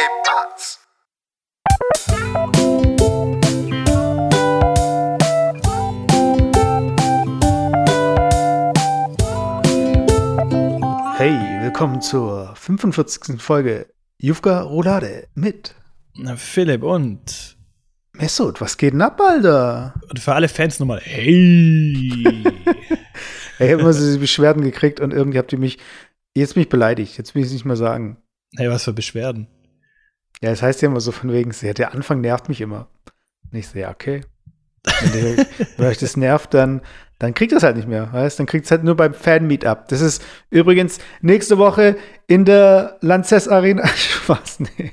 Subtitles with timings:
[0.00, 0.80] ¿Qué pasa?
[11.18, 13.42] Hey, willkommen zur 45.
[13.42, 15.74] Folge Jufka Roulade mit
[16.16, 17.58] Na, Philipp und,
[18.14, 18.62] Mesut.
[18.62, 19.92] Was geht denn ab, Alter?
[20.08, 22.44] und für alle Fans nochmal, hey!
[23.58, 25.76] Ich habe immer so diese Beschwerden gekriegt und irgendwie habt ihr mich
[26.34, 27.18] jetzt mich beleidigt.
[27.18, 28.16] Jetzt will ich es nicht mehr sagen.
[28.56, 29.48] hey, was für Beschwerden.
[30.42, 32.88] Ja, das heißt ja immer so von wegen, der Anfang nervt mich immer.
[33.50, 34.22] Und ich so, ja, okay.
[34.84, 36.80] Wenn, der, wenn euch das nervt, dann,
[37.18, 38.38] dann kriegt das halt nicht mehr, weißt?
[38.38, 39.88] Dann kriegt es halt nur beim Fan-Meetup.
[39.88, 43.86] Das ist übrigens nächste Woche in der Lanxess Arena.
[43.94, 44.92] Spaß, nee.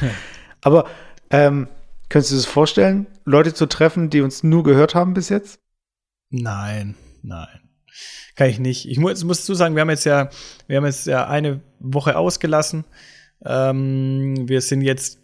[0.60, 0.86] Aber
[1.30, 1.68] ähm,
[2.10, 5.60] könntest du dir das vorstellen, Leute zu treffen, die uns nur gehört haben bis jetzt?
[6.30, 7.60] Nein, nein.
[8.36, 8.88] Kann ich nicht.
[8.88, 10.28] Ich muss, muss dazu sagen, wir haben jetzt ja,
[10.66, 12.84] wir haben jetzt ja eine Woche ausgelassen.
[13.44, 15.18] Ähm, wir sind jetzt,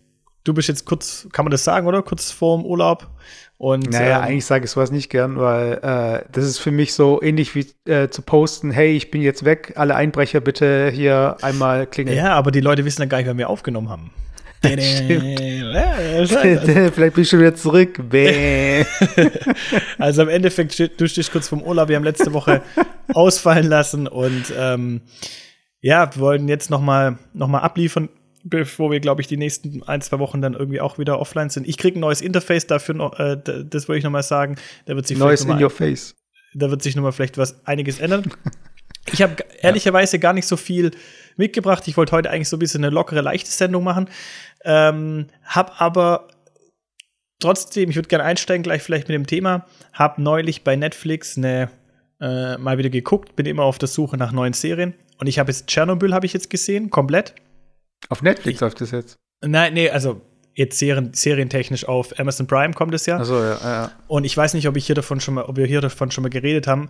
[0.45, 2.03] du bist jetzt kurz, kann man das sagen, oder?
[2.03, 3.09] Kurz vorm Urlaub.
[3.57, 6.93] Und Naja, ähm, eigentlich sage ich sowas nicht gern, weil äh, das ist für mich
[6.93, 11.37] so ähnlich wie äh, zu posten, hey, ich bin jetzt weg, alle Einbrecher bitte hier
[11.41, 12.17] einmal klingeln.
[12.17, 14.11] ja, aber die Leute wissen dann gar nicht, wer wir aufgenommen haben.
[14.65, 15.09] Vielleicht
[17.15, 18.01] bin ich schon wieder zurück.
[19.99, 21.89] Also im Endeffekt, du stehst kurz vom Urlaub.
[21.89, 22.63] Wir haben letzte Woche
[23.13, 25.03] ausfallen lassen und ähm,
[25.85, 28.09] ja, wir wollten jetzt noch mal, noch mal abliefern,
[28.43, 31.69] bevor wir, glaube ich, die nächsten ein, zwei Wochen dann irgendwie auch wieder offline sind.
[31.69, 34.57] Ich kriege ein neues Interface dafür noch, äh, das wollte ich noch mal sagen.
[34.87, 36.15] Da wird sich Neues in your face.
[36.55, 38.25] da wird sich noch mal vielleicht was einiges ändern.
[39.13, 40.93] Ich habe ehrlicherweise gar nicht so viel
[41.37, 41.87] mitgebracht.
[41.87, 44.09] Ich wollte heute eigentlich so ein bisschen eine lockere, leichte Sendung machen.
[44.65, 46.29] Ähm, hab aber
[47.39, 49.67] trotzdem, ich würde gerne einsteigen gleich vielleicht mit dem Thema.
[49.93, 51.69] Hab neulich bei Netflix eine
[52.19, 55.51] äh, mal wieder geguckt, bin immer auf der Suche nach neuen Serien und ich habe
[55.51, 57.35] jetzt Tschernobyl habe ich jetzt gesehen, komplett.
[58.09, 59.17] Auf Netflix läuft das jetzt.
[59.45, 60.21] Nein, nee, also
[60.55, 63.19] jetzt serien, serientechnisch auf Amazon Prime kommt es ja.
[63.19, 63.93] Achso, ja, ja.
[64.07, 66.23] Und ich weiß nicht, ob ich hier davon schon mal, ob wir hier davon schon
[66.23, 66.89] mal geredet haben,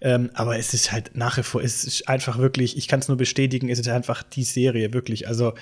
[0.00, 3.08] ähm, aber es ist halt nach wie vor, es ist einfach wirklich, ich kann es
[3.08, 5.28] nur bestätigen, es ist einfach die Serie, wirklich.
[5.28, 5.54] Also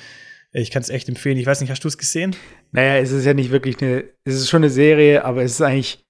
[0.52, 1.36] ich kann es echt empfehlen.
[1.36, 2.36] Ich weiß nicht, hast du es gesehen?
[2.70, 5.62] Naja, es ist ja nicht wirklich eine, es ist schon eine Serie, aber es ist
[5.62, 6.04] eigentlich,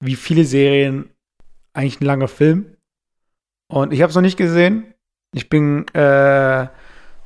[0.00, 1.10] wie viele Serien,
[1.72, 2.76] eigentlich ein langer Film.
[3.68, 4.93] Und ich habe es noch nicht gesehen.
[5.34, 6.66] Ich bin, äh,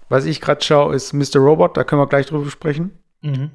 [0.09, 1.37] was ich gerade schaue, ist Mr.
[1.39, 2.91] Robot, da können wir gleich drüber sprechen.
[3.21, 3.51] Mhm.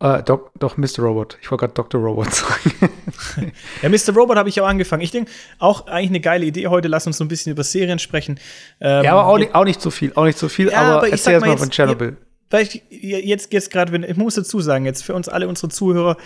[0.00, 0.98] Äh, Doc, doch, Mr.
[1.00, 1.38] Robot.
[1.40, 2.00] Ich wollte gerade Dr.
[2.00, 2.72] Robot sagen.
[3.82, 4.12] Ja, Mr.
[4.14, 5.02] Robot habe ich auch angefangen.
[5.02, 6.88] Ich denke, auch eigentlich eine geile Idee heute.
[6.88, 8.38] Lass uns so ein bisschen über Serien sprechen.
[8.80, 10.96] Ähm, ja, aber auch nicht, auch nicht so viel, auch nicht so viel, Ja, aber,
[10.96, 12.16] aber ich erzähl sag erst mal mal jetzt- von Chernobyl.
[12.50, 16.16] Vielleicht jetzt, jetzt gerade, wenn ich muss dazu sagen, jetzt für uns alle unsere Zuhörer,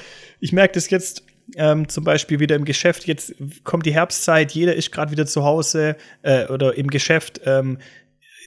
[0.40, 1.22] ich merke das jetzt
[1.56, 5.44] ähm, zum Beispiel wieder im Geschäft, jetzt kommt die Herbstzeit, jeder ist gerade wieder zu
[5.44, 7.40] Hause äh, oder im Geschäft.
[7.44, 7.78] Ähm,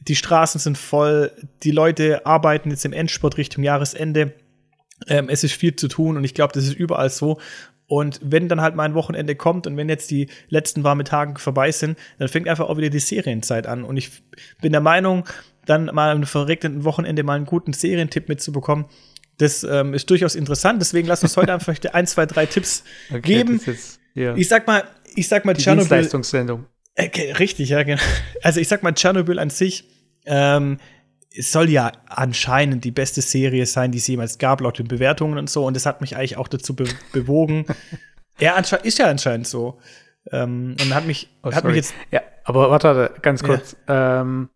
[0.07, 1.31] die Straßen sind voll,
[1.63, 4.34] die Leute arbeiten jetzt im Endspurt Richtung Jahresende.
[5.07, 7.39] Ähm, es ist viel zu tun und ich glaube, das ist überall so.
[7.88, 11.39] Und wenn dann halt mal ein Wochenende kommt und wenn jetzt die letzten warmen Tage
[11.39, 13.83] vorbei sind, dann fängt einfach auch wieder die Serienzeit an.
[13.83, 14.12] Und ich
[14.62, 15.25] bin der Meinung,
[15.66, 18.85] dann mal am verregneten Wochenende mal einen guten Serientipp mitzubekommen,
[19.38, 20.81] das ähm, ist durchaus interessant.
[20.81, 22.84] Deswegen lass uns heute einfach ein, zwei, drei Tipps
[23.22, 23.58] geben.
[23.58, 24.36] das ist jetzt, ja.
[24.36, 24.84] Ich sag mal,
[25.16, 25.88] ich sag mal, die Tschernobyl.
[25.88, 26.66] Dienstleistungssendung.
[26.97, 28.02] Okay, richtig, ja, genau.
[28.44, 29.86] Also ich sag mal, Tschernobyl an sich
[30.25, 30.78] ähm,
[31.40, 35.50] soll ja anscheinend die beste Serie sein, die es jemals gab, laut den Bewertungen und
[35.50, 35.66] so.
[35.66, 37.66] Und das hat mich eigentlich auch dazu be bewogen.
[38.40, 39.80] ja, ist ja anscheinend so.
[40.31, 41.68] Ähm, und hat mich, Oh, hat sorry.
[41.69, 41.94] mich jetzt.
[42.12, 43.48] Ja, aber warte, ganz Ja.
[43.48, 43.75] kurz.
[43.88, 44.50] Ähm,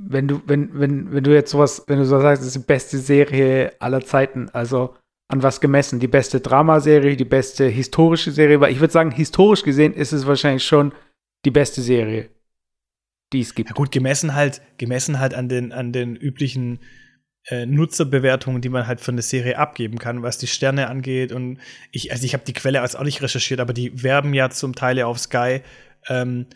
[0.00, 2.66] wenn du, wenn, wenn, wenn du jetzt sowas, wenn du so sagst, das ist die
[2.66, 4.94] beste Serie aller Zeiten, also
[5.28, 6.00] an was gemessen?
[6.00, 10.26] Die beste Dramaserie, die beste historische Serie, weil ich würde sagen, historisch gesehen ist es
[10.26, 10.92] wahrscheinlich schon
[11.44, 12.30] die beste Serie,
[13.32, 13.70] die es gibt.
[13.70, 16.80] Ja gut, gemessen halt, gemessen halt an den, an den üblichen
[17.48, 21.32] äh, Nutzerbewertungen, die man halt für eine Serie abgeben kann, was die Sterne angeht.
[21.32, 21.58] Und
[21.92, 24.74] ich, also ich habe die Quelle als auch nicht recherchiert, aber die werben ja zum
[24.74, 25.60] Teil ja auf Sky
[26.08, 26.46] ähm,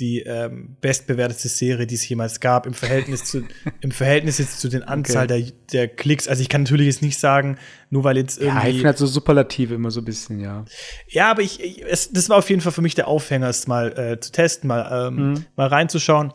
[0.00, 3.44] die ähm, bestbewertete Serie, die es jemals gab, im Verhältnis zu,
[3.82, 5.42] im Verhältnis jetzt zu den Anzahl der,
[5.72, 6.28] der Klicks.
[6.28, 7.58] Also ich kann natürlich jetzt nicht sagen,
[7.90, 8.70] nur weil jetzt Ja, ich irgendwie.
[8.72, 10.64] finde halt so Superlative immer so ein bisschen, ja.
[11.08, 13.66] Ja, aber ich, ich es, das war auf jeden Fall für mich der Aufhänger, es
[13.66, 15.44] mal äh, zu testen, mal, ähm, Mhm.
[15.56, 16.32] mal reinzuschauen.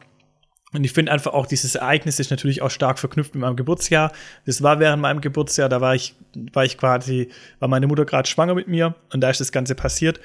[0.74, 4.12] Und ich finde einfach auch, dieses Ereignis ist natürlich auch stark verknüpft mit meinem Geburtsjahr.
[4.46, 6.14] Das war während meinem Geburtsjahr, da war ich,
[6.54, 7.30] war ich quasi,
[7.60, 10.20] war meine Mutter gerade schwanger mit mir und da ist das Ganze passiert.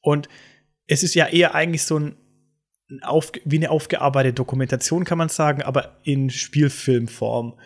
[0.00, 0.28] Und
[0.88, 2.16] es ist ja eher eigentlich so ein
[3.00, 7.58] auf, wie eine aufgearbeitete Dokumentation, kann man sagen, aber in Spielfilmform.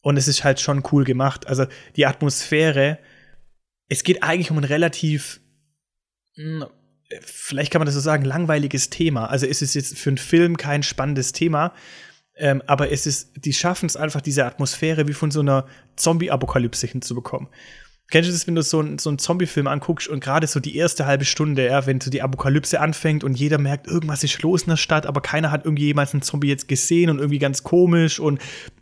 [0.00, 1.46] Und es ist halt schon cool gemacht.
[1.46, 2.98] Also die Atmosphäre,
[3.88, 5.40] es geht eigentlich um ein relativ,
[6.36, 6.68] mh,
[7.20, 9.26] vielleicht kann man das so sagen, langweiliges Thema.
[9.26, 11.72] Also es ist jetzt für einen Film kein spannendes Thema,
[12.34, 16.86] Ähm, aber es ist, die schaffen es einfach, diese Atmosphäre wie von so einer Zombie-Apokalypse
[16.86, 17.48] hinzubekommen.
[18.12, 20.76] Kennst du das, wenn du so, ein, so einen Zombie-Film anguckst und gerade so die
[20.76, 24.64] erste halbe Stunde, ja, wenn so die Apokalypse anfängt und jeder merkt, irgendwas ist los
[24.64, 27.62] in der Stadt, aber keiner hat irgendwie jemals einen Zombie jetzt gesehen und irgendwie ganz
[27.62, 28.38] komisch und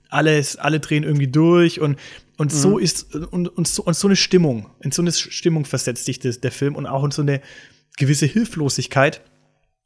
[0.08, 1.96] alles, alle drehen irgendwie durch und,
[2.38, 2.56] und mhm.
[2.56, 6.18] so ist, und, und, so, und so eine Stimmung, in so eine Stimmung versetzt sich
[6.18, 7.40] das, der Film und auch in so eine
[7.98, 9.20] gewisse Hilflosigkeit,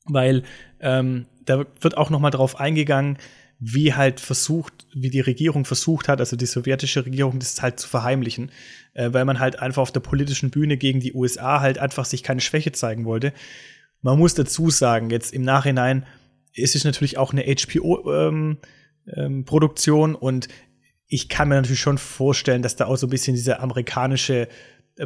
[0.06, 0.44] weil
[0.80, 3.18] ähm, da wird auch noch mal drauf eingegangen,
[3.58, 7.88] wie halt versucht, wie die Regierung versucht hat, also die sowjetische Regierung, das halt zu
[7.88, 8.50] verheimlichen,
[8.94, 12.22] äh, weil man halt einfach auf der politischen Bühne gegen die USA halt einfach sich
[12.22, 13.32] keine Schwäche zeigen wollte.
[14.02, 16.06] Man muss dazu sagen, jetzt im Nachhinein
[16.52, 20.48] ist es natürlich auch eine HBO-Produktion ähm, ähm, und
[21.06, 24.48] ich kann mir natürlich schon vorstellen, dass da auch so ein bisschen diese amerikanische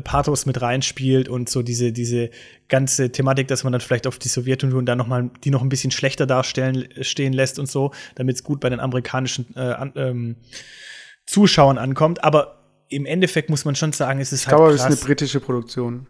[0.04, 2.30] Pathos mit reinspielt und so diese, diese
[2.68, 5.70] ganze Thematik, dass man dann vielleicht auf die Sowjetunion da noch mal die noch ein
[5.70, 9.92] bisschen schlechter darstellen stehen lässt und so, damit es gut bei den amerikanischen äh, an,
[9.96, 10.36] ähm,
[11.26, 12.22] Zuschauern ankommt.
[12.22, 12.58] Aber
[12.88, 14.54] im Endeffekt muss man schon sagen, es ist halt.
[14.54, 16.06] Ich glaube, es ist eine britische Produktion.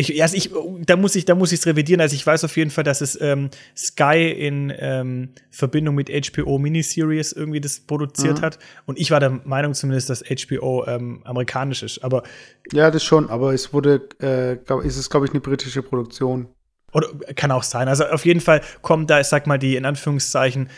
[0.00, 0.50] Ich, also ich,
[0.86, 2.00] da muss ich, da muss ich es revidieren.
[2.00, 6.58] Also ich weiß auf jeden Fall, dass es ähm, Sky in ähm, Verbindung mit HBO
[6.58, 8.42] Miniseries irgendwie das produziert mhm.
[8.42, 8.58] hat.
[8.86, 12.04] Und ich war der Meinung zumindest, dass HBO ähm, amerikanisch ist.
[12.04, 12.22] Aber
[12.70, 13.28] ja, das schon.
[13.28, 16.46] Aber es wurde, äh, glaub, ist es glaube ich eine britische Produktion.
[16.92, 17.88] Oder kann auch sein.
[17.88, 20.68] Also auf jeden Fall kommen da, ich sag mal, die in Anführungszeichen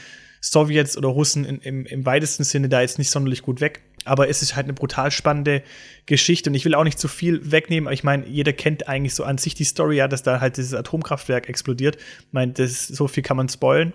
[0.40, 3.82] Sowjets oder Russen in, im, im weitesten Sinne da jetzt nicht sonderlich gut weg.
[4.10, 5.62] Aber es ist halt eine brutal spannende
[6.06, 7.86] Geschichte und ich will auch nicht zu viel wegnehmen.
[7.86, 10.56] Aber ich meine, jeder kennt eigentlich so an sich die Story, ja, dass da halt
[10.56, 11.96] dieses Atomkraftwerk explodiert.
[11.96, 13.92] Ich meine, das, so viel kann man spoilen.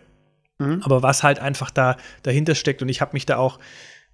[0.57, 0.81] Mhm.
[0.83, 3.59] Aber was halt einfach da dahinter steckt und ich habe mich da auch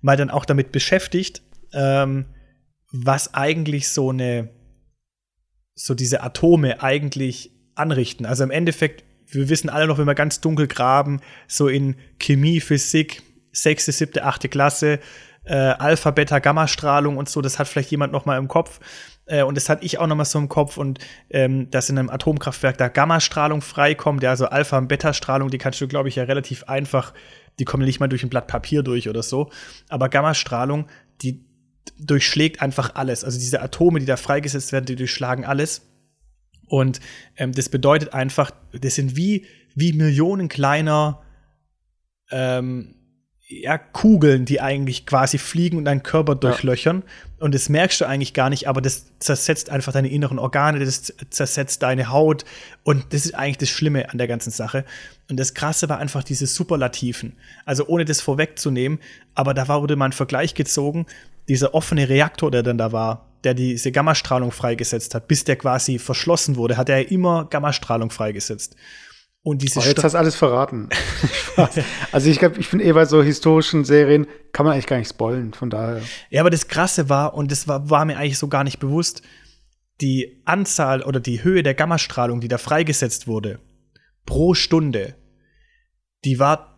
[0.02, 1.44] mal dann auch damit beschäftigt,
[1.74, 2.26] ähm,
[2.92, 4.50] was eigentlich so eine,
[5.76, 8.26] so diese Atome eigentlich anrichten.
[8.26, 12.60] Also im Endeffekt wir wissen alle noch, wenn wir ganz dunkel graben, so in Chemie,
[12.60, 13.22] Physik,
[13.54, 15.00] sechste, siebte, achte Klasse,
[15.52, 18.80] äh, Alpha, Beta, Gamma-Strahlung und so, das hat vielleicht jemand noch mal im Kopf.
[19.26, 20.78] Äh, und das hatte ich auch noch mal so im Kopf.
[20.78, 21.00] Und
[21.30, 25.82] ähm, dass in einem Atomkraftwerk da Gammastrahlung freikommt, ja, also Alpha- und Beta-Strahlung, die kannst
[25.82, 27.14] du, glaube ich, ja relativ einfach,
[27.60, 29.52] die kommen nicht mal durch ein Blatt Papier durch oder so.
[29.90, 30.88] Aber Gammastrahlung,
[31.22, 31.44] die
[32.00, 33.26] durchschlägt einfach alles.
[33.26, 35.82] Also diese Atome, die da freigesetzt werden, die durchschlagen alles.
[36.68, 37.02] Und
[37.36, 39.46] ähm, das bedeutet einfach, das sind wie,
[39.76, 41.22] wie Millionen kleiner
[42.32, 42.96] ähm,
[43.52, 47.04] ja, Kugeln, die eigentlich quasi fliegen und deinen Körper durchlöchern.
[47.06, 47.46] Ja.
[47.46, 51.14] Und das merkst du eigentlich gar nicht, aber das zersetzt einfach deine inneren Organe, das
[51.30, 52.46] zersetzt deine Haut.
[52.84, 54.86] Und das ist eigentlich das Schlimme an der ganzen Sache.
[55.30, 57.34] Und das Krasse war einfach diese Superlativen.
[57.66, 59.00] Also ohne das vorwegzunehmen,
[59.36, 61.06] aber da wurde mal ein Vergleich gezogen.
[61.50, 66.00] Dieser offene Reaktor, der dann da war, der diese Gammastrahlung freigesetzt hat, bis der quasi
[66.00, 68.76] verschlossen wurde, hat er immer Gammastrahlung freigesetzt.
[69.44, 70.90] Und diese oh, jetzt hast du alles verraten.
[72.12, 75.10] also ich glaube, ich finde eh bei so historischen Serien kann man eigentlich gar nicht
[75.10, 76.02] spoilen, von daher.
[76.30, 79.24] Ja, aber das Krasse war, und das war, war mir eigentlich so gar nicht bewusst,
[80.00, 83.60] die Anzahl oder die Höhe der Gammastrahlung, die da freigesetzt wurde,
[84.26, 85.16] pro Stunde,
[86.24, 86.78] die war,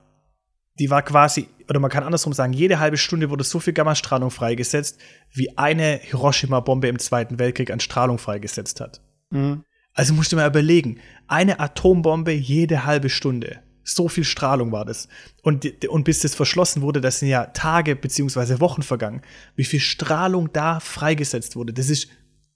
[0.79, 4.31] die war quasi oder man kann andersrum sagen, jede halbe Stunde wurde so viel Gammastrahlung
[4.31, 4.99] freigesetzt,
[5.31, 9.01] wie eine Hiroshima-Bombe im Zweiten Weltkrieg an Strahlung freigesetzt hat.
[9.29, 9.63] Mhm.
[9.93, 13.59] Also musst du mal überlegen, eine Atombombe jede halbe Stunde.
[13.83, 15.09] So viel Strahlung war das.
[15.41, 19.21] Und, und bis das verschlossen wurde, das sind ja Tage beziehungsweise Wochen vergangen.
[19.55, 22.07] Wie viel Strahlung da freigesetzt wurde, das ist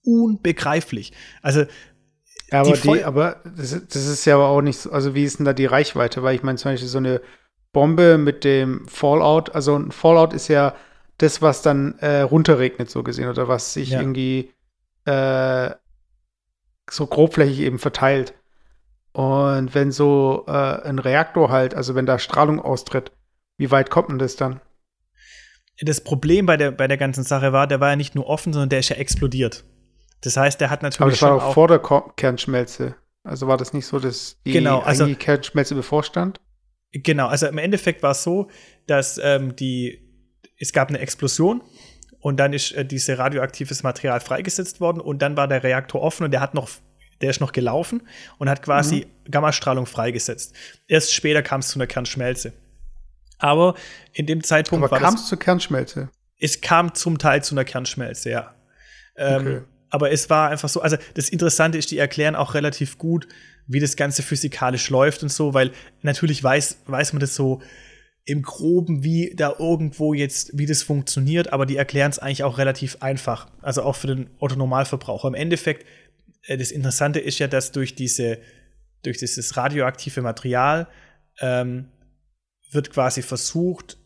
[0.03, 1.12] unbegreiflich.
[1.41, 1.65] Also
[2.51, 5.39] aber, die, die aber das, das, ist ja aber auch nicht so, also wie ist
[5.39, 6.24] denn da die Reichweite?
[6.24, 7.22] Weil ich meine, zum Beispiel so eine
[7.74, 9.53] Bombe mit dem Fallout.
[9.53, 10.74] Also ein Fallout ist ja
[11.17, 14.00] das, was dann äh, runterregnet, so gesehen, oder was sich ja.
[14.00, 14.51] irgendwie
[15.06, 15.72] äh,
[16.89, 18.34] so grobflächig eben verteilt.
[19.13, 23.12] Und wenn so äh, ein Reaktor halt, also wenn da Strahlung austritt,
[23.58, 24.62] wie weit kommt denn das dann?
[25.82, 28.53] Das Problem bei der, bei der ganzen Sache war, der war ja nicht nur offen,
[28.53, 29.63] sondern der ist ja explodiert.
[30.22, 31.01] Das heißt, der hat natürlich.
[31.01, 31.79] Aber das war auch vor der
[32.15, 32.96] Kernschmelze.
[33.24, 36.39] Also war das nicht so, dass die genau, also, Kernschmelze bevorstand?
[36.91, 38.48] Genau, also im Endeffekt war es so,
[38.88, 40.00] dass ähm, die,
[40.58, 41.62] es gab eine Explosion
[42.27, 46.25] und dann ist äh, dieses radioaktives Material freigesetzt worden und dann war der Reaktor offen
[46.25, 46.67] und der hat noch,
[47.22, 48.05] der ist noch gelaufen
[48.38, 49.31] und hat quasi mhm.
[49.31, 50.53] Gammastrahlung freigesetzt.
[50.89, 52.51] Erst später kam es zu einer Kernschmelze.
[53.38, 53.75] Aber
[54.12, 56.10] in dem Zeitpunkt Aber kam es zur Kernschmelze?
[56.38, 58.55] Es kam zum Teil zu einer Kernschmelze, ja.
[59.15, 59.62] Ähm, okay.
[59.89, 63.25] Aber es war einfach so, also das Interessante ist, die erklären auch relativ gut,
[63.67, 67.62] wie das Ganze physikalisch läuft und so, weil natürlich weiß, weiß man das so
[68.27, 72.57] im Groben, wie da irgendwo jetzt, wie das funktioniert, aber die erklären es eigentlich auch
[72.57, 73.48] relativ einfach.
[73.62, 75.29] Also auch für den Otto-Normalverbraucher.
[75.29, 75.86] Im Endeffekt,
[76.43, 78.39] äh, das Interessante ist ja, dass durch diese,
[79.01, 80.88] durch dieses radioaktive Material
[81.39, 81.88] ähm,
[82.69, 83.98] wird quasi versucht,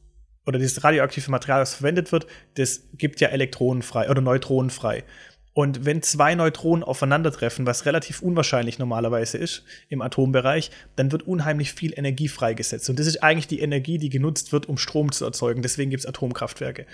[0.46, 5.04] oder dieses radioaktive Material, das verwendet wird, das gibt ja Elektronen frei oder Neutronen frei.
[5.54, 11.74] Und wenn zwei Neutronen aufeinandertreffen, was relativ unwahrscheinlich normalerweise ist im Atombereich, dann wird unheimlich
[11.74, 12.90] viel Energie freigesetzt.
[12.90, 15.62] Und das ist eigentlich die Energie, die genutzt wird, um Strom zu erzeugen.
[15.62, 16.86] Deswegen gibt es Atomkraftwerke.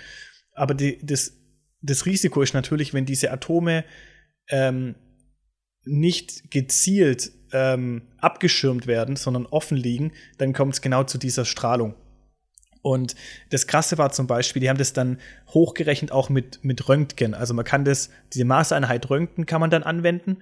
[0.54, 1.34] Aber die, das,
[1.82, 3.84] das Risiko ist natürlich, wenn diese Atome
[4.48, 4.96] ähm,
[5.84, 11.94] nicht gezielt ähm, abgeschirmt werden, sondern offen liegen, dann kommt es genau zu dieser Strahlung.
[12.82, 13.14] Und
[13.50, 15.18] das Krasse war zum Beispiel, die haben das dann
[15.48, 17.34] hochgerechnet auch mit, mit Röntgen.
[17.34, 20.38] Also man kann das, diese Maßeinheit Röntgen kann man dann anwenden.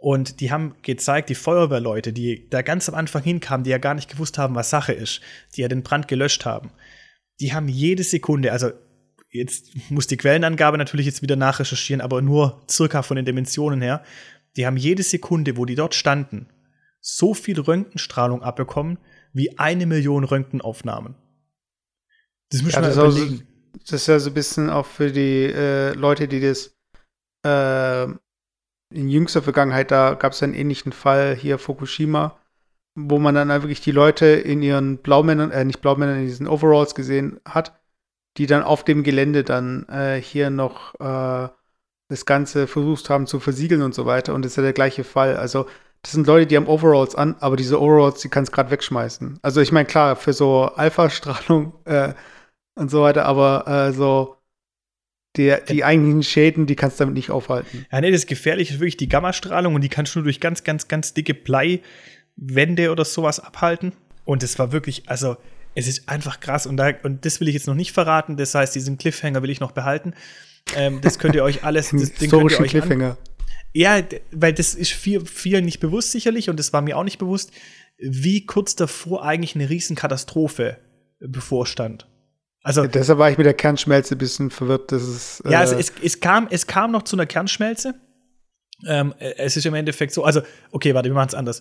[0.00, 3.94] Und die haben gezeigt, die Feuerwehrleute, die da ganz am Anfang hinkamen, die ja gar
[3.94, 5.20] nicht gewusst haben, was Sache ist,
[5.56, 6.72] die ja den Brand gelöscht haben,
[7.40, 8.70] die haben jede Sekunde, also
[9.30, 14.02] jetzt muss die Quellenangabe natürlich jetzt wieder nachrecherchieren, aber nur circa von den Dimensionen her,
[14.56, 16.48] die haben jede Sekunde, wo die dort standen,
[17.00, 18.98] so viel Röntgenstrahlung abbekommen
[19.32, 21.16] wie eine Million Röntgenaufnahmen.
[22.62, 22.94] Das ja, das.
[22.94, 23.10] So,
[23.80, 26.74] das ist ja so ein bisschen auch für die äh, Leute, die das
[27.44, 28.04] äh,
[28.94, 32.38] in jüngster Vergangenheit, da gab es einen ähnlichen Fall hier Fukushima,
[32.94, 36.94] wo man dann wirklich die Leute in ihren Blaumännern, äh, nicht Blaumännern, in diesen Overalls
[36.94, 37.78] gesehen hat,
[38.36, 41.48] die dann auf dem Gelände dann äh, hier noch äh,
[42.08, 44.34] das Ganze versucht haben zu versiegeln und so weiter.
[44.34, 45.36] Und das ist ja der gleiche Fall.
[45.36, 45.66] Also
[46.02, 49.40] das sind Leute, die haben Overalls an, aber diese Overalls, die kannst gerade wegschmeißen.
[49.42, 52.14] Also ich meine, klar, für so Alpha-Strahlung äh,
[52.74, 54.36] und so weiter, aber äh, so
[55.36, 57.86] die, die eigentlichen Schäden, die kannst du damit nicht aufhalten.
[57.90, 60.62] Ja, nee, das Gefährliche ist wirklich die Gammastrahlung und die kannst du nur durch ganz,
[60.62, 63.92] ganz, ganz dicke Bleiwände oder sowas abhalten.
[64.24, 65.36] Und es war wirklich, also
[65.74, 68.36] es ist einfach krass und, da, und das will ich jetzt noch nicht verraten.
[68.36, 70.14] Das heißt, diesen Cliffhanger will ich noch behalten.
[70.76, 73.18] Ähm, das könnt ihr euch alles, das, den könnt ihr euch Cliffhanger.
[73.72, 74.00] Ja,
[74.30, 77.50] weil das ist viel, vielen nicht bewusst sicherlich und das war mir auch nicht bewusst,
[77.98, 80.78] wie kurz davor eigentlich eine Riesenkatastrophe
[81.18, 82.06] bevorstand.
[82.64, 84.90] Also, Deshalb war ich mit der Kernschmelze ein bisschen verwirrt.
[84.90, 87.94] Das ist, äh ja, also es, es, kam, es kam noch zu einer Kernschmelze.
[88.86, 90.40] Ähm, es ist im Endeffekt so, also,
[90.72, 91.60] okay, warte, wir machen es anders.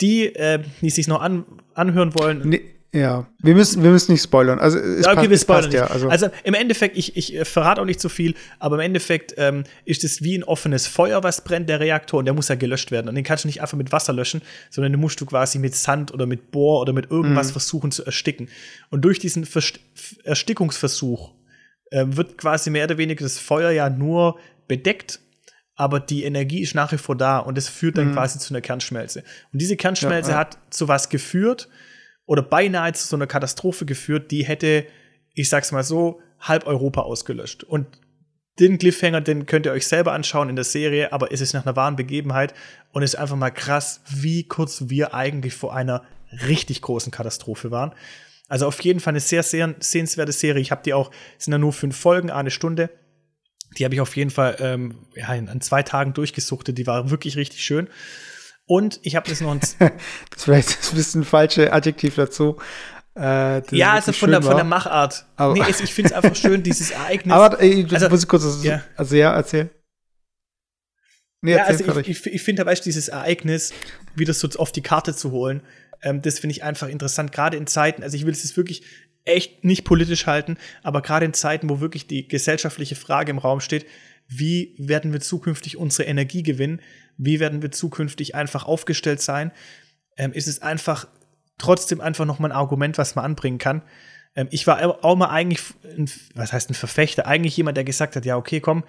[0.00, 1.44] Die, äh, die sich noch an,
[1.74, 2.42] anhören wollen.
[2.44, 2.62] Nee,
[2.94, 4.58] ja, wir müssen, wir müssen nicht spoilern.
[4.58, 5.86] Also, es okay, passt, wir spoilern passt, ja.
[5.86, 6.08] Also.
[6.10, 6.28] also.
[6.44, 9.64] im Endeffekt, ich, ich äh, verrate auch nicht zu so viel, aber im Endeffekt ähm,
[9.86, 12.90] ist es wie ein offenes Feuer, was brennt, der Reaktor, und der muss ja gelöscht
[12.90, 13.08] werden.
[13.08, 15.74] Und den kannst du nicht einfach mit Wasser löschen, sondern den musst du quasi mit
[15.74, 17.52] Sand oder mit Bohr oder mit irgendwas mhm.
[17.52, 18.48] versuchen zu ersticken.
[18.90, 19.80] Und durch diesen Verst
[20.24, 21.32] Erstickungsversuch
[21.90, 25.20] äh, wird quasi mehr oder weniger das Feuer ja nur bedeckt
[25.74, 28.12] aber die Energie ist nach wie vor da und es führt dann mhm.
[28.12, 29.24] quasi zu einer Kernschmelze.
[29.52, 30.40] Und diese Kernschmelze ja, ja.
[30.40, 31.68] hat zu was geführt,
[32.26, 34.86] oder beinahe zu so einer Katastrophe geführt, die hätte,
[35.34, 37.64] ich sag's mal so, halb Europa ausgelöscht.
[37.64, 37.86] Und
[38.58, 41.64] den Cliffhanger, den könnt ihr euch selber anschauen in der Serie, aber es ist nach
[41.64, 42.54] einer wahren Begebenheit
[42.92, 46.02] und es ist einfach mal krass, wie kurz wir eigentlich vor einer
[46.46, 47.94] richtig großen Katastrophe waren.
[48.48, 50.60] Also auf jeden Fall eine sehr, sehr sehenswerte Serie.
[50.60, 52.90] Ich habe die auch, sind ja nur fünf Folgen, eine Stunde.
[53.78, 56.76] Die habe ich auf jeden Fall ähm, ja, an zwei Tagen durchgesuchtet.
[56.76, 57.88] Die war wirklich richtig schön.
[58.66, 59.60] Und ich habe das noch ein.
[59.78, 59.90] das
[60.36, 62.58] ist vielleicht ein bisschen falsche Adjektiv dazu.
[63.14, 65.26] Äh, ja, also von der, von der Machart.
[65.36, 67.34] Aber nee, ich finde es einfach schön, dieses Ereignis.
[67.34, 68.44] Aber ey, also, muss ich kurz.
[68.44, 68.82] Also, ja.
[68.96, 69.70] also ja, erzähl.
[71.42, 73.74] Nee, ja, also ich, ich, ich finde, weißt dieses Ereignis
[74.14, 75.62] wieder so auf die Karte zu holen,
[76.02, 78.84] ähm, das finde ich einfach interessant, gerade in Zeiten, also ich will es jetzt wirklich
[79.24, 83.60] echt nicht politisch halten, aber gerade in Zeiten, wo wirklich die gesellschaftliche Frage im Raum
[83.60, 83.86] steht,
[84.28, 86.80] wie werden wir zukünftig unsere Energie gewinnen,
[87.16, 89.52] wie werden wir zukünftig einfach aufgestellt sein,
[90.16, 91.06] ähm, ist es einfach
[91.58, 93.82] trotzdem einfach noch mal ein Argument, was man anbringen kann.
[94.34, 95.60] Ähm, ich war auch mal eigentlich,
[95.96, 98.84] ein, was heißt ein Verfechter, eigentlich jemand, der gesagt hat, ja, okay, komm,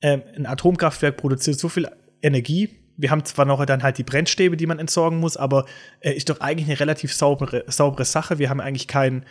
[0.00, 1.88] ähm, ein Atomkraftwerk produziert so viel
[2.22, 2.70] Energie.
[2.96, 5.66] Wir haben zwar noch dann halt die Brennstäbe, die man entsorgen muss, aber
[6.00, 8.38] äh, ist doch eigentlich eine relativ saubere, saubere Sache.
[8.38, 9.24] Wir haben eigentlich keinen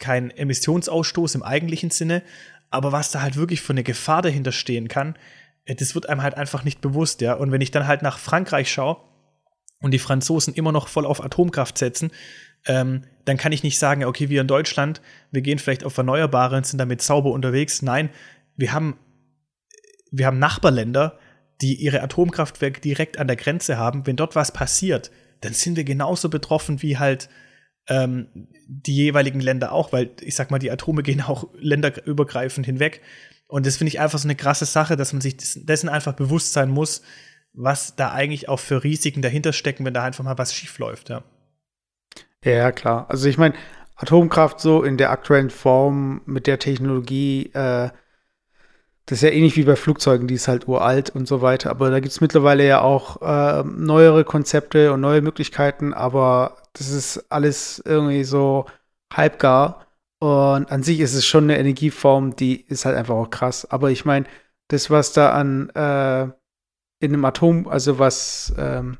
[0.00, 2.22] keinen Emissionsausstoß im eigentlichen Sinne.
[2.70, 5.16] Aber was da halt wirklich für eine Gefahr dahinter stehen kann,
[5.64, 7.34] äh, das wird einem halt einfach nicht bewusst, ja.
[7.34, 8.98] Und wenn ich dann halt nach Frankreich schaue
[9.80, 12.10] und die Franzosen immer noch voll auf Atomkraft setzen,
[12.66, 15.00] ähm, dann kann ich nicht sagen, okay, wir in Deutschland,
[15.30, 17.82] wir gehen vielleicht auf Erneuerbare und sind damit sauber unterwegs.
[17.82, 18.10] Nein,
[18.56, 18.98] wir haben,
[20.10, 21.18] wir haben Nachbarländer,
[21.62, 24.06] die ihre Atomkraftwerke direkt an der Grenze haben.
[24.06, 25.10] Wenn dort was passiert,
[25.40, 27.28] dann sind wir genauso betroffen wie halt
[27.88, 28.28] ähm,
[28.66, 33.00] die jeweiligen Länder auch, weil ich sag mal, die Atome gehen auch länderübergreifend hinweg.
[33.48, 36.52] Und das finde ich einfach so eine krasse Sache, dass man sich dessen einfach bewusst
[36.52, 37.02] sein muss,
[37.52, 41.08] was da eigentlich auch für Risiken dahinter stecken, wenn da einfach mal was schief läuft,
[41.08, 41.24] ja.
[42.44, 43.06] Ja, klar.
[43.08, 43.54] Also ich meine,
[43.96, 47.90] Atomkraft so in der aktuellen Form mit der Technologie, äh,
[49.06, 51.70] das ist ja ähnlich wie bei Flugzeugen, die ist halt uralt und so weiter.
[51.70, 56.90] Aber da gibt es mittlerweile ja auch äh, neuere Konzepte und neue Möglichkeiten, aber das
[56.90, 58.66] ist alles irgendwie so
[59.12, 59.86] halbgar.
[60.20, 63.64] Und an sich ist es schon eine Energieform, die ist halt einfach auch krass.
[63.70, 64.26] Aber ich meine,
[64.68, 66.24] das, was da an äh,
[67.02, 68.98] in einem Atom, also was ähm,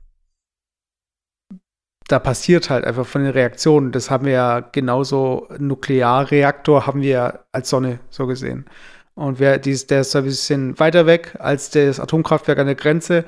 [2.10, 3.92] da passiert halt einfach von den Reaktionen.
[3.92, 8.66] Das haben wir ja genauso, Nuklearreaktor haben wir als Sonne so gesehen.
[9.14, 13.24] Und wer, dies, der ist ein bisschen weiter weg als das Atomkraftwerk an der Grenze.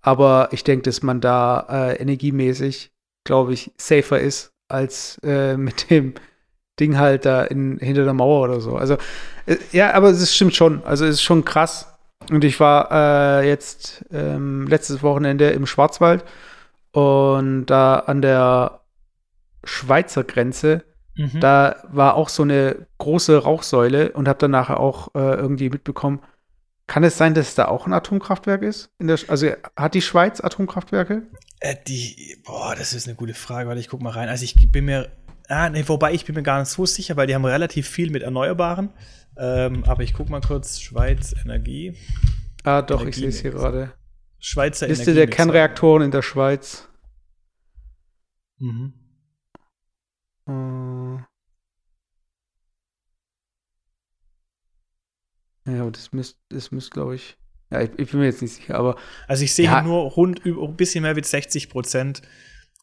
[0.00, 2.92] Aber ich denke, dass man da äh, energiemäßig,
[3.24, 6.14] glaube ich, safer ist als äh, mit dem
[6.80, 8.76] Ding halt da in, hinter der Mauer oder so.
[8.76, 8.96] Also,
[9.46, 10.84] äh, ja, aber es stimmt schon.
[10.84, 11.94] Also, es ist schon krass.
[12.30, 16.24] Und ich war äh, jetzt ähm, letztes Wochenende im Schwarzwald
[16.92, 18.80] und da an der
[19.64, 20.84] Schweizer Grenze,
[21.16, 21.40] mhm.
[21.40, 26.20] da war auch so eine große Rauchsäule und habe dann nachher auch äh, irgendwie mitbekommen,
[26.86, 28.90] kann es sein, dass da auch ein Atomkraftwerk ist?
[29.00, 31.22] Der, also hat die Schweiz Atomkraftwerke?
[31.60, 34.28] Äh, die, boah, das ist eine gute Frage, weil ich guck mal rein.
[34.28, 35.10] Also ich bin mir,
[35.48, 38.10] ah, nee, wobei ich bin mir gar nicht so sicher, weil die haben relativ viel
[38.10, 38.90] mit Erneuerbaren.
[39.36, 41.96] Ähm, aber ich guck mal kurz, Schweiz Energie.
[42.62, 43.94] Ah, doch, Energie ich sehe es hier gerade.
[44.38, 46.88] Schweizer Liste der Kernreaktoren in der Schweiz.
[48.58, 48.92] Mhm.
[50.46, 51.18] Äh.
[55.66, 57.38] Ja, aber das müsste, das müsste, glaube ich.
[57.74, 58.96] Ja, ich, ich, bin mir jetzt nicht sicher, aber.
[59.26, 59.82] Also ich sehe ja.
[59.82, 62.22] nur rund ein bisschen mehr als 60 Prozent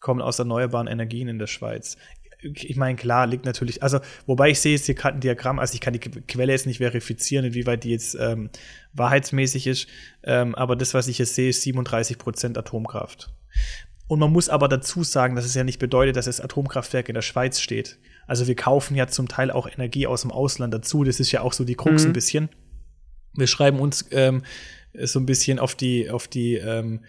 [0.02, 1.96] kommen aus erneuerbaren Energien in der Schweiz.
[2.42, 5.76] Ich meine, klar, liegt natürlich, also, wobei ich sehe jetzt hier gerade ein Diagramm, also
[5.76, 8.50] ich kann die Quelle jetzt nicht verifizieren, inwieweit die jetzt ähm,
[8.94, 9.88] wahrheitsmäßig ist,
[10.24, 13.32] ähm, aber das, was ich jetzt sehe, ist 37 Prozent Atomkraft.
[14.08, 17.16] Und man muss aber dazu sagen, dass es ja nicht bedeutet, dass das Atomkraftwerk in
[17.16, 18.00] der Schweiz steht.
[18.26, 21.04] Also wir kaufen ja zum Teil auch Energie aus dem Ausland dazu.
[21.04, 22.10] Das ist ja auch so die Krux mhm.
[22.10, 22.50] ein bisschen.
[23.36, 24.44] Wir schreiben uns ähm,
[24.94, 27.02] so ein bisschen auf die, auf die, ähm,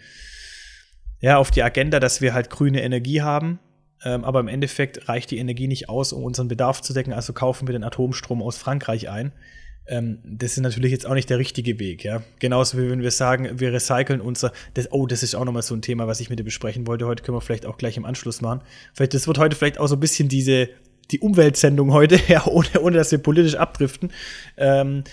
[1.19, 3.59] ja, auf die Agenda, dass wir halt grüne Energie haben.
[4.03, 7.13] Ähm, aber im Endeffekt reicht die Energie nicht aus, um unseren Bedarf zu decken.
[7.13, 9.31] Also kaufen wir den Atomstrom aus Frankreich ein.
[9.85, 12.23] Ähm, das ist natürlich jetzt auch nicht der richtige Weg, ja.
[12.39, 15.75] Genauso wie wenn wir sagen, wir recyceln unser, das, oh, das ist auch nochmal so
[15.75, 17.05] ein Thema, was ich mit dir besprechen wollte.
[17.05, 18.61] Heute können wir vielleicht auch gleich im Anschluss machen.
[18.93, 20.69] Vielleicht, das wird heute vielleicht auch so ein bisschen diese,
[21.11, 24.11] die Umweltsendung heute, ja, ohne, ohne dass wir politisch abdriften.
[24.57, 25.03] Ähm,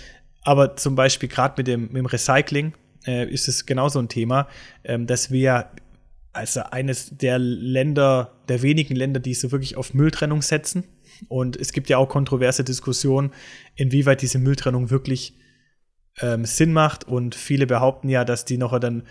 [0.43, 2.73] aber zum Beispiel gerade mit dem, mit dem Recycling
[3.05, 4.47] äh, ist es genauso ein Thema,
[4.83, 5.71] ähm, dass wir
[6.33, 10.85] also eines der Länder, der wenigen Länder, die so wirklich auf Mülltrennung setzen.
[11.27, 13.31] Und es gibt ja auch kontroverse Diskussionen,
[13.75, 15.37] inwieweit diese Mülltrennung wirklich
[16.19, 17.03] ähm, Sinn macht.
[17.03, 19.03] Und viele behaupten ja, dass die noch dann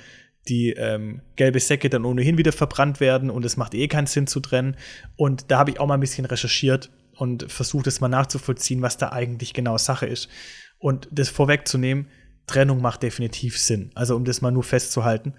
[0.49, 4.27] die ähm, gelbe Säcke dann ohnehin wieder verbrannt werden und es macht eh keinen Sinn
[4.27, 4.77] zu trennen.
[5.17, 8.97] Und da habe ich auch mal ein bisschen recherchiert und versucht es mal nachzuvollziehen, was
[8.97, 10.29] da eigentlich genau Sache ist.
[10.81, 12.09] Und das vorwegzunehmen,
[12.47, 13.93] Trennung macht definitiv Sinn.
[13.95, 15.35] Also um das mal nur festzuhalten.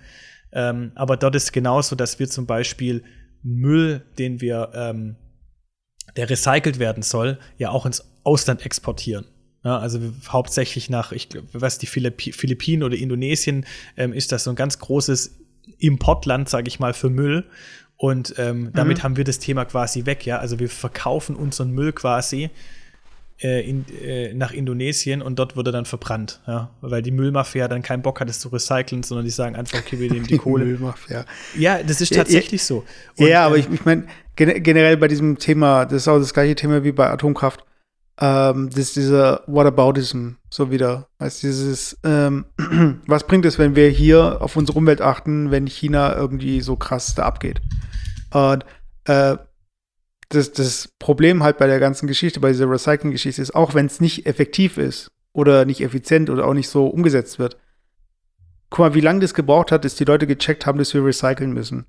[0.54, 3.04] Ähm, aber dort ist genauso, dass wir zum Beispiel
[3.44, 5.16] Müll, den wir, ähm,
[6.16, 9.26] der recycelt werden soll, ja auch ins Ausland exportieren.
[9.64, 14.50] Ja, also hauptsächlich nach, ich glaube, was die Philippinen oder Indonesien ähm, ist das so
[14.50, 15.40] ein ganz großes
[15.78, 17.46] Importland, sage ich mal, für Müll.
[17.96, 19.04] Und ähm, damit mhm.
[19.04, 20.40] haben wir das Thema quasi weg, ja.
[20.40, 22.50] Also wir verkaufen unseren Müll quasi
[23.44, 27.82] äh, in, äh, nach Indonesien und dort wurde dann verbrannt, ja, weil die Müllmafia dann
[27.82, 30.38] keinen Bock hat, es zu recyceln, sondern die sagen einfach, okay, wir nehmen die, die
[30.38, 30.66] Kohle.
[30.66, 31.26] Müllmafia.
[31.58, 32.84] Ja, das ist tatsächlich ja, so.
[33.18, 36.56] Und, ja, aber ich, ich meine, generell bei diesem Thema, das ist auch das gleiche
[36.56, 37.66] Thema wie bei Atomkraft.
[38.20, 41.08] Ähm, das ist dieser Whataboutism so wieder.
[41.20, 42.46] Heißt dieses, ähm,
[43.08, 47.16] was bringt es, wenn wir hier auf unsere Umwelt achten, wenn China irgendwie so krass
[47.16, 47.62] da abgeht?
[48.32, 48.66] Und
[49.06, 49.38] äh,
[50.34, 54.00] das, das Problem halt bei der ganzen Geschichte, bei dieser Recycling-Geschichte ist, auch wenn es
[54.00, 57.58] nicht effektiv ist oder nicht effizient oder auch nicht so umgesetzt wird,
[58.70, 61.54] guck mal, wie lange das gebraucht hat, bis die Leute gecheckt haben, dass wir recyceln
[61.54, 61.86] müssen.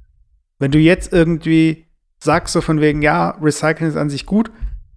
[0.59, 1.87] Wenn du jetzt irgendwie
[2.19, 4.51] sagst so von wegen, ja, Recycling ist an sich gut,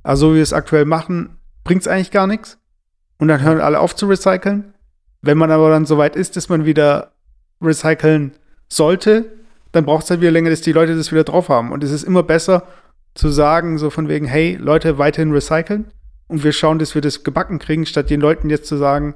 [0.04, 2.58] aber so wie wir es aktuell machen, bringt es eigentlich gar nichts.
[3.18, 4.74] Und dann hören alle auf zu recyceln.
[5.22, 7.14] Wenn man aber dann so weit ist, dass man wieder
[7.62, 8.34] recyceln
[8.68, 9.32] sollte,
[9.72, 11.72] dann braucht es halt wieder länger, dass die Leute das wieder drauf haben.
[11.72, 12.64] Und es ist immer besser,
[13.16, 15.86] zu sagen, so von wegen, hey, Leute, weiterhin recyceln
[16.28, 19.16] und wir schauen, dass wir das gebacken kriegen, statt den Leuten jetzt zu sagen,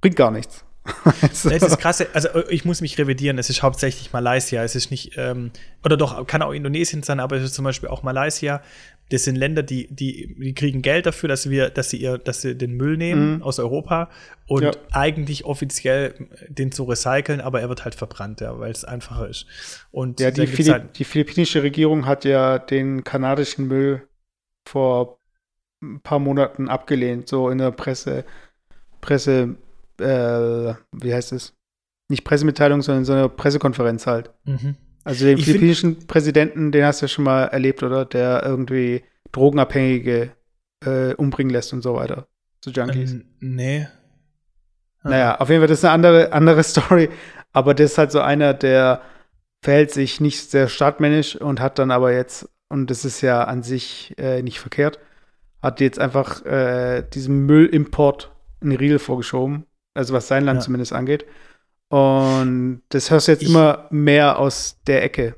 [0.00, 0.64] bringt gar nichts.
[1.32, 1.48] so.
[1.48, 2.04] Das ist krass.
[2.12, 3.38] Also ich muss mich revidieren.
[3.38, 4.64] Es ist hauptsächlich Malaysia.
[4.64, 5.52] Es ist nicht ähm,
[5.84, 8.62] oder doch kann auch Indonesien sein, aber es ist zum Beispiel auch Malaysia.
[9.12, 12.40] Das sind Länder, die, die, die kriegen Geld dafür, dass wir, dass sie ihr, dass
[12.40, 13.42] sie den Müll nehmen mhm.
[13.42, 14.08] aus Europa
[14.46, 14.70] und ja.
[14.90, 16.14] eigentlich offiziell
[16.48, 19.46] den zu recyceln, aber er wird halt verbrannt, ja, weil es einfacher ist.
[19.90, 24.08] Und ja, die, Philipp, halt die philippinische Regierung hat ja den kanadischen Müll
[24.66, 25.18] vor
[25.82, 28.24] ein paar Monaten abgelehnt, so in der Presse,
[29.02, 29.56] Presse,
[30.00, 31.52] äh, wie heißt es?
[32.08, 34.30] Nicht Pressemitteilung, sondern so eine Pressekonferenz halt.
[34.44, 34.76] Mhm.
[35.04, 38.04] Also den ich philippinischen Präsidenten, den hast du ja schon mal erlebt, oder?
[38.04, 40.30] Der irgendwie Drogenabhängige
[40.84, 42.26] äh, umbringen lässt und so weiter.
[42.64, 43.12] So Junkies.
[43.12, 43.88] Ähm, nee.
[45.02, 45.08] Ah.
[45.08, 47.08] Naja, auf jeden Fall, das ist eine andere, andere Story.
[47.52, 49.02] Aber das ist halt so einer, der
[49.62, 53.62] verhält sich nicht sehr startmännisch und hat dann aber jetzt, und das ist ja an
[53.62, 54.98] sich äh, nicht verkehrt,
[55.60, 59.66] hat jetzt einfach äh, diesen Müllimport in die Riegel vorgeschoben.
[59.94, 60.64] Also was sein Land ja.
[60.64, 61.26] zumindest angeht.
[61.92, 65.36] Und das hörst du jetzt ich, immer mehr aus der Ecke.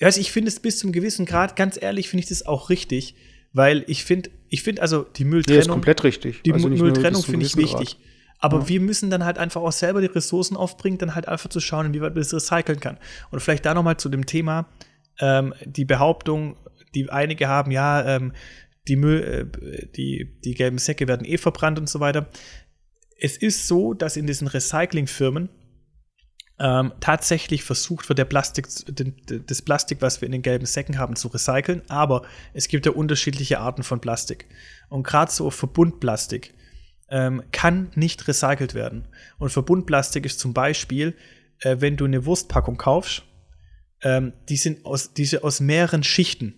[0.00, 3.14] Also ich finde es bis zum gewissen Grad, ganz ehrlich, finde ich das auch richtig,
[3.52, 5.60] weil ich finde, ich finde also die Mülltrennung.
[5.60, 6.42] Die ist komplett richtig.
[6.42, 7.90] Die also Mülltrennung finde ich wichtig.
[7.90, 8.06] Grad.
[8.40, 8.68] Aber ja.
[8.68, 11.86] wir müssen dann halt einfach auch selber die Ressourcen aufbringen, dann halt einfach zu schauen,
[11.86, 12.98] inwieweit man das recyceln kann.
[13.30, 14.66] Und vielleicht da nochmal zu dem Thema,
[15.20, 16.56] ähm, die Behauptung,
[16.96, 18.32] die einige haben, ja, ähm,
[18.88, 22.28] die Müll, äh, die, die gelben Säcke werden eh verbrannt und so weiter.
[23.20, 25.48] Es ist so, dass in diesen Recyclingfirmen
[26.62, 30.96] ähm, tatsächlich versucht wird, der Plastik, den, das Plastik, was wir in den gelben Säcken
[30.96, 31.82] haben, zu recyceln.
[31.88, 32.22] Aber
[32.54, 34.46] es gibt ja unterschiedliche Arten von Plastik.
[34.88, 36.54] Und gerade so Verbundplastik
[37.08, 39.08] ähm, kann nicht recycelt werden.
[39.38, 41.16] Und Verbundplastik ist zum Beispiel,
[41.58, 43.24] äh, wenn du eine Wurstpackung kaufst,
[44.02, 46.54] ähm, die sind aus, diese aus mehreren Schichten.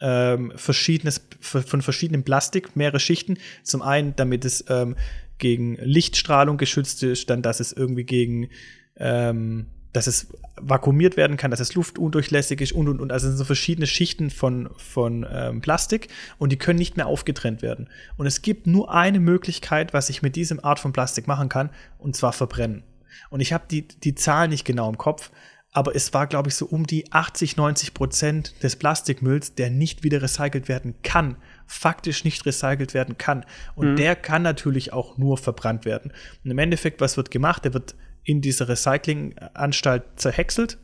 [0.00, 3.38] Ähm, verschiedenes, von verschiedenem Plastik, mehrere Schichten.
[3.64, 4.94] Zum einen, damit es ähm,
[5.38, 8.50] gegen Lichtstrahlung geschützt ist, dann, dass es irgendwie gegen
[8.98, 13.10] ähm, dass es vakuumiert werden kann, dass es luftundurchlässig ist und und und.
[13.12, 16.08] Also es sind so verschiedene Schichten von, von ähm, Plastik
[16.38, 17.88] und die können nicht mehr aufgetrennt werden.
[18.16, 21.70] Und es gibt nur eine Möglichkeit, was ich mit diesem Art von Plastik machen kann,
[21.98, 22.82] und zwar verbrennen.
[23.30, 25.30] Und ich habe die, die Zahl nicht genau im Kopf,
[25.72, 30.02] aber es war, glaube ich, so um die 80, 90 Prozent des Plastikmülls, der nicht
[30.02, 33.44] wieder recycelt werden kann, faktisch nicht recycelt werden kann.
[33.74, 33.96] Und mhm.
[33.96, 36.12] der kann natürlich auch nur verbrannt werden.
[36.42, 37.64] Und im Endeffekt, was wird gemacht?
[37.64, 40.78] Der wird in diese Recyclinganstalt zerhäckselt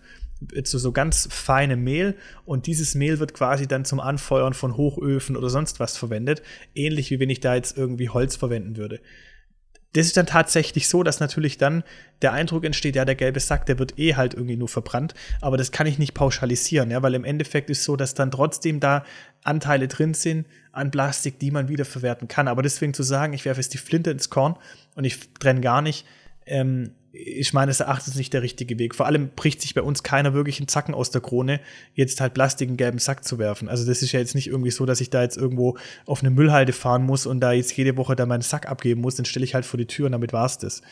[0.64, 5.36] zu so ganz feinem Mehl und dieses Mehl wird quasi dann zum Anfeuern von Hochöfen
[5.36, 6.42] oder sonst was verwendet,
[6.74, 9.00] ähnlich wie wenn ich da jetzt irgendwie Holz verwenden würde.
[9.94, 11.84] Das ist dann tatsächlich so, dass natürlich dann
[12.20, 15.56] der Eindruck entsteht, ja, der gelbe Sack, der wird eh halt irgendwie nur verbrannt, aber
[15.56, 19.04] das kann ich nicht pauschalisieren, ja, weil im Endeffekt ist so, dass dann trotzdem da
[19.44, 22.48] Anteile drin sind an Plastik, die man wiederverwerten kann.
[22.48, 24.56] Aber deswegen zu sagen, ich werfe jetzt die Flinte ins Korn
[24.96, 26.06] und ich trenne gar nicht,
[26.44, 28.94] ähm, ich meine, es Erachtens nicht der richtige Weg.
[28.94, 31.60] Vor allem bricht sich bei uns keiner wirklich einen Zacken aus der Krone,
[31.94, 33.68] jetzt halt Plastik in gelben Sack zu werfen.
[33.68, 36.30] Also das ist ja jetzt nicht irgendwie so, dass ich da jetzt irgendwo auf eine
[36.30, 39.44] Müllhalde fahren muss und da jetzt jede Woche da meinen Sack abgeben muss, dann stelle
[39.44, 40.82] ich halt vor die Tür und damit war's das.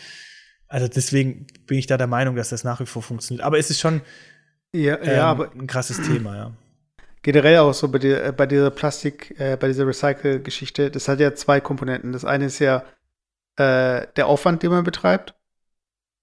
[0.69, 3.45] Also deswegen bin ich da der Meinung, dass das nach wie vor funktioniert.
[3.45, 4.01] Aber es ist schon
[4.75, 6.53] ja, ähm, ja, aber ein krasses Thema, ja.
[7.23, 11.21] Generell auch so bei, der, äh, bei dieser Plastik, äh, bei dieser Recycle-Geschichte, das hat
[11.21, 12.13] ja zwei Komponenten.
[12.13, 12.85] Das eine ist ja
[13.57, 15.35] äh, der Aufwand, den man betreibt.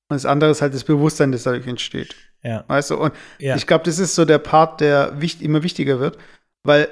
[0.09, 2.15] Und das andere ist halt das Bewusstsein, das dadurch entsteht.
[2.41, 2.63] Ja.
[2.67, 3.55] Weißt du, und ja.
[3.55, 6.17] ich glaube, das ist so der Part, der wichtig, immer wichtiger wird,
[6.63, 6.87] weil,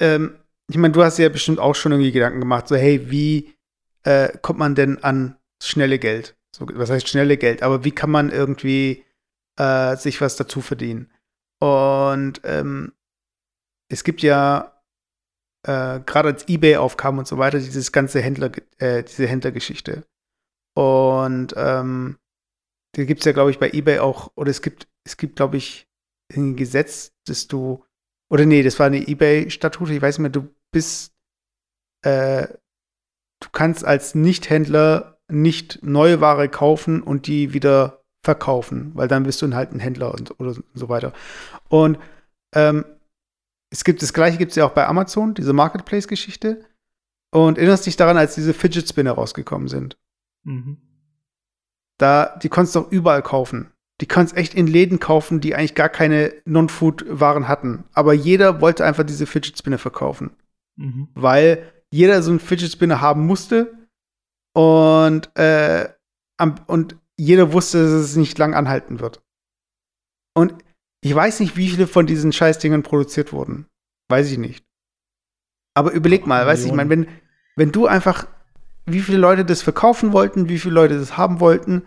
[0.00, 0.36] ähm,
[0.68, 3.54] ich meine, du hast ja bestimmt auch schon irgendwie Gedanken gemacht, so, hey, wie
[4.02, 6.36] äh, kommt man denn an schnelle Geld?
[6.54, 7.62] So, was heißt schnelle Geld?
[7.62, 9.04] Aber wie kann man irgendwie
[9.58, 11.10] äh, sich was dazu verdienen?
[11.60, 12.92] Und ähm,
[13.88, 14.82] es gibt ja
[15.62, 20.04] äh, gerade als eBay aufkam und so weiter, dieses ganze Händler, äh, diese Händlergeschichte.
[20.74, 22.18] Und ähm,
[22.94, 25.56] da gibt es ja, glaube ich, bei eBay auch, oder es gibt, es gibt, glaube
[25.56, 25.88] ich,
[26.34, 27.84] ein Gesetz, dass du,
[28.30, 31.12] oder nee, das war eine eBay-Statute, ich weiß nicht mehr, du bist,
[32.02, 32.48] äh,
[33.40, 39.42] du kannst als Nichthändler nicht neue Ware kaufen und die wieder verkaufen, weil dann bist
[39.42, 41.12] du halt ein Händler und oder so weiter.
[41.68, 41.98] Und
[42.54, 42.84] ähm,
[43.70, 46.64] es gibt das gleiche gibt es ja auch bei Amazon, diese Marketplace-Geschichte.
[47.32, 49.98] Und erinnerst dich daran, als diese Fidget Spinner rausgekommen sind?
[50.44, 50.78] Mhm.
[51.98, 53.70] Da, die konntest du auch überall kaufen.
[54.00, 57.84] Die kannst echt in Läden kaufen, die eigentlich gar keine Non-Food-Waren hatten.
[57.92, 60.30] Aber jeder wollte einfach diese Fidget Spinner verkaufen.
[60.76, 61.08] Mhm.
[61.14, 63.72] Weil jeder so einen Fidget Spinner haben musste.
[64.52, 65.88] Und, äh,
[66.36, 69.22] am, und jeder wusste, dass es nicht lang anhalten wird.
[70.34, 70.54] Und
[71.04, 73.66] ich weiß nicht, wie viele von diesen Scheißdingern produziert wurden.
[74.08, 74.64] Weiß ich nicht.
[75.74, 77.08] Aber überleg mal, weißt du, ich meine, wenn,
[77.56, 78.26] wenn du einfach
[78.86, 81.82] wie viele Leute das verkaufen wollten, wie viele Leute das haben wollten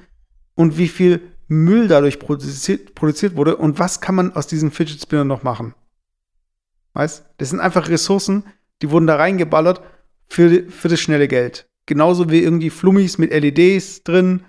[0.55, 5.01] und wie viel Müll dadurch produziert, produziert wurde und was kann man aus diesen Fidget
[5.01, 5.73] Spinnern noch machen.
[6.93, 7.25] Weißt?
[7.38, 8.43] Das sind einfach Ressourcen,
[8.81, 9.81] die wurden da reingeballert
[10.27, 11.69] für, für das schnelle Geld.
[11.86, 14.41] Genauso wie irgendwie Flummis mit LEDs drin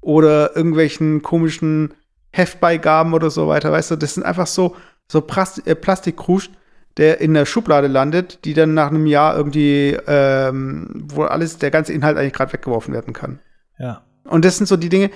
[0.00, 1.94] oder irgendwelchen komischen
[2.30, 3.72] Heftbeigaben oder so weiter.
[3.72, 4.76] Weißt du, das sind einfach so,
[5.08, 5.18] so
[5.64, 6.50] äh, Plastikkrusch,
[6.96, 11.70] der in der Schublade landet, die dann nach einem Jahr irgendwie, ähm, wo alles, der
[11.70, 13.40] ganze Inhalt eigentlich gerade weggeworfen werden kann.
[13.78, 14.02] Ja.
[14.24, 15.10] Und das sind so die Dinge,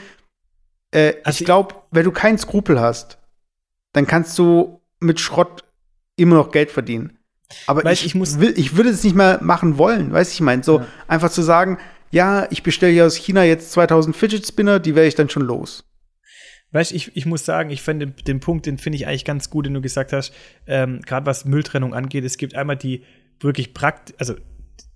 [0.92, 3.18] äh, also ich glaube, wenn du keinen Skrupel hast,
[3.92, 5.64] dann kannst du mit Schrott
[6.16, 7.18] immer noch Geld verdienen.
[7.66, 10.34] Aber weißt, ich, ich, muss will, ich würde es nicht mal machen wollen, weißt du,
[10.34, 10.86] ich meine, so ja.
[11.08, 11.78] einfach zu sagen,
[12.10, 15.42] ja, ich bestelle hier aus China jetzt 2000 Fidget Spinner, die werde ich dann schon
[15.42, 15.84] los.
[16.72, 19.50] Weißt ich, ich muss sagen, ich finde den, den Punkt, den finde ich eigentlich ganz
[19.50, 20.32] gut, den du gesagt hast,
[20.66, 22.24] ähm, gerade was Mülltrennung angeht.
[22.24, 23.02] Es gibt einmal die
[23.40, 24.34] wirklich praktisch, also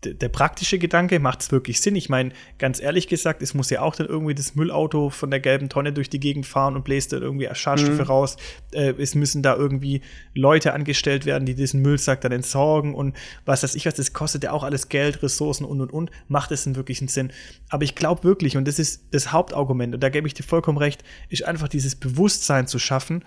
[0.06, 1.96] der praktische Gedanke macht es wirklich Sinn.
[1.96, 5.40] Ich meine, ganz ehrlich gesagt, es muss ja auch dann irgendwie das Müllauto von der
[5.40, 8.04] gelben Tonne durch die Gegend fahren und bläst dann irgendwie Schadstoffe mhm.
[8.04, 8.36] raus.
[8.72, 10.02] Äh, es müssen da irgendwie
[10.34, 14.44] Leute angestellt werden, die diesen Müllsack dann entsorgen und was weiß ich was, das kostet
[14.44, 16.10] ja auch alles Geld, Ressourcen und und und.
[16.28, 17.32] Macht es einen wirklichen Sinn.
[17.68, 20.78] Aber ich glaube wirklich, und das ist das Hauptargument, und da gebe ich dir vollkommen
[20.78, 23.24] recht, ist einfach dieses Bewusstsein zu schaffen,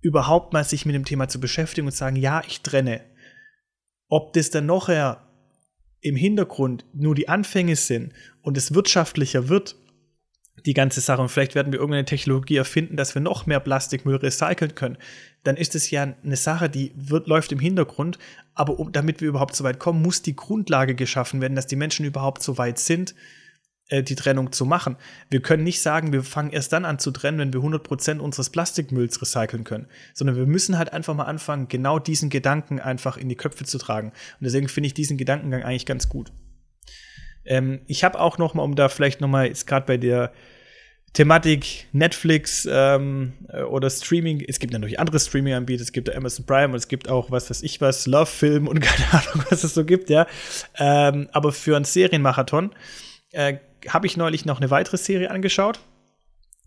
[0.00, 3.00] überhaupt mal sich mit dem Thema zu beschäftigen und sagen, ja, ich trenne.
[4.08, 5.27] Ob das dann nachher
[6.00, 9.76] im Hintergrund nur die Anfänge sind und es wirtschaftlicher wird,
[10.66, 14.16] die ganze Sache, und vielleicht werden wir irgendeine Technologie erfinden, dass wir noch mehr Plastikmüll
[14.16, 14.98] recyceln können,
[15.44, 18.18] dann ist es ja eine Sache, die wird, läuft im Hintergrund.
[18.54, 21.76] Aber um, damit wir überhaupt so weit kommen, muss die Grundlage geschaffen werden, dass die
[21.76, 23.14] Menschen überhaupt so weit sind,
[23.88, 24.96] äh, die Trennung zu machen.
[25.30, 28.50] Wir können nicht sagen, wir fangen erst dann an zu trennen, wenn wir 100% unseres
[28.50, 33.28] Plastikmülls recyceln können, sondern wir müssen halt einfach mal anfangen, genau diesen Gedanken einfach in
[33.28, 34.08] die Köpfe zu tragen.
[34.08, 36.32] Und deswegen finde ich diesen Gedankengang eigentlich ganz gut.
[37.44, 40.32] Ähm, ich habe auch noch mal, um da vielleicht noch mal jetzt gerade bei der
[41.14, 44.44] Thematik Netflix ähm, äh, oder Streaming.
[44.46, 45.82] Es gibt natürlich andere Streaming-Anbieter.
[45.82, 48.80] Es gibt Amazon Prime und es gibt auch was weiß ich was, Love Film und
[48.82, 50.26] keine Ahnung, was es so gibt, ja.
[50.76, 52.74] Ähm, aber für einen Serienmarathon
[53.32, 53.56] äh,
[53.88, 55.80] habe ich neulich noch eine weitere Serie angeschaut.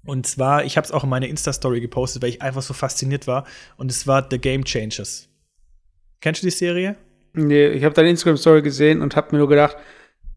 [0.05, 3.27] Und zwar, ich habe es auch in meine Insta-Story gepostet, weil ich einfach so fasziniert
[3.27, 3.45] war.
[3.77, 5.29] Und es war The Game Changers.
[6.21, 6.95] Kennst du die Serie?
[7.33, 9.77] Nee, ich habe deine Instagram-Story gesehen und habe mir nur gedacht,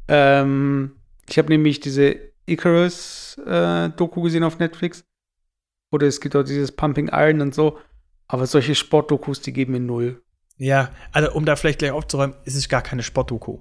[0.08, 0.96] ähm,
[1.28, 5.04] ich habe nämlich diese Icarus-Doku äh, gesehen auf Netflix.
[5.90, 7.78] Oder es gibt auch dieses Pumping Iron und so.
[8.26, 10.22] Aber solche Sportdokus, die geben mir null.
[10.56, 13.60] Ja, also um da vielleicht gleich aufzuräumen, es ist gar keine Sportdoku.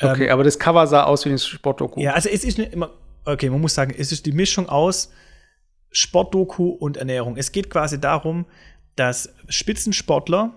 [0.00, 2.00] Okay, ähm, aber das Cover sah aus wie ein Sportdoku.
[2.00, 2.90] Ja, also es ist immer,
[3.24, 5.12] okay, man muss sagen, es ist die Mischung aus
[5.90, 7.36] Sportdoku und Ernährung.
[7.36, 8.46] Es geht quasi darum,
[8.96, 10.54] dass Spitzensportler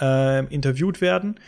[0.00, 1.38] äh, interviewt werden,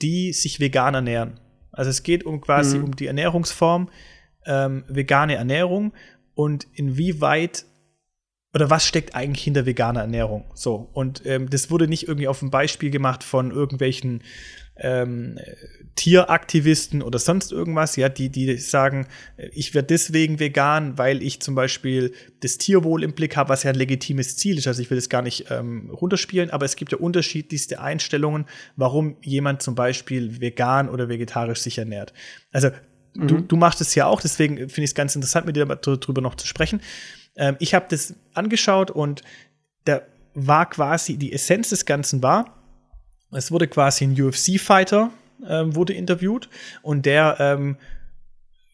[0.00, 1.40] die sich vegan ernähren.
[1.72, 2.84] Also es geht um quasi mhm.
[2.84, 3.90] um die Ernährungsform,
[4.46, 5.92] ähm, vegane Ernährung
[6.34, 7.66] und inwieweit
[8.54, 10.44] oder was steckt eigentlich hinter veganer Ernährung?
[10.54, 14.22] So, und ähm, das wurde nicht irgendwie auf ein Beispiel gemacht von irgendwelchen
[14.80, 15.38] ähm,
[15.98, 19.08] Tieraktivisten oder sonst irgendwas, ja, die, die sagen,
[19.52, 23.70] ich werde deswegen vegan, weil ich zum Beispiel das Tierwohl im Blick habe, was ja
[23.70, 24.68] ein legitimes Ziel ist.
[24.68, 29.16] Also ich will das gar nicht ähm, runterspielen, aber es gibt ja unterschiedlichste Einstellungen, warum
[29.22, 32.12] jemand zum Beispiel vegan oder vegetarisch sich ernährt.
[32.52, 32.70] Also
[33.14, 33.26] mhm.
[33.26, 36.20] du, du machst es ja auch, deswegen finde ich es ganz interessant, mit dir darüber
[36.20, 36.80] noch zu sprechen.
[37.36, 39.22] Ähm, ich habe das angeschaut und
[39.84, 40.02] da
[40.34, 42.57] war quasi die Essenz des Ganzen war,
[43.32, 45.10] es wurde quasi ein UFC-Fighter,
[45.46, 46.48] ähm, wurde interviewt
[46.82, 47.76] und der ähm,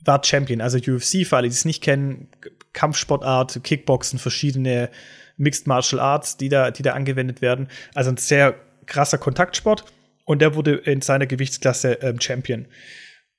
[0.04, 0.60] war Champion.
[0.60, 2.28] Also UFC, für alle, die es nicht kennen,
[2.72, 4.90] Kampfsportart, Kickboxen, verschiedene
[5.36, 7.68] Mixed Martial Arts, die da, die da angewendet werden.
[7.94, 8.54] Also ein sehr
[8.86, 9.84] krasser Kontaktsport.
[10.24, 12.66] Und der wurde in seiner Gewichtsklasse ähm, Champion.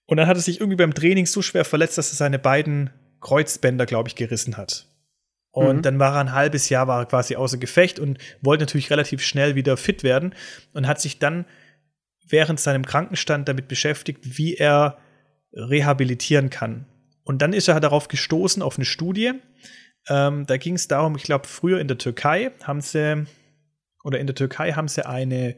[0.06, 2.92] Und dann hat er sich irgendwie beim Training so schwer verletzt, dass er seine beiden
[3.22, 4.86] Kreuzbänder, glaube ich, gerissen hat.
[5.56, 5.82] Und mhm.
[5.84, 9.24] dann war er ein halbes Jahr war er quasi außer Gefecht und wollte natürlich relativ
[9.24, 10.36] schnell wieder fit werden
[10.74, 11.46] und hat sich dann
[12.28, 14.98] während seinem Krankenstand damit beschäftigt, wie er
[15.54, 16.88] rehabilitieren kann.
[17.24, 19.32] Und dann ist er darauf gestoßen, auf eine Studie.
[20.10, 23.26] Ähm, da ging es darum, ich glaube, früher in der Türkei haben sie,
[24.04, 25.56] oder in der Türkei haben sie eine,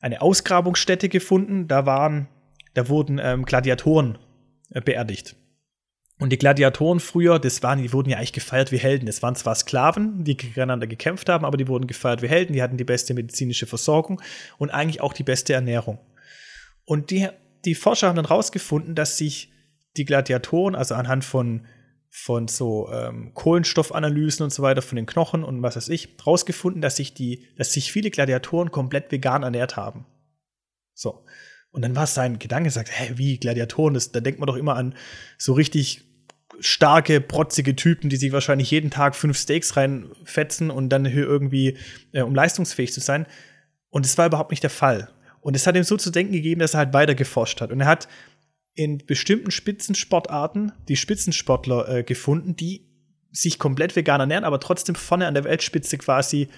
[0.00, 1.68] eine Ausgrabungsstätte gefunden.
[1.68, 2.26] Da waren,
[2.74, 4.18] da wurden ähm, Gladiatoren
[4.70, 5.36] äh, beerdigt.
[6.20, 9.06] Und die Gladiatoren früher, das waren, die wurden ja eigentlich gefeiert wie Helden.
[9.06, 12.52] Das waren zwar Sklaven, die gegeneinander gekämpft haben, aber die wurden gefeiert wie Helden.
[12.52, 14.20] Die hatten die beste medizinische Versorgung
[14.58, 15.98] und eigentlich auch die beste Ernährung.
[16.84, 17.28] Und die,
[17.64, 19.50] die Forscher haben dann rausgefunden, dass sich
[19.96, 21.66] die Gladiatoren, also anhand von,
[22.10, 26.82] von so ähm, Kohlenstoffanalysen und so weiter, von den Knochen und was weiß ich, rausgefunden,
[26.82, 30.04] dass sich die, dass sich viele Gladiatoren komplett vegan ernährt haben.
[30.92, 31.24] So.
[31.70, 34.56] Und dann war es sein Gedanke, sagt, hä, wie Gladiatoren, das, da denkt man doch
[34.56, 34.94] immer an
[35.38, 36.09] so richtig
[36.60, 41.76] starke, protzige Typen, die sich wahrscheinlich jeden Tag fünf Steaks reinfetzen und dann hier irgendwie,
[42.12, 43.26] äh, um leistungsfähig zu sein.
[43.88, 45.10] Und es war überhaupt nicht der Fall.
[45.40, 47.72] Und es hat ihm so zu denken gegeben, dass er halt weiter geforscht hat.
[47.72, 48.08] Und er hat
[48.74, 52.86] in bestimmten Spitzensportarten die Spitzensportler äh, gefunden, die
[53.32, 56.48] sich komplett vegan ernähren, aber trotzdem vorne an der Weltspitze quasi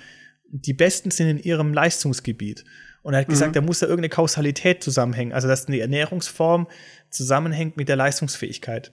[0.53, 2.65] die Besten sind in ihrem Leistungsgebiet.
[3.03, 3.55] Und er hat gesagt, mhm.
[3.55, 6.69] da muss da irgendeine Kausalität zusammenhängen, also dass die Ernährungsform
[7.11, 8.93] zusammenhängt mit der Leistungsfähigkeit.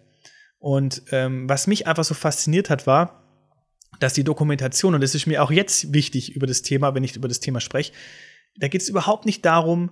[0.59, 3.23] Und ähm, was mich einfach so fasziniert hat, war,
[3.99, 7.15] dass die Dokumentation, und das ist mir auch jetzt wichtig über das Thema, wenn ich
[7.15, 7.93] über das Thema spreche,
[8.57, 9.91] da geht es überhaupt nicht darum,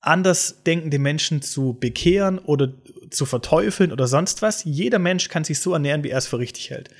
[0.00, 2.72] anders denkende Menschen zu bekehren oder
[3.10, 4.64] zu verteufeln oder sonst was.
[4.64, 6.90] Jeder Mensch kann sich so ernähren, wie er es für richtig hält.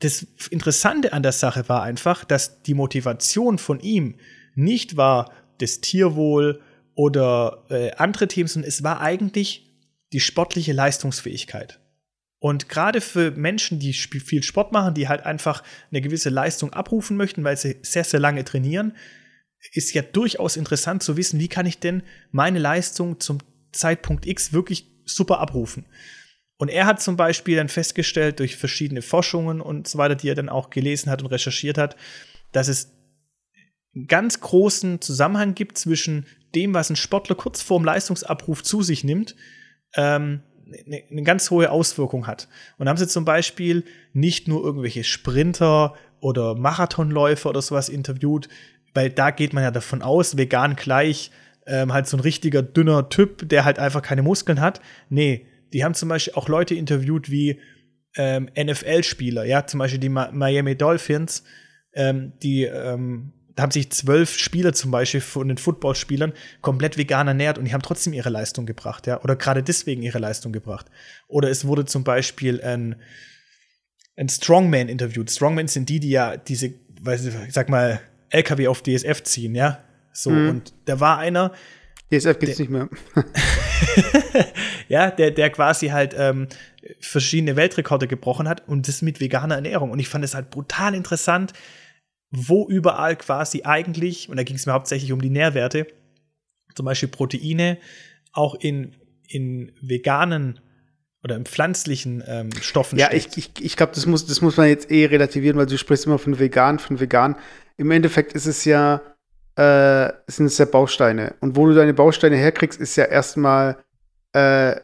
[0.00, 4.16] Das Interessante an der Sache war einfach, dass die Motivation von ihm
[4.54, 6.60] nicht war das Tierwohl
[6.94, 9.67] oder äh, andere Themen, sondern es war eigentlich
[10.12, 11.80] die sportliche Leistungsfähigkeit.
[12.40, 17.16] Und gerade für Menschen, die viel Sport machen, die halt einfach eine gewisse Leistung abrufen
[17.16, 18.96] möchten, weil sie sehr, sehr lange trainieren,
[19.72, 23.38] ist ja durchaus interessant zu wissen, wie kann ich denn meine Leistung zum
[23.72, 25.84] Zeitpunkt X wirklich super abrufen.
[26.58, 30.34] Und er hat zum Beispiel dann festgestellt, durch verschiedene Forschungen und so weiter, die er
[30.34, 31.96] dann auch gelesen hat und recherchiert hat,
[32.52, 32.92] dass es
[33.94, 39.04] einen ganz großen Zusammenhang gibt zwischen dem, was ein Sportler kurz vorm Leistungsabruf zu sich
[39.04, 39.36] nimmt,
[39.94, 40.42] ähm,
[40.86, 42.48] eine, eine ganz hohe Auswirkung hat.
[42.76, 48.48] Und haben sie zum Beispiel nicht nur irgendwelche Sprinter oder Marathonläufer oder sowas interviewt,
[48.94, 51.30] weil da geht man ja davon aus, vegan gleich
[51.66, 54.80] ähm, halt so ein richtiger dünner Typ, der halt einfach keine Muskeln hat.
[55.08, 57.60] Nee, die haben zum Beispiel auch Leute interviewt wie
[58.16, 61.44] ähm, NFL-Spieler, ja, zum Beispiel die Ma Miami Dolphins,
[61.94, 67.26] ähm, die ähm, da haben sich zwölf Spieler zum Beispiel von den Footballspielern komplett vegan
[67.26, 70.86] ernährt und die haben trotzdem ihre Leistung gebracht, ja, oder gerade deswegen ihre Leistung gebracht.
[71.26, 72.94] Oder es wurde zum Beispiel ein,
[74.16, 75.32] ein Strongman interviewt.
[75.32, 79.82] Strongmen sind die, die ja diese, weiß ich, sag mal, LKW auf DSF ziehen, ja.
[80.12, 80.50] So, mhm.
[80.50, 81.52] und da war einer.
[82.12, 82.88] DSF gibt's der, nicht mehr.
[84.88, 86.46] ja, der, der quasi halt ähm,
[87.00, 89.90] verschiedene Weltrekorde gebrochen hat und das mit veganer Ernährung.
[89.90, 91.54] Und ich fand es halt brutal interessant,
[92.30, 95.86] wo überall quasi eigentlich, und da ging es mir hauptsächlich um die Nährwerte,
[96.74, 97.78] zum Beispiel Proteine,
[98.32, 98.94] auch in,
[99.26, 100.60] in veganen
[101.24, 103.36] oder in pflanzlichen ähm, Stoffen Ja, steckt.
[103.36, 106.06] ich, ich, ich glaube, das muss, das muss man jetzt eh relativieren, weil du sprichst
[106.06, 107.36] immer von vegan, von vegan.
[107.76, 109.00] Im Endeffekt ist es ja,
[109.56, 111.34] äh, sind es ja Bausteine.
[111.40, 113.82] Und wo du deine Bausteine herkriegst, ist ja erstmal
[114.32, 114.76] äh,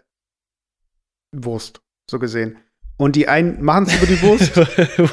[1.32, 1.80] Wurst,
[2.10, 2.58] so gesehen.
[2.96, 4.52] Und die einen machen es über die Wurst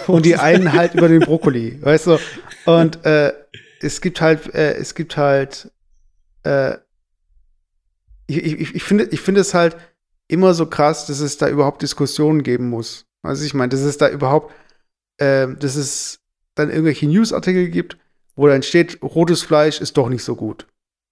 [0.08, 2.20] und die einen halt über den Brokkoli, weißt du?
[2.65, 3.34] Und äh,
[3.82, 5.72] es gibt halt, äh, es gibt halt,
[6.44, 6.76] äh,
[8.28, 9.78] ich, ich, ich, finde, ich finde es halt
[10.28, 13.06] immer so krass, dass es da überhaupt Diskussionen geben muss.
[13.24, 14.54] Also ich meine, dass es da überhaupt,
[15.17, 16.20] äh, dass es
[16.56, 17.98] dann irgendwelche Newsartikel gibt,
[18.36, 20.67] wo dann steht, rotes Fleisch ist doch nicht so gut.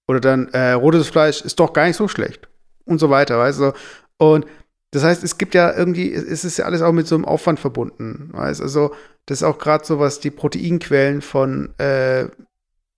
[0.07, 2.47] Oder dann, äh, rotes Fleisch ist doch gar nicht so schlecht.
[2.85, 3.73] Und so weiter, weißt du?
[4.17, 4.45] Und
[4.91, 7.59] das heißt, es gibt ja irgendwie, es ist ja alles auch mit so einem Aufwand
[7.59, 8.29] verbunden.
[8.31, 8.61] Weißt?
[8.61, 8.93] Also,
[9.25, 12.27] das ist auch gerade so, was die Proteinquellen von, äh,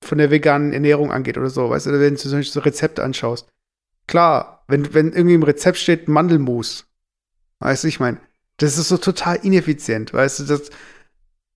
[0.04, 1.70] von der veganen Ernährung angeht oder so.
[1.70, 3.50] Weißt du, wenn du zum Beispiel so Rezepte anschaust.
[4.08, 6.86] Klar, wenn, wenn irgendwie im Rezept steht Mandelmus,
[7.60, 8.18] weißt du, ich meine,
[8.58, 10.70] das ist so total ineffizient, weißt du, das,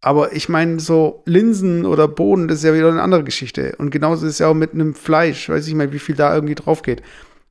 [0.02, 3.76] aber ich meine, so Linsen oder Bohnen, das ist ja wieder eine andere Geschichte.
[3.78, 6.36] Und genauso ist es ja auch mit einem Fleisch, weiß ich mal, wie viel da
[6.36, 7.02] irgendwie drauf geht.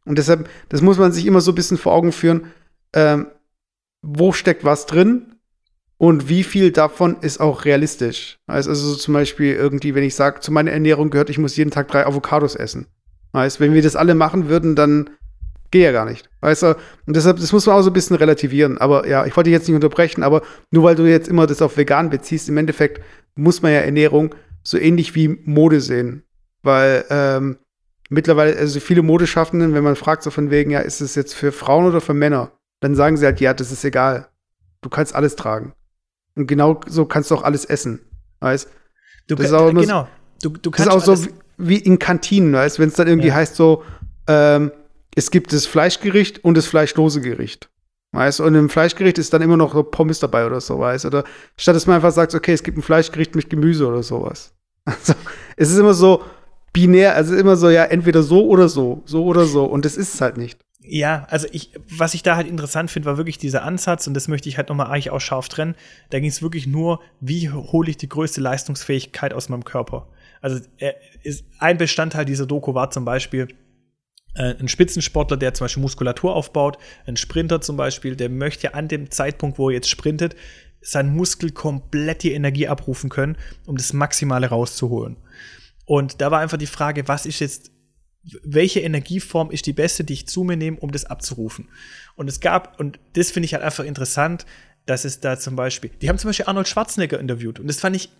[0.04, 2.52] Und deshalb, das muss man sich immer so ein bisschen vor Augen führen
[2.94, 3.26] ähm,
[4.02, 5.34] wo steckt was drin
[5.98, 8.38] und wie viel davon ist auch realistisch.
[8.46, 11.56] Also, also so zum Beispiel irgendwie, wenn ich sage, zu meiner Ernährung gehört, ich muss
[11.56, 12.86] jeden Tag drei Avocados essen.
[13.32, 15.10] Weißt, wenn wir das alle machen würden, dann
[15.70, 16.28] geht ja gar nicht.
[16.40, 16.76] Weißt du?
[17.06, 18.78] Und deshalb, das muss man auch so ein bisschen relativieren.
[18.78, 21.62] Aber ja, ich wollte dich jetzt nicht unterbrechen, aber nur weil du jetzt immer das
[21.62, 23.02] auf vegan beziehst, im Endeffekt
[23.34, 26.22] muss man ja Ernährung so ähnlich wie Mode sehen.
[26.62, 27.56] Weil ähm,
[28.08, 31.50] mittlerweile, also viele Modeschaffenden, wenn man fragt, so von wegen, ja, ist es jetzt für
[31.50, 32.52] Frauen oder für Männer?
[32.84, 34.28] Dann sagen sie halt, ja, das ist egal.
[34.82, 35.72] Du kannst alles tragen.
[36.36, 38.00] Und genau so kannst du auch alles essen.
[38.40, 38.68] Weißt
[39.26, 39.34] du?
[39.34, 40.08] Das ist auch genau.
[40.42, 43.28] Du, du kannst das ist auch so wie in Kantinen, weißt wenn es dann irgendwie
[43.28, 43.34] ja.
[43.34, 43.84] heißt so,
[44.26, 44.72] ähm,
[45.14, 47.70] es gibt das Fleischgericht und das fleischlose Gericht.
[48.12, 51.24] Weißt und im Fleischgericht ist dann immer noch so Pommes dabei oder so, weißt Oder
[51.56, 54.52] statt dass man einfach sagt, okay, es gibt ein Fleischgericht mit Gemüse oder sowas.
[54.86, 55.14] Also,
[55.56, 56.22] es ist immer so
[56.74, 59.64] binär, also immer so, ja, entweder so oder so, so oder so.
[59.64, 60.63] Und das ist es halt nicht.
[60.86, 64.28] Ja, also ich, was ich da halt interessant finde, war wirklich dieser Ansatz, und das
[64.28, 65.76] möchte ich halt nochmal eigentlich auch scharf trennen.
[66.10, 70.08] Da ging es wirklich nur, wie hole ich die größte Leistungsfähigkeit aus meinem Körper.
[70.42, 70.60] Also
[71.22, 73.48] ist, ein Bestandteil dieser Doku war zum Beispiel
[74.34, 76.76] äh, ein Spitzensportler, der zum Beispiel Muskulatur aufbaut,
[77.06, 80.36] ein Sprinter zum Beispiel, der möchte an dem Zeitpunkt, wo er jetzt sprintet,
[80.82, 85.16] sein Muskel komplett die Energie abrufen können, um das Maximale rauszuholen.
[85.86, 87.70] Und da war einfach die Frage, was ist jetzt
[88.42, 91.68] welche Energieform ist die beste, die ich zu mir nehme, um das abzurufen.
[92.16, 94.46] Und es gab, und das finde ich halt einfach interessant,
[94.86, 97.96] dass es da zum Beispiel, die haben zum Beispiel Arnold Schwarzenegger interviewt und das fand
[97.96, 98.10] ich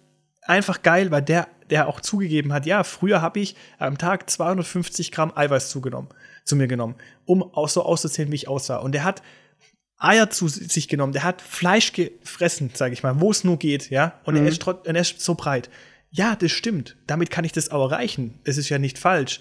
[0.43, 5.11] einfach geil, weil der, der auch zugegeben hat, ja, früher habe ich am Tag 250
[5.11, 6.09] Gramm Eiweiß zugenommen,
[6.45, 8.79] zu mir genommen, um auch so auszusehen, wie ich aussah.
[8.79, 9.23] Und der hat
[9.97, 13.91] Eier zu sich genommen, der hat Fleisch gefressen, sage ich mal, wo es nur geht,
[13.91, 14.43] ja, und mhm.
[14.43, 15.71] er, ist, er ist so breit.
[16.11, 16.97] Ja, das stimmt.
[17.07, 18.39] Damit kann ich das auch erreichen.
[18.45, 19.41] Es ist ja nicht falsch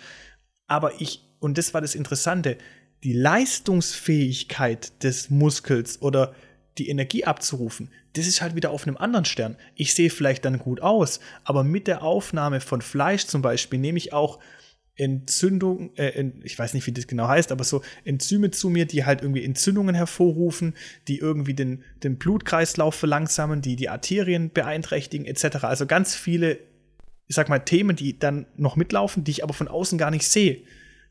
[0.67, 2.57] aber ich und das war das Interessante,
[3.03, 6.33] die Leistungsfähigkeit des Muskels oder
[6.77, 9.57] die Energie abzurufen, das ist halt wieder auf einem anderen Stern.
[9.75, 13.97] Ich sehe vielleicht dann gut aus, aber mit der Aufnahme von Fleisch zum Beispiel nehme
[13.97, 14.39] ich auch
[14.95, 19.05] Entzündung, äh, ich weiß nicht, wie das genau heißt, aber so Enzyme zu mir, die
[19.05, 20.75] halt irgendwie Entzündungen hervorrufen,
[21.07, 25.63] die irgendwie den, den Blutkreislauf verlangsamen, die die Arterien beeinträchtigen, etc.
[25.63, 26.59] Also ganz viele,
[27.33, 30.27] ich sag mal, Themen, die dann noch mitlaufen, die ich aber von außen gar nicht
[30.27, 30.61] sehe.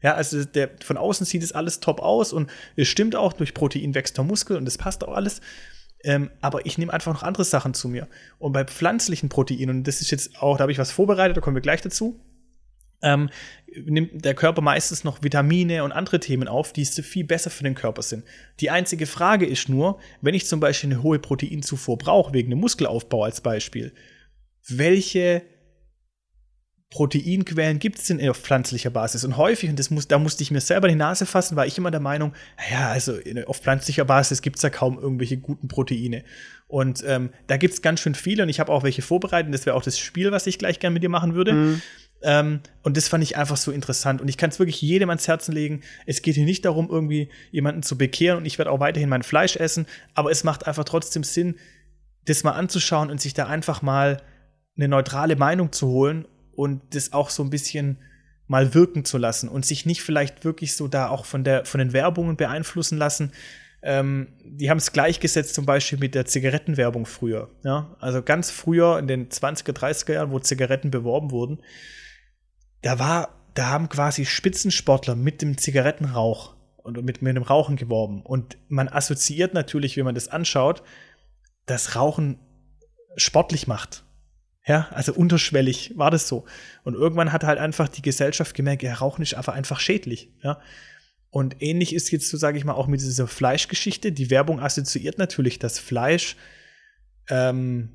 [0.00, 3.54] Ja, also der, von außen sieht es alles top aus und es stimmt auch, durch
[3.54, 5.40] Protein wächst der Muskel und es passt auch alles.
[6.04, 8.06] Ähm, aber ich nehme einfach noch andere Sachen zu mir.
[8.38, 11.40] Und bei pflanzlichen Proteinen, und das ist jetzt auch, da habe ich was vorbereitet, da
[11.40, 12.20] kommen wir gleich dazu,
[13.02, 13.30] ähm,
[13.84, 17.74] nimmt der Körper meistens noch Vitamine und andere Themen auf, die viel besser für den
[17.74, 18.24] Körper sind.
[18.60, 22.60] Die einzige Frage ist nur, wenn ich zum Beispiel eine hohe Proteinzufuhr brauche, wegen einem
[22.60, 23.92] Muskelaufbau als Beispiel,
[24.68, 25.42] welche
[26.92, 29.24] Proteinquellen gibt es denn auf pflanzlicher Basis?
[29.24, 31.78] Und häufig, und das muss, da musste ich mir selber die Nase fassen, war ich
[31.78, 32.34] immer der Meinung,
[32.70, 33.14] ja, also
[33.46, 36.22] auf pflanzlicher Basis gibt es ja kaum irgendwelche guten Proteine.
[36.68, 39.52] Und ähm, da gibt es ganz schön viele und ich habe auch welche vorbereitet.
[39.54, 41.52] Das wäre auch das Spiel, was ich gleich gerne mit dir machen würde.
[41.54, 41.82] Mhm.
[42.22, 44.20] Ähm, und das fand ich einfach so interessant.
[44.20, 45.80] Und ich kann es wirklich jedem ans Herzen legen.
[46.04, 49.22] Es geht hier nicht darum, irgendwie jemanden zu bekehren und ich werde auch weiterhin mein
[49.22, 49.86] Fleisch essen.
[50.14, 51.56] Aber es macht einfach trotzdem Sinn,
[52.26, 54.22] das mal anzuschauen und sich da einfach mal
[54.76, 57.98] eine neutrale Meinung zu holen und das auch so ein bisschen
[58.46, 61.78] mal wirken zu lassen und sich nicht vielleicht wirklich so da auch von, der, von
[61.78, 63.32] den Werbungen beeinflussen lassen.
[63.82, 67.50] Ähm, die haben es gleichgesetzt zum Beispiel mit der Zigarettenwerbung früher.
[67.64, 67.96] Ja?
[67.98, 71.62] Also ganz früher in den 20er, 30er Jahren, wo Zigaretten beworben wurden,
[72.82, 78.22] da war, da haben quasi Spitzensportler mit dem Zigarettenrauch und mit, mit dem Rauchen geworben.
[78.22, 80.82] Und man assoziiert natürlich, wenn man das anschaut,
[81.66, 82.38] dass Rauchen
[83.16, 84.04] sportlich macht.
[84.64, 86.44] Ja, also unterschwellig war das so.
[86.84, 90.30] Und irgendwann hat halt einfach die Gesellschaft gemerkt, ja, Rauchen ist einfach, einfach schädlich.
[90.42, 90.60] Ja.
[91.30, 94.12] Und ähnlich ist jetzt so, sage ich mal, auch mit dieser Fleischgeschichte.
[94.12, 96.36] Die Werbung assoziiert natürlich das Fleisch,
[97.28, 97.90] ähm,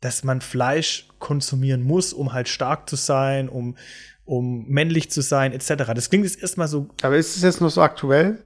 [0.00, 3.76] dass man Fleisch konsumieren muss, um halt stark zu sein, um,
[4.24, 5.92] um männlich zu sein, etc.
[5.94, 6.88] Das klingt jetzt erstmal so.
[7.00, 8.44] Aber ist es jetzt noch so aktuell?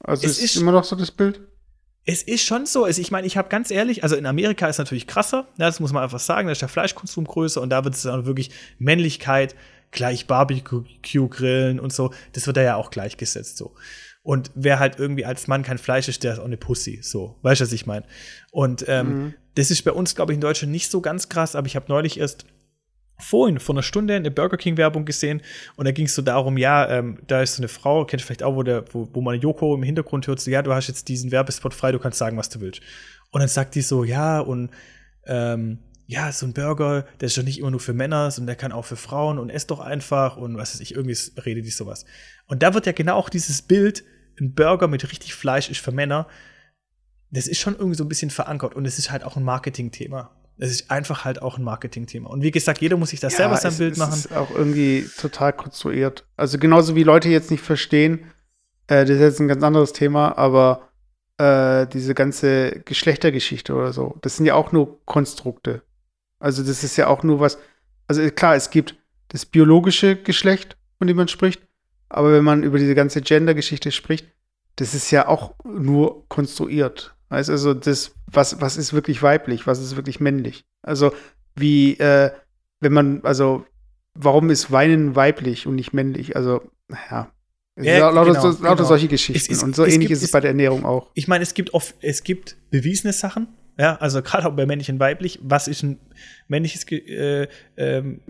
[0.00, 1.40] Also es ist, ist immer noch so das Bild?
[2.06, 2.84] Es ist schon so.
[2.84, 5.80] Also ich meine, ich habe ganz ehrlich, also in Amerika ist natürlich krasser, ja, das
[5.80, 8.50] muss man einfach sagen, da ist der Fleischkonsum größer und da wird es dann wirklich
[8.78, 9.56] Männlichkeit,
[9.90, 13.74] gleich Barbecue-Grillen und so, das wird da ja auch gleichgesetzt so.
[14.22, 16.98] Und wer halt irgendwie als Mann kein Fleisch ist, der ist auch eine Pussy.
[17.00, 18.04] So, weißt du, was ich meine?
[18.50, 19.34] Und ähm, mhm.
[19.54, 21.86] das ist bei uns, glaube ich, in Deutschland nicht so ganz krass, aber ich habe
[21.88, 22.44] neulich erst
[23.18, 25.42] vorhin vor einer Stunde eine Burger King Werbung gesehen
[25.76, 28.42] und da ging es so darum, ja, ähm, da ist so eine Frau, kennt vielleicht
[28.42, 31.08] auch, wo, der, wo, wo man Joko im Hintergrund hört, so, ja, du hast jetzt
[31.08, 32.82] diesen Werbespot frei, du kannst sagen, was du willst.
[33.30, 34.70] Und dann sagt die so, ja, und
[35.26, 38.56] ähm, ja, so ein Burger, der ist doch nicht immer nur für Männer, sondern der
[38.56, 41.70] kann auch für Frauen und ess doch einfach und was weiß ich, irgendwie rede die
[41.70, 42.04] sowas.
[42.46, 44.04] Und da wird ja genau auch dieses Bild,
[44.38, 46.28] ein Burger mit richtig Fleisch ist für Männer,
[47.30, 50.30] das ist schon irgendwie so ein bisschen verankert und es ist halt auch ein Marketing-Thema.
[50.58, 52.30] Es ist einfach halt auch ein Marketing-Thema.
[52.30, 54.12] Und wie gesagt, jeder muss sich da ja, selber sein es, Bild machen.
[54.12, 56.26] Es ist auch irgendwie total konstruiert.
[56.36, 58.30] Also genauso wie Leute jetzt nicht verstehen,
[58.86, 60.88] äh, das ist jetzt ein ganz anderes Thema, aber
[61.38, 65.82] äh, diese ganze Geschlechtergeschichte oder so, das sind ja auch nur Konstrukte.
[66.38, 67.58] Also das ist ja auch nur was,
[68.08, 68.96] also klar, es gibt
[69.28, 71.62] das biologische Geschlecht, von dem man spricht,
[72.08, 74.26] aber wenn man über diese ganze Gender-Geschichte spricht,
[74.76, 77.15] das ist ja auch nur konstruiert.
[77.28, 80.64] Weißt also das, was, was ist wirklich weiblich, was ist wirklich männlich?
[80.82, 81.12] Also,
[81.56, 82.30] wie, äh,
[82.80, 83.64] wenn man, also,
[84.14, 86.36] warum ist Weinen weiblich und nicht männlich?
[86.36, 86.62] Also,
[87.10, 87.30] ja.
[87.78, 88.88] Ja, lauter, genau, so, lauter genau.
[88.88, 89.52] solche Geschichten.
[89.52, 91.10] Es, es, und so ähnlich gibt, ist es bei der Ernährung auch.
[91.12, 93.48] Ich meine, es gibt oft, es gibt bewiesene Sachen,
[93.78, 95.38] ja, also gerade auch bei männlich und weiblich.
[95.42, 95.98] Was ist ein
[96.48, 98.20] männliches äh, ähm,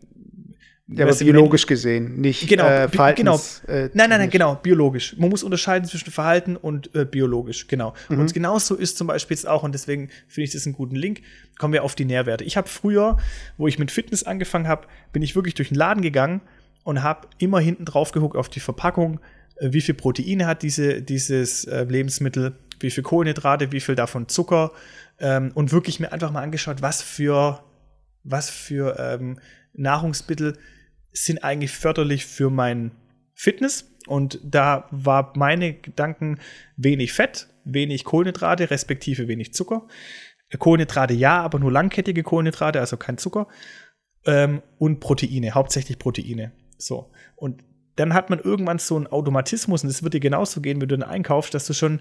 [0.88, 3.76] ja, aber biologisch gesehen, nicht genau, äh, Verhaltens, genau.
[3.76, 5.16] Äh, nein, nein, nein, genau, biologisch.
[5.18, 7.94] Man muss unterscheiden zwischen Verhalten und äh, biologisch, genau.
[8.08, 8.20] Mhm.
[8.20, 11.22] Und genauso ist zum Beispiel jetzt auch, und deswegen finde ich das einen guten Link,
[11.58, 12.44] kommen wir auf die Nährwerte.
[12.44, 13.16] Ich habe früher,
[13.56, 16.40] wo ich mit Fitness angefangen habe, bin ich wirklich durch den Laden gegangen
[16.84, 19.18] und habe immer hinten drauf geguckt auf die Verpackung,
[19.56, 24.28] äh, wie viel Proteine hat diese, dieses äh, Lebensmittel, wie viel Kohlenhydrate, wie viel davon
[24.28, 24.70] Zucker
[25.18, 27.60] ähm, und wirklich mir einfach mal angeschaut, was für,
[28.22, 29.40] was für ähm,
[29.72, 30.56] Nahrungsmittel
[31.24, 32.92] sind eigentlich förderlich für mein
[33.34, 33.92] Fitness.
[34.06, 36.38] Und da war meine Gedanken
[36.76, 39.86] wenig Fett, wenig Kohlenhydrate, respektive wenig Zucker.
[40.58, 43.48] Kohlenhydrate ja, aber nur langkettige Kohlenhydrate, also kein Zucker.
[44.24, 46.52] Ähm, und Proteine, hauptsächlich Proteine.
[46.78, 47.10] So.
[47.34, 47.64] Und
[47.96, 50.98] dann hat man irgendwann so einen Automatismus, und es wird dir genauso gehen, wenn du
[50.98, 52.00] dann einkaufst, dass du schon,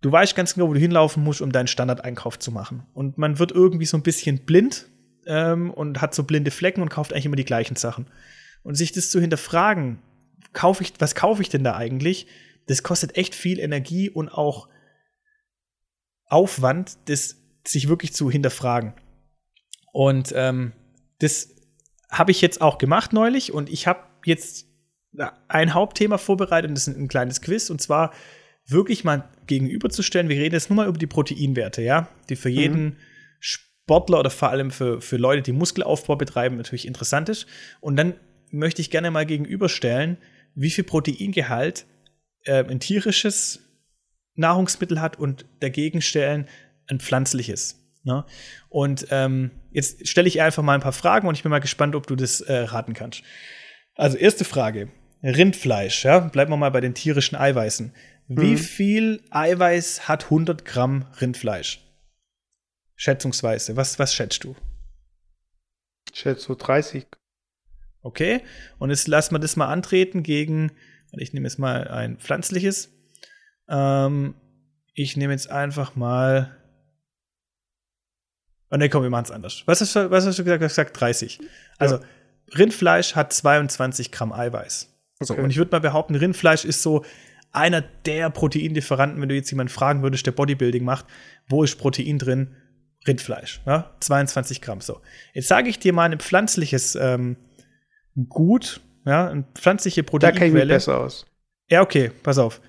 [0.00, 2.84] du weißt ganz genau, wo du hinlaufen musst, um deinen Standardeinkauf zu machen.
[2.94, 4.88] Und man wird irgendwie so ein bisschen blind
[5.26, 8.06] ähm, und hat so blinde Flecken und kauft eigentlich immer die gleichen Sachen.
[8.66, 10.00] Und sich das zu hinterfragen,
[10.52, 12.26] kaufe ich, was kaufe ich denn da eigentlich?
[12.66, 14.68] Das kostet echt viel Energie und auch
[16.24, 18.94] Aufwand, das sich wirklich zu hinterfragen.
[19.92, 20.72] Und ähm,
[21.20, 21.54] das
[22.10, 24.66] habe ich jetzt auch gemacht neulich und ich habe jetzt
[25.46, 28.12] ein Hauptthema vorbereitet und das ist ein kleines Quiz und zwar
[28.66, 30.28] wirklich mal gegenüberzustellen.
[30.28, 32.56] Wir reden jetzt nur mal über die Proteinwerte, ja, die für mhm.
[32.56, 32.96] jeden
[33.38, 37.46] Sportler oder vor allem für, für Leute, die Muskelaufbau betreiben, natürlich interessant ist.
[37.80, 38.16] Und dann
[38.50, 40.18] möchte ich gerne mal gegenüberstellen,
[40.54, 41.86] wie viel Proteingehalt
[42.44, 43.60] äh, ein tierisches
[44.34, 46.48] Nahrungsmittel hat und dagegen stellen
[46.88, 47.82] ein pflanzliches.
[48.04, 48.24] Ne?
[48.68, 51.94] Und ähm, jetzt stelle ich einfach mal ein paar Fragen und ich bin mal gespannt,
[51.94, 53.22] ob du das äh, raten kannst.
[53.94, 54.88] Also erste Frage.
[55.22, 57.92] Rindfleisch, ja, bleiben wir mal bei den tierischen Eiweißen.
[58.28, 58.58] Wie mhm.
[58.58, 61.80] viel Eiweiß hat 100 Gramm Rindfleisch?
[62.94, 63.76] Schätzungsweise.
[63.76, 64.54] Was, was schätzt du?
[66.12, 67.06] Ich schätze so 30.
[68.06, 68.42] Okay.
[68.78, 70.70] Und jetzt lassen wir das mal antreten gegen,
[71.18, 72.88] ich nehme jetzt mal ein pflanzliches.
[73.68, 74.36] Ähm,
[74.94, 76.56] ich nehme jetzt einfach mal.
[78.70, 79.64] Oh ne, komm, wir machen es anders.
[79.66, 80.62] Was hast, du, was hast du gesagt?
[80.62, 81.40] Du hast gesagt 30.
[81.78, 82.02] Also, ja.
[82.56, 84.88] Rindfleisch hat 22 Gramm Eiweiß.
[85.18, 85.26] Okay.
[85.26, 87.04] So, und ich würde mal behaupten, Rindfleisch ist so
[87.50, 91.06] einer der Proteinlieferanten, wenn du jetzt jemanden fragen würdest, der Bodybuilding macht,
[91.48, 92.54] wo ist Protein drin?
[93.04, 93.90] Rindfleisch, ja?
[93.98, 94.80] 22 Gramm.
[94.80, 95.00] So.
[95.32, 97.36] Jetzt sage ich dir mal ein pflanzliches ähm,
[98.28, 100.34] Gut, ja, eine pflanzliche Proteinquelle.
[100.34, 101.26] Da kenne ich mich besser aus.
[101.68, 102.60] Ja, okay, pass auf.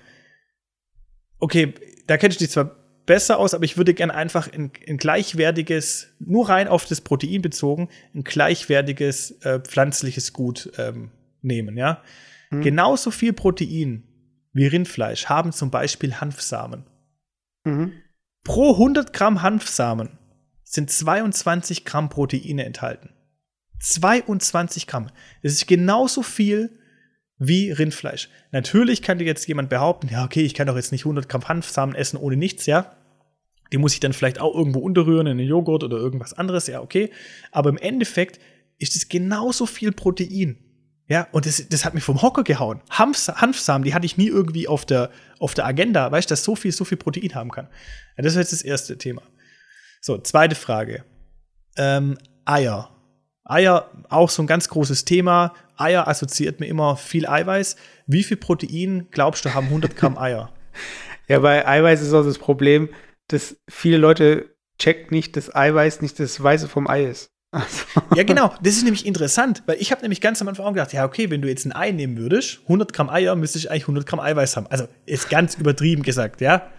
[1.38, 1.74] Okay,
[2.06, 2.76] da kennst du dich zwar
[3.06, 7.40] besser aus, aber ich würde gerne einfach ein, ein, gleichwertiges, nur rein auf das Protein
[7.40, 12.02] bezogen, ein gleichwertiges äh, pflanzliches Gut ähm, nehmen, ja.
[12.50, 12.62] Hm.
[12.62, 14.04] Genauso viel Protein
[14.52, 16.84] wie Rindfleisch haben zum Beispiel Hanfsamen.
[17.64, 17.92] Mhm.
[18.44, 20.18] Pro 100 Gramm Hanfsamen
[20.64, 23.10] sind 22 Gramm Proteine enthalten.
[23.80, 25.08] 22 Gramm.
[25.42, 26.78] Das ist genauso viel
[27.38, 28.28] wie Rindfleisch.
[28.50, 31.94] Natürlich dir jetzt jemand behaupten, ja, okay, ich kann doch jetzt nicht 100 Gramm Hanfsamen
[31.94, 32.96] essen ohne nichts, ja.
[33.72, 36.80] Die muss ich dann vielleicht auch irgendwo unterrühren in einen Joghurt oder irgendwas anderes, ja,
[36.80, 37.10] okay.
[37.52, 38.40] Aber im Endeffekt
[38.78, 40.58] ist es genauso viel Protein.
[41.08, 42.82] Ja, und das, das hat mich vom Hocker gehauen.
[42.90, 46.44] Hanf, Hanfsamen, die hatte ich nie irgendwie auf der, auf der Agenda, weißt du, dass
[46.44, 47.68] so viel, so viel Protein haben kann.
[48.16, 49.22] Ja, das ist jetzt das erste Thema.
[50.00, 51.04] So, zweite Frage.
[51.76, 52.97] Ähm, Eier.
[53.48, 55.54] Eier, auch so ein ganz großes Thema.
[55.76, 57.76] Eier assoziiert mir immer viel Eiweiß.
[58.06, 60.52] Wie viel Protein, glaubst du, haben 100 Gramm Eier?
[61.28, 62.88] ja, bei Eiweiß ist auch das Problem,
[63.28, 67.30] dass viele Leute checken nicht, dass Eiweiß nicht das Weiße vom Ei ist.
[67.50, 67.86] Also.
[68.14, 68.52] Ja, genau.
[68.62, 71.30] Das ist nämlich interessant, weil ich habe nämlich ganz am Anfang auch gedacht, ja, okay,
[71.30, 74.20] wenn du jetzt ein Ei nehmen würdest, 100 Gramm Eier, müsste ich eigentlich 100 Gramm
[74.20, 74.66] Eiweiß haben.
[74.66, 76.70] Also ist ganz übertrieben gesagt, ja.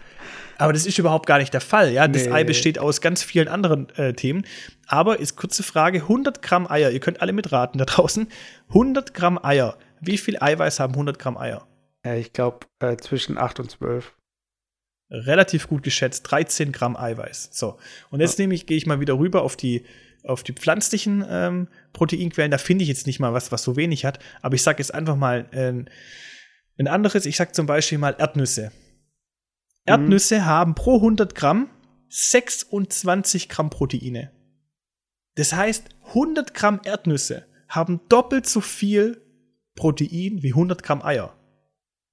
[0.60, 2.07] Aber das ist überhaupt gar nicht der Fall, ja.
[2.07, 2.32] Das nee.
[2.32, 4.45] Ei besteht aus ganz vielen anderen äh, Themen.
[4.88, 8.28] Aber ist kurze Frage: 100 Gramm Eier, ihr könnt alle mitraten da draußen.
[8.68, 9.78] 100 Gramm Eier.
[10.01, 11.66] Wie viel Eiweiß haben 100 Gramm Eier?
[12.03, 14.14] Ich glaube äh, zwischen 8 und 12
[15.12, 17.49] relativ gut geschätzt 13 Gramm Eiweiß.
[17.51, 17.78] So,
[18.12, 18.43] und jetzt ja.
[18.43, 19.86] nehme ich, gehe ich mal wieder rüber auf die
[20.26, 24.03] auf die pflanzlichen ähm, Proteinquellen, da finde ich jetzt nicht mal was, was so wenig
[24.03, 24.20] hat.
[24.41, 25.72] Aber ich sage jetzt einfach mal äh,
[26.78, 27.26] ein anderes.
[27.26, 28.72] Ich sage zum Beispiel mal Erdnüsse.
[29.89, 30.03] Mhm.
[30.03, 31.69] Erdnüsse haben pro 100 Gramm
[32.09, 34.31] 26 Gramm Proteine.
[35.35, 39.21] Das heißt, 100 Gramm Erdnüsse haben doppelt so viel
[39.75, 41.35] Protein wie 100 Gramm Eier.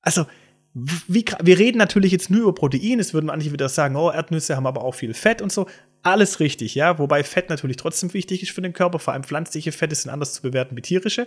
[0.02, 0.26] Also,
[0.74, 3.00] wie, wir reden natürlich jetzt nur über Protein.
[3.00, 5.66] Es würden manche wieder sagen, oh, Erdnüsse haben aber auch viel Fett und so.
[6.02, 6.98] Alles richtig, ja.
[6.98, 8.98] Wobei Fett natürlich trotzdem wichtig ist für den Körper.
[8.98, 11.26] Vor allem pflanzliche Fette sind anders zu bewerten wie tierische.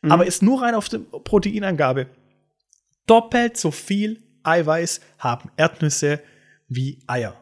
[0.00, 0.12] Mhm.
[0.12, 2.08] Aber ist nur rein auf die Proteinangabe.
[3.06, 6.20] Doppelt so viel Eiweiß haben Erdnüsse
[6.68, 7.34] wie Eier.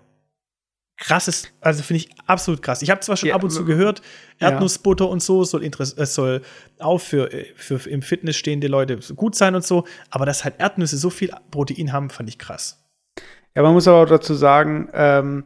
[0.97, 2.81] Krasses, also finde ich absolut krass.
[2.81, 4.01] Ich habe zwar schon ja, ab und zu gehört,
[4.39, 5.11] Erdnussbutter ja.
[5.11, 6.43] und so soll, äh, soll
[6.79, 10.61] auch für, äh, für im Fitness stehende Leute gut sein und so, aber dass halt
[10.61, 12.85] Erdnüsse so viel Protein haben, fand ich krass.
[13.57, 15.45] Ja, man muss aber auch dazu sagen, ähm,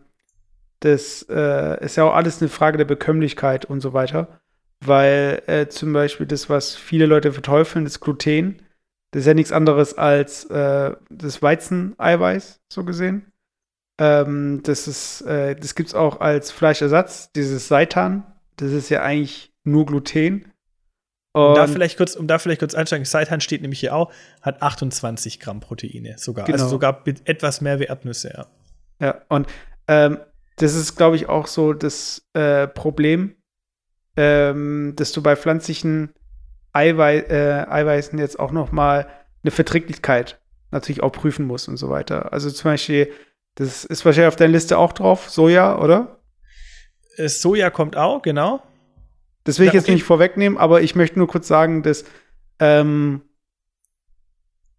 [0.80, 4.40] das äh, ist ja auch alles eine Frage der Bekömmlichkeit und so weiter.
[4.80, 8.62] Weil äh, zum Beispiel das, was viele Leute verteufeln, das Gluten,
[9.11, 13.32] das ist ja nichts anderes als äh, das Weizeneiweiß, so gesehen.
[13.98, 18.24] Ähm, das ist, äh, das gibt es auch als Fleischersatz, dieses Seitan.
[18.56, 20.52] Das ist ja eigentlich nur Gluten.
[21.32, 24.12] Und um da vielleicht kurz, um da vielleicht kurz einsteigen, Seitan steht nämlich hier auch,
[24.42, 26.44] hat 28 Gramm Proteine sogar.
[26.44, 26.64] Also genau.
[26.64, 28.46] Also sogar etwas mehr wie Erdnüsse, ja.
[29.00, 29.46] Ja, und
[29.86, 30.18] ähm,
[30.56, 33.36] das ist, glaube ich, auch so das äh, Problem,
[34.16, 36.11] ähm, dass du bei pflanzlichen
[36.73, 39.09] Eiwei äh, Eiweißen jetzt auch noch mal
[39.43, 40.41] eine Verträglichkeit
[40.71, 42.33] natürlich auch prüfen musst und so weiter.
[42.33, 43.11] Also zum Beispiel,
[43.55, 46.21] das ist wahrscheinlich auf deiner Liste auch drauf, Soja, oder?
[47.16, 48.62] Äh, Soja kommt auch, genau.
[49.45, 49.89] Das will ich ja, okay.
[49.89, 52.05] jetzt nicht vorwegnehmen, aber ich möchte nur kurz sagen, dass
[52.59, 53.23] ähm,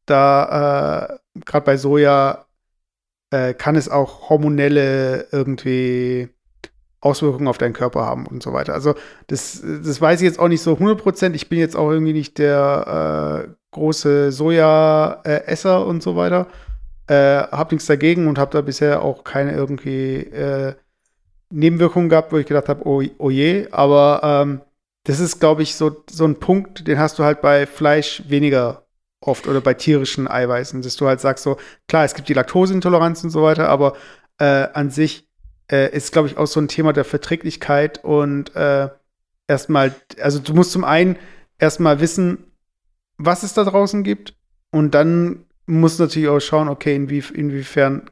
[0.06, 2.46] da äh, gerade bei Soja
[3.32, 6.30] äh, kann es auch hormonelle irgendwie
[7.02, 8.74] Auswirkungen auf deinen Körper haben und so weiter.
[8.74, 8.96] Also
[9.28, 11.34] das, das weiß ich jetzt auch nicht so 100%.
[11.34, 16.48] Ich bin jetzt auch irgendwie nicht der äh, große Soja-Esser und so weiter.
[17.08, 20.74] Äh, hab nichts dagegen und habe da bisher auch keine irgendwie äh,
[21.52, 23.68] Nebenwirkungen gehabt, wo ich gedacht habe, oh, oh je.
[23.72, 24.62] Aber ähm,
[25.06, 28.84] das ist, glaube ich, so, so ein Punkt, den hast du halt bei Fleisch weniger
[29.22, 33.24] oft oder bei tierischen Eiweißen, dass du halt sagst so, klar, es gibt die Laktoseintoleranz
[33.24, 33.94] und so weiter, aber
[34.40, 35.29] äh, an sich
[35.72, 38.90] äh, ist, glaube ich, auch so ein Thema der Verträglichkeit und äh,
[39.48, 41.18] erstmal, also du musst zum einen
[41.58, 42.52] erstmal wissen,
[43.18, 44.36] was es da draußen gibt
[44.72, 48.10] und dann musst du natürlich auch schauen, okay, inwie, inwiefern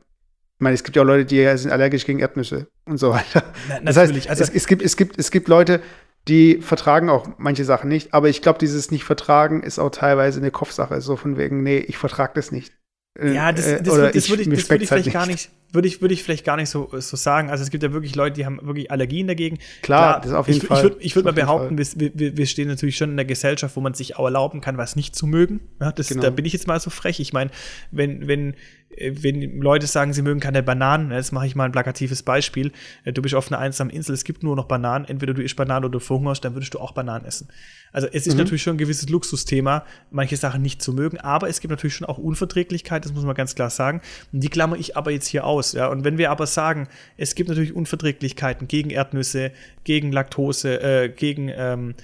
[0.58, 3.44] ich meine, es gibt ja auch Leute, die sind allergisch gegen Erdnüsse und so weiter.
[3.70, 5.82] Na, das heißt, also es, es, gibt, es, gibt, es gibt Leute,
[6.28, 10.50] die vertragen auch manche Sachen nicht, aber ich glaube, dieses Nicht-Vertragen ist auch teilweise eine
[10.50, 12.74] Kopfsache, so von wegen, nee, ich vertrage das nicht.
[13.20, 15.88] Äh, ja, das, das, das, das würde ich, würd ich vielleicht halt gar nicht, würde
[15.88, 17.50] ich, würde ich vielleicht gar nicht so, so sagen.
[17.50, 19.58] Also es gibt ja wirklich Leute, die haben wirklich Allergien dagegen.
[19.82, 20.78] Klar, Klar das auf jeden ich, Fall.
[20.78, 23.76] Ich würde ich würd mal behaupten, wir, wir, wir stehen natürlich schon in einer Gesellschaft,
[23.76, 25.62] wo man sich auch erlauben kann, was nicht zu mögen.
[25.82, 26.22] Ja, das, genau.
[26.22, 27.20] Da bin ich jetzt mal so frech.
[27.20, 27.50] Ich meine,
[27.92, 28.56] wenn, wenn äh,
[28.90, 32.72] wenn Leute sagen, sie mögen keine Bananen, jetzt mache ich mal ein plakatives Beispiel.
[33.04, 35.56] Äh, du bist auf einer einsamen Insel, es gibt nur noch Bananen, entweder du isst
[35.56, 37.50] Bananen oder du verhungerst, dann würdest du auch Bananen essen.
[37.92, 38.40] Also es ist mhm.
[38.40, 42.08] natürlich schon ein gewisses Luxusthema, manche Sachen nicht zu mögen, aber es gibt natürlich schon
[42.08, 44.02] auch Unverträglichkeit, das muss man ganz klar sagen.
[44.32, 45.74] Und die klammer ich aber jetzt hier aus.
[45.74, 45.88] Ja?
[45.88, 49.52] Und wenn wir aber sagen, es gibt natürlich Unverträglichkeiten gegen Erdnüsse,
[49.84, 51.96] gegen Laktose, äh, gegen ähm,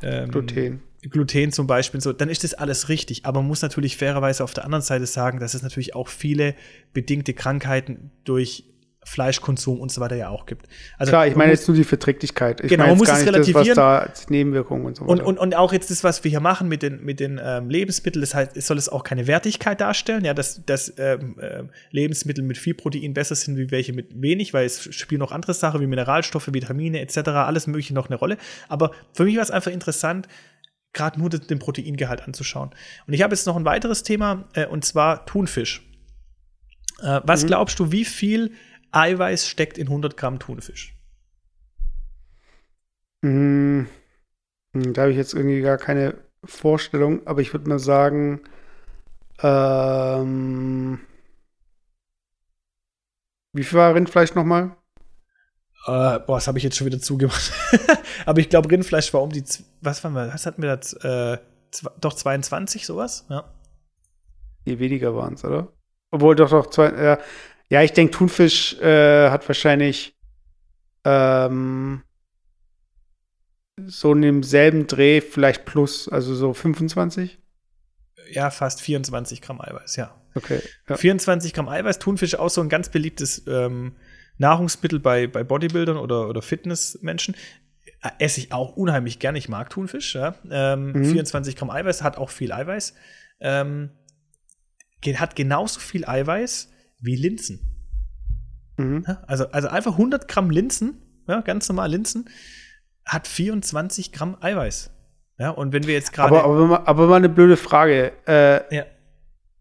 [0.00, 0.82] ähm, Gluten.
[1.10, 3.26] Gluten zum Beispiel, so, dann ist das alles richtig.
[3.26, 6.54] Aber man muss natürlich fairerweise auf der anderen Seite sagen, dass es natürlich auch viele
[6.92, 8.64] bedingte Krankheiten durch
[9.08, 10.66] Fleischkonsum und so weiter ja auch gibt.
[10.98, 12.60] Also, Klar, ich meine jetzt nur die Verträglichkeit.
[12.60, 13.66] Ich genau, man muss es relativieren.
[13.66, 15.12] Das, was da als Nebenwirkungen und so weiter.
[15.12, 17.70] Und, und, und auch jetzt das, was wir hier machen mit den, mit den ähm,
[17.70, 21.62] Lebensmitteln, das heißt, es soll es auch keine Wertigkeit darstellen, ja, dass, dass ähm, äh,
[21.90, 25.54] Lebensmittel mit viel Protein besser sind wie welche mit wenig, weil es spielen noch andere
[25.54, 28.36] Sachen wie Mineralstoffe, Vitamine etc., alles mögliche noch eine Rolle.
[28.68, 30.28] Aber für mich war es einfach interessant,
[30.92, 32.70] gerade nur den Proteingehalt anzuschauen.
[33.06, 35.82] Und ich habe jetzt noch ein weiteres Thema, äh, und zwar Thunfisch.
[37.00, 37.48] Äh, was mhm.
[37.48, 38.52] glaubst du, wie viel
[38.90, 40.94] Eiweiß steckt in 100 Gramm Thunfisch?
[43.22, 43.88] Mhm.
[44.72, 46.14] Da habe ich jetzt irgendwie gar keine
[46.44, 48.40] Vorstellung, aber ich würde mal sagen,
[49.42, 51.00] ähm,
[53.52, 54.76] wie viel war Rindfleisch nochmal?
[55.86, 57.52] Äh, boah, das habe ich jetzt schon wieder zugemacht.
[58.26, 59.44] Aber ich glaube, Rindfleisch war um die,
[59.80, 61.34] was waren wir, was hatten wir da?
[61.34, 61.38] Äh,
[62.00, 63.26] doch 22, sowas?
[63.28, 63.52] Ja.
[64.66, 65.72] Die weniger waren es, oder?
[66.10, 67.18] Obwohl doch doch zwei, äh,
[67.70, 70.16] ja, ich denke, Thunfisch äh, hat wahrscheinlich
[71.04, 72.02] ähm,
[73.86, 77.38] so in demselben Dreh vielleicht plus, also so 25?
[78.30, 80.14] Ja, fast 24 Gramm Eiweiß, ja.
[80.34, 80.60] Okay.
[80.88, 80.96] Ja.
[80.96, 83.96] 24 Gramm Eiweiß, Thunfisch auch so ein ganz beliebtes ähm,
[84.38, 87.34] Nahrungsmittel bei, bei Bodybuildern oder, oder Fitnessmenschen.
[88.02, 89.38] Äh, esse ich auch unheimlich gerne.
[89.38, 90.14] Ich mag Thunfisch.
[90.14, 90.34] Ja.
[90.50, 91.04] Ähm, mhm.
[91.04, 92.94] 24 Gramm Eiweiß, hat auch viel Eiweiß.
[93.40, 93.90] Ähm,
[95.14, 96.70] hat genauso viel Eiweiß
[97.00, 97.60] wie Linsen.
[98.76, 99.04] Mhm.
[99.26, 102.28] Also, also einfach 100 Gramm Linsen, ja, ganz normal Linsen,
[103.04, 104.90] hat 24 Gramm Eiweiß.
[105.38, 106.36] Ja, und wenn wir jetzt gerade.
[106.36, 108.12] Aber, aber, aber, mal eine blöde Frage.
[108.26, 108.84] Äh, ja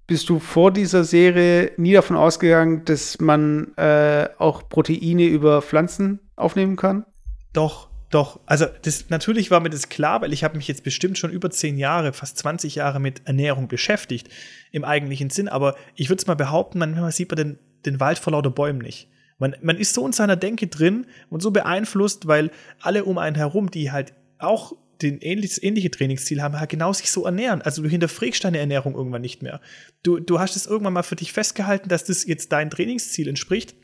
[0.08, 6.20] bist du vor dieser Serie nie davon ausgegangen, dass man äh, auch Proteine über Pflanzen
[6.38, 7.06] aufnehmen kann?
[7.52, 8.40] Doch, doch.
[8.46, 11.50] Also das natürlich war mir das klar, weil ich habe mich jetzt bestimmt schon über
[11.50, 14.30] zehn Jahre, fast 20 Jahre mit Ernährung beschäftigt
[14.72, 15.50] im eigentlichen Sinn.
[15.50, 18.80] Aber ich würde es mal behaupten, manchmal sieht man den, den Wald vor lauter Bäumen
[18.80, 19.10] nicht.
[19.40, 22.50] Man, man ist so in seiner Denke drin und so beeinflusst, weil
[22.82, 27.12] alle um einen herum, die halt auch den ähnliches, ähnliche Trainingsziel haben, halt genau sich
[27.12, 27.62] so ernähren.
[27.62, 29.62] Also du hinterfragst deine Ernährung irgendwann nicht mehr.
[30.04, 33.76] Du, du hast es irgendwann mal für dich festgehalten, dass das jetzt dein Trainingsziel entspricht.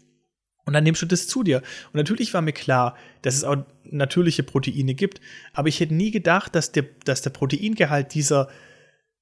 [0.65, 1.57] Und dann nimmst du das zu dir.
[1.57, 5.19] Und natürlich war mir klar, dass es auch natürliche Proteine gibt.
[5.51, 8.47] Aber ich hätte nie gedacht, dass der, dass der Proteingehalt dieser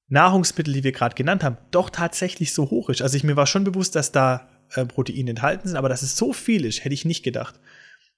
[0.08, 3.02] Nahrungsmittel, die wir gerade genannt haben, doch tatsächlich so hoch ist.
[3.02, 6.16] Also ich mir war schon bewusst, dass da äh, Proteine enthalten sind, aber dass es
[6.16, 7.58] so viel ist, hätte ich nicht gedacht.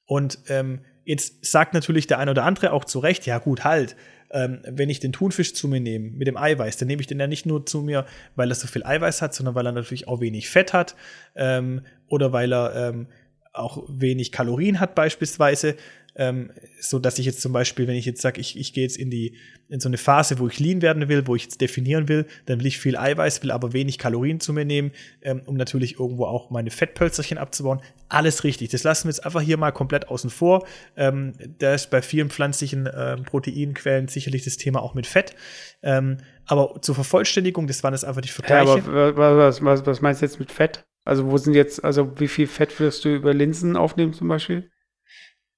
[0.05, 3.97] Und ähm, Jetzt sagt natürlich der eine oder andere auch zu Recht, ja gut, halt,
[4.31, 7.21] ähm, wenn ich den Thunfisch zu mir nehme mit dem Eiweiß, dann nehme ich den
[7.21, 10.09] ja nicht nur zu mir, weil er so viel Eiweiß hat, sondern weil er natürlich
[10.09, 10.97] auch wenig Fett hat
[11.37, 13.07] ähm, oder weil er ähm,
[13.53, 15.77] auch wenig Kalorien hat beispielsweise,
[16.17, 16.51] ähm,
[16.81, 19.11] so dass ich jetzt zum Beispiel, wenn ich jetzt sage, ich, ich gehe jetzt in
[19.11, 19.37] die
[19.69, 22.61] in so eine Phase, wo ich lean werden will, wo ich jetzt definieren will, dann
[22.61, 24.93] will ich viel Eiweiß, will aber wenig Kalorien zu mir nehmen,
[25.23, 27.81] ähm, um natürlich irgendwo auch meine Fettpölzerchen abzubauen.
[28.09, 28.69] Alles richtig.
[28.69, 30.67] Das lassen wir jetzt einfach hier mal komplett außen vor.
[30.97, 35.35] Ähm, da ist bei vielen pflanzlichen äh, Proteinquellen sicherlich das Thema auch mit Fett.
[35.83, 38.83] Ähm, aber zur Vervollständigung, das waren jetzt einfach die Vergleiche.
[38.87, 40.85] Ja, aber was, was, was meinst du jetzt mit Fett?
[41.05, 44.71] Also wo sind jetzt, also wie viel Fett wirst du über Linsen aufnehmen zum Beispiel?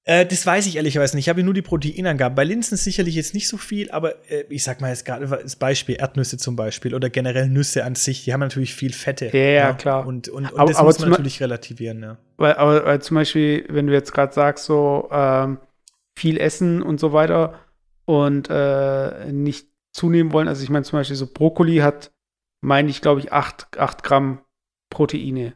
[0.08, 1.24] Äh, das weiß ich ehrlicherweise nicht.
[1.24, 2.36] Ich habe nur die Proteinangaben.
[2.36, 5.56] Bei Linsen sicherlich jetzt nicht so viel, aber äh, ich sag mal jetzt gerade das
[5.56, 9.26] Beispiel Erdnüsse zum Beispiel oder generell Nüsse an sich, die haben natürlich viel Fette.
[9.36, 10.06] Ja, ja klar.
[10.06, 12.18] Und, und, und aber, das aber muss man natürlich relativieren, ja.
[12.36, 15.58] Weil, aber, weil zum Beispiel, wenn du jetzt gerade sagst, so ähm,
[16.16, 17.58] viel essen und so weiter
[18.04, 22.12] und äh, nicht zunehmen wollen, also ich meine zum Beispiel so Brokkoli hat,
[22.60, 24.38] meine ich, glaube ich, 8, 8 Gramm
[24.88, 25.54] Proteine.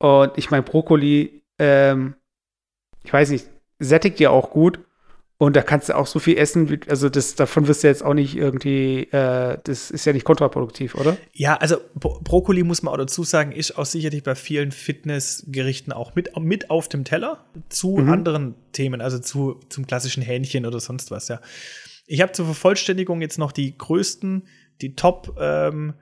[0.00, 2.16] Und ich meine, Brokkoli, ähm,
[3.04, 3.46] ich weiß nicht,
[3.78, 4.80] sättigt ja auch gut.
[5.38, 8.12] Und da kannst du auch so viel essen, also das, davon wirst du jetzt auch
[8.12, 11.16] nicht irgendwie, äh, das ist ja nicht kontraproduktiv, oder?
[11.32, 15.94] Ja, also Bro Brokkoli muss man auch dazu sagen, ist auch sicherlich bei vielen Fitnessgerichten
[15.94, 18.10] auch mit, mit auf dem Teller zu mhm.
[18.10, 21.40] anderen Themen, also zu, zum klassischen Hähnchen oder sonst was, ja.
[22.06, 24.46] Ich habe zur Vervollständigung jetzt noch die größten,
[24.82, 25.94] die Top ähm,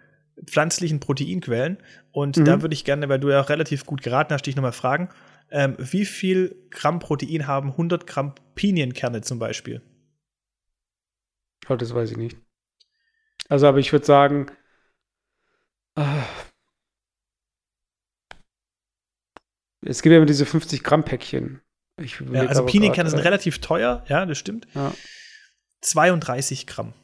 [0.47, 1.79] pflanzlichen Proteinquellen.
[2.13, 2.45] Und mhm.
[2.45, 5.11] da würde ich gerne, weil du ja relativ gut geraten hast, dich nochmal fragen,
[5.51, 9.83] ähm, wie viel Gramm Protein haben 100 Gramm Pinienkerne zum Beispiel?
[11.69, 12.37] Oh, das weiß ich nicht.
[13.49, 14.47] Also, aber ich würde sagen,
[15.97, 16.23] äh,
[19.83, 21.61] es gibt ja immer diese 50 Gramm Päckchen.
[22.33, 24.69] Ja, also Pinienkerne sind relativ teuer, ja, das stimmt.
[24.75, 24.95] Ja.
[25.81, 26.95] 32 Gramm.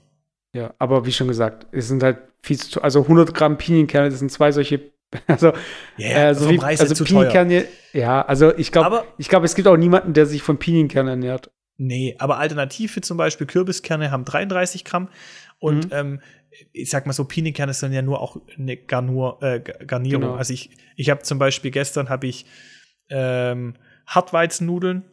[0.53, 4.20] Ja, aber wie schon gesagt, es sind halt viel zu, also 100 Gramm Pinienkerne, das
[4.20, 4.93] sind zwei solche
[5.27, 5.53] Also,
[5.99, 9.77] yeah, äh, so wie, also Pinienkerne, ja, also ich glaube, ich glaube, es gibt auch
[9.77, 11.51] niemanden, der sich von Pinienkernen ernährt.
[11.77, 15.09] Nee, aber Alternative zum Beispiel Kürbiskerne haben 33 Gramm
[15.59, 15.93] und mhm.
[15.93, 16.21] ähm,
[16.73, 20.23] ich sag mal so, Pinienkerne sind ja nur auch eine Garnur, äh, Garnierung.
[20.23, 20.35] Genau.
[20.35, 22.47] Also ich, ich habe zum Beispiel gestern habe ich
[23.11, 23.75] ähm,
[24.07, 25.05] Hartweizennudeln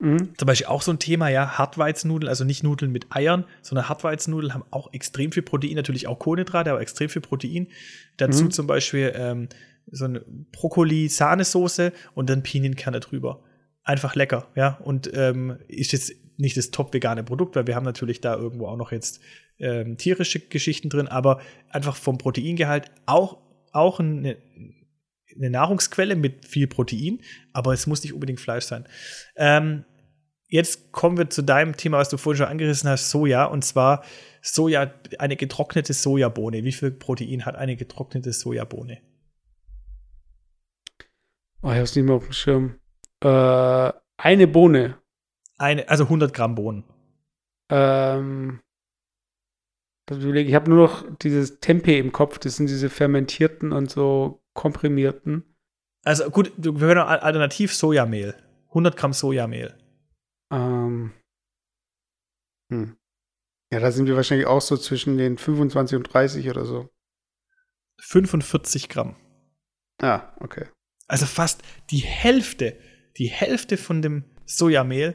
[0.00, 0.36] Mhm.
[0.36, 4.54] Zum Beispiel auch so ein Thema, ja, Hartweizennudeln, also nicht Nudeln mit Eiern, sondern Hartweizennudeln
[4.54, 7.68] haben auch extrem viel Protein, natürlich auch Kohlenhydrate, aber extrem viel Protein.
[8.16, 8.50] Dazu mhm.
[8.52, 9.48] zum Beispiel ähm,
[9.90, 10.20] so eine
[10.52, 13.42] Brokkoli-Sahnesoße und dann Pinienkerne drüber.
[13.82, 14.78] Einfach lecker, ja.
[14.84, 18.66] Und ähm, ist jetzt nicht das top vegane Produkt, weil wir haben natürlich da irgendwo
[18.66, 19.20] auch noch jetzt
[19.58, 21.40] ähm, tierische Geschichten drin, aber
[21.70, 23.38] einfach vom Proteingehalt auch,
[23.72, 24.36] auch eine,
[25.38, 27.20] eine Nahrungsquelle mit viel Protein,
[27.52, 28.86] aber es muss nicht unbedingt Fleisch sein.
[29.36, 29.84] Ähm,
[30.48, 33.44] jetzt kommen wir zu deinem Thema, was du vorhin schon angerissen hast, Soja.
[33.44, 34.04] Und zwar
[34.42, 36.64] Soja, eine getrocknete Sojabohne.
[36.64, 39.00] Wie viel Protein hat eine getrocknete Sojabohne?
[41.62, 42.78] Oh, ich hab's nicht mehr auf dem Schirm.
[43.20, 44.98] Äh, eine Bohne.
[45.56, 46.84] Eine, also 100 Gramm Bohnen.
[47.68, 48.60] Ähm,
[50.10, 52.38] ich habe nur noch dieses Tempeh im Kopf.
[52.38, 55.44] Das sind diese fermentierten und so komprimierten.
[56.04, 58.34] Also gut, wir können alternativ Sojamehl.
[58.70, 59.78] 100 Gramm Sojamehl.
[60.52, 61.12] Ähm.
[62.72, 62.96] Hm.
[63.72, 66.88] Ja, da sind wir wahrscheinlich auch so zwischen den 25 und 30 oder so.
[68.00, 69.14] 45 Gramm.
[70.02, 70.66] Ah, okay.
[71.06, 72.76] Also fast die Hälfte,
[73.16, 75.14] die Hälfte von dem Sojamehl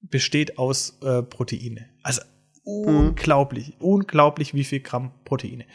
[0.00, 1.88] besteht aus äh, Proteine.
[2.02, 2.22] Also
[2.64, 2.96] mhm.
[2.96, 3.86] unglaublich, mhm.
[3.86, 5.66] unglaublich, wie viel Gramm Proteine.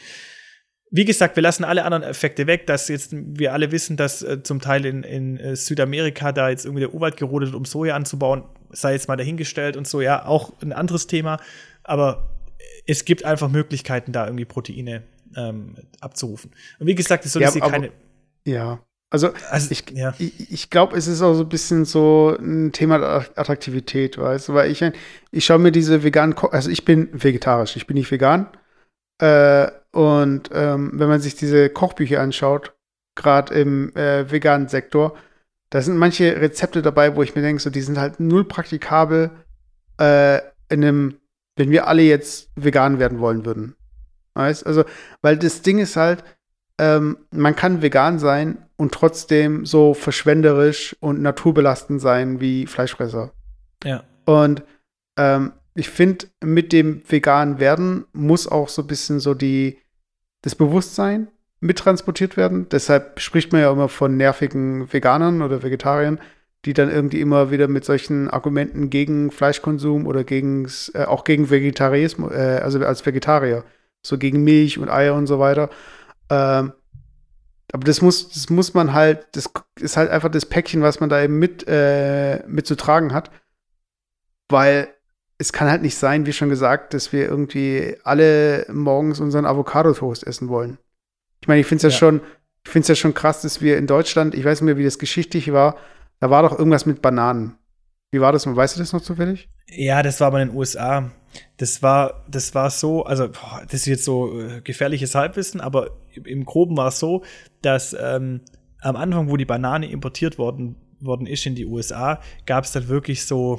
[0.94, 4.42] Wie gesagt, wir lassen alle anderen Effekte weg, dass jetzt wir alle wissen, dass äh,
[4.42, 7.96] zum Teil in, in äh, Südamerika da jetzt irgendwie der Urwald gerodet wird, um Soja
[7.96, 11.40] anzubauen, sei jetzt mal dahingestellt und so, ja, auch ein anderes Thema.
[11.82, 12.28] Aber
[12.86, 15.02] es gibt einfach Möglichkeiten, da irgendwie Proteine
[15.34, 16.50] ähm, abzurufen.
[16.78, 17.90] Und wie gesagt, es soll ja, keine.
[18.44, 18.80] Ja,
[19.12, 20.14] also, also ich, ja.
[20.18, 24.48] ich, ich glaube, es ist auch so ein bisschen so ein Thema der Attraktivität, weißt
[24.48, 24.82] du, weil ich,
[25.30, 28.46] ich schaue mir diese veganen, also ich bin vegetarisch, ich bin nicht vegan.
[29.22, 32.74] Äh, und ähm, wenn man sich diese Kochbücher anschaut,
[33.14, 35.16] gerade im äh, veganen Sektor,
[35.70, 39.30] da sind manche Rezepte dabei, wo ich mir denke, so, die sind halt null praktikabel
[40.00, 41.20] äh, in einem,
[41.56, 43.76] wenn wir alle jetzt vegan werden wollen würden.
[44.34, 44.66] Weißt?
[44.66, 44.84] Also,
[45.20, 46.24] weil das Ding ist halt,
[46.78, 53.30] ähm, man kann vegan sein und trotzdem so verschwenderisch und naturbelastend sein wie Fleischfresser.
[53.84, 54.02] Ja.
[54.24, 54.64] Und
[55.16, 59.78] ähm, ich finde, mit dem vegan werden muss auch so ein bisschen so die,
[60.42, 61.28] das Bewusstsein
[61.60, 62.68] mittransportiert werden.
[62.68, 66.20] Deshalb spricht man ja immer von nervigen Veganern oder Vegetariern,
[66.64, 71.50] die dann irgendwie immer wieder mit solchen Argumenten gegen Fleischkonsum oder gegen, äh, auch gegen
[71.50, 73.64] Vegetarismus, äh, also als Vegetarier,
[74.02, 75.70] so gegen Milch und Eier und so weiter.
[76.28, 76.72] Ähm,
[77.72, 79.50] aber das muss, das muss man halt, das
[79.80, 83.30] ist halt einfach das Päckchen, was man da eben mit, äh, mitzutragen hat.
[84.48, 84.88] Weil
[85.42, 90.24] es kann halt nicht sein, wie schon gesagt, dass wir irgendwie alle morgens unseren Avocado-Toast
[90.24, 90.78] essen wollen.
[91.40, 92.20] Ich meine, ich finde es ja, ja, schon,
[92.64, 94.84] ich finde es ja schon krass, dass wir in Deutschland, ich weiß nicht mehr, wie
[94.84, 95.76] das geschichtlich war,
[96.20, 97.56] da war doch irgendwas mit Bananen.
[98.12, 98.46] Wie war das?
[98.46, 99.48] Weißt du das noch zufällig?
[99.68, 101.10] Ja, das war aber in den USA.
[101.56, 105.90] Das war, das war so, also boah, das ist jetzt so äh, gefährliches Halbwissen, aber
[106.24, 107.24] im Groben war es so,
[107.62, 108.42] dass ähm,
[108.80, 112.86] am Anfang, wo die Banane importiert worden, worden ist in die USA, gab es dann
[112.86, 113.58] wirklich so,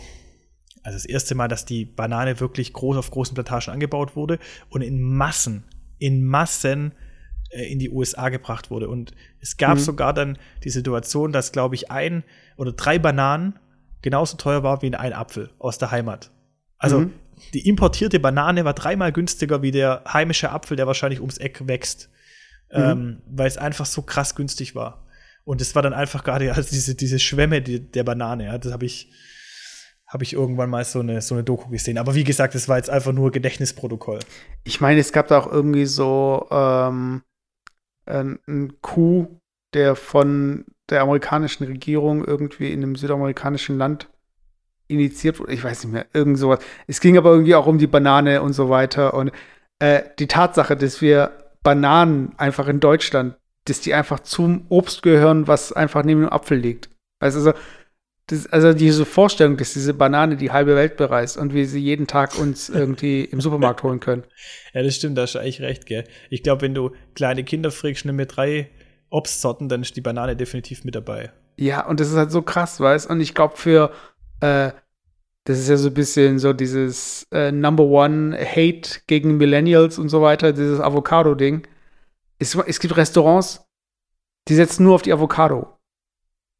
[0.83, 4.81] also das erste Mal, dass die Banane wirklich groß auf großen Plantagen angebaut wurde und
[4.81, 5.63] in Massen,
[5.97, 6.93] in Massen
[7.49, 8.89] äh, in die USA gebracht wurde.
[8.89, 9.81] Und es gab mhm.
[9.81, 12.23] sogar dann die Situation, dass, glaube ich, ein
[12.57, 13.59] oder drei Bananen
[14.01, 16.31] genauso teuer war wie ein Apfel aus der Heimat.
[16.77, 17.13] Also mhm.
[17.53, 22.09] die importierte Banane war dreimal günstiger wie der heimische Apfel, der wahrscheinlich ums Eck wächst,
[22.71, 22.81] mhm.
[22.81, 25.05] ähm, weil es einfach so krass günstig war.
[25.45, 28.45] Und es war dann einfach gerade also diese, diese Schwämme die, der Banane.
[28.45, 29.11] Ja, das habe ich,
[30.13, 31.97] hab ich irgendwann mal so eine, so eine Doku gesehen.
[31.97, 34.19] Aber wie gesagt, das war jetzt einfach nur Gedächtnisprotokoll.
[34.63, 37.23] Ich meine, es gab da auch irgendwie so ähm,
[38.05, 39.27] ein Coup,
[39.73, 44.07] der von der amerikanischen Regierung irgendwie in einem südamerikanischen Land
[44.87, 45.53] initiiert wurde.
[45.53, 46.59] Ich weiß nicht mehr, irgend sowas.
[46.85, 49.15] Es ging aber irgendwie auch um die Banane und so weiter.
[49.15, 49.31] Und
[49.79, 51.31] äh, die Tatsache, dass wir
[51.63, 53.35] Bananen einfach in Deutschland,
[53.65, 56.89] dass die einfach zum Obst gehören, was einfach neben dem Apfel liegt.
[57.19, 57.53] Also,
[58.27, 62.07] das, also diese Vorstellung, dass diese Banane die halbe Welt bereist und wir sie jeden
[62.07, 64.23] Tag uns irgendwie im Supermarkt holen können.
[64.73, 66.05] Ja, das stimmt, da hast du eigentlich recht, gell.
[66.29, 68.69] Ich glaube, wenn du kleine Kinder fragst, nimm mir drei
[69.09, 71.31] Obstsorten, dann ist die Banane definitiv mit dabei.
[71.55, 73.91] Ja, und das ist halt so krass, weißt Und ich glaube, für
[74.39, 74.71] äh,
[75.45, 80.09] das ist ja so ein bisschen so dieses äh, Number One Hate gegen Millennials und
[80.09, 81.67] so weiter, dieses Avocado-Ding.
[82.39, 83.65] Es, es gibt Restaurants,
[84.47, 85.72] die setzen nur auf die Avocado.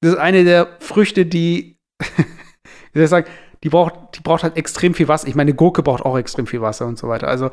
[0.03, 3.27] Das ist eine der Früchte, die, wie soll ich sagen,
[3.63, 5.29] die braucht, die braucht halt extrem viel Wasser.
[5.29, 7.29] Ich meine, Gurke braucht auch extrem viel Wasser und so weiter.
[7.29, 7.51] Also,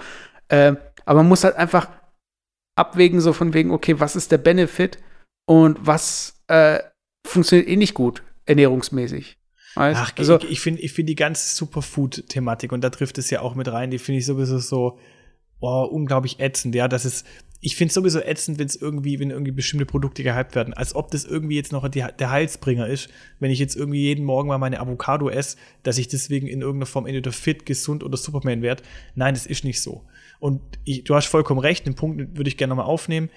[0.48, 0.74] äh,
[1.05, 1.88] aber man muss halt einfach
[2.76, 4.98] abwägen, so von wegen, okay, was ist der Benefit
[5.46, 6.80] und was äh,
[7.24, 9.38] funktioniert eh nicht gut, ernährungsmäßig.
[9.76, 10.01] Weißt?
[10.03, 13.42] Ach, also, ich, ich finde ich find die ganze Superfood-Thematik, und da trifft es ja
[13.42, 14.98] auch mit rein, die finde ich sowieso so
[15.61, 17.24] oh, unglaublich ätzend, ja, das ist,
[17.63, 20.95] ich finde es sowieso ätzend, wenn es irgendwie, wenn irgendwie bestimmte Produkte gehypt werden, als
[20.95, 24.49] ob das irgendwie jetzt noch die, der Heilsbringer ist, wenn ich jetzt irgendwie jeden Morgen
[24.49, 28.63] mal meine Avocado esse, dass ich deswegen in irgendeiner Form entweder fit, gesund oder Superman
[28.63, 28.83] werde.
[29.15, 30.07] Nein, das ist nicht so.
[30.39, 33.29] Und ich, du hast vollkommen recht, den Punkt würde ich gerne nochmal aufnehmen.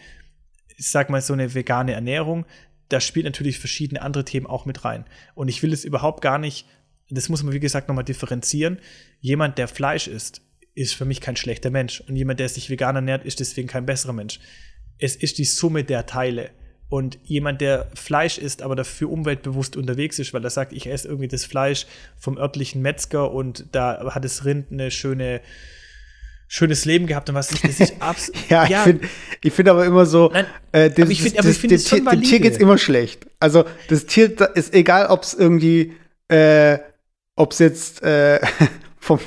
[0.78, 2.46] Ich sag mal, so eine vegane Ernährung,
[2.88, 5.04] da spielt natürlich verschiedene andere Themen auch mit rein.
[5.36, 6.66] Und ich will es überhaupt gar nicht,
[7.10, 8.80] das muss man wie gesagt nochmal differenzieren.
[9.20, 10.42] Jemand, der Fleisch isst,
[10.76, 12.02] ist für mich kein schlechter Mensch.
[12.02, 14.40] Und jemand, der sich vegan ernährt, ist deswegen kein besserer Mensch.
[14.98, 16.52] Es ist die Summe der Teile.
[16.90, 21.08] Und jemand, der Fleisch isst, aber dafür umweltbewusst unterwegs ist, weil er sagt, ich esse
[21.08, 25.42] irgendwie das Fleisch vom örtlichen Metzger und da hat das Rind eine schöne
[26.48, 27.64] schönes Leben gehabt und was nicht.
[27.64, 28.48] Das ist absolut.
[28.48, 29.08] ja, ja, ich finde
[29.42, 31.86] ich find aber immer so, Nein, äh, das, aber ich find, aber ich find das,
[31.86, 33.26] dem, dem Tier geht's immer schlecht.
[33.40, 35.94] Also das Tier ist egal, ob es irgendwie,
[36.28, 36.78] äh,
[37.36, 38.40] ob es jetzt äh,
[39.00, 39.20] vom,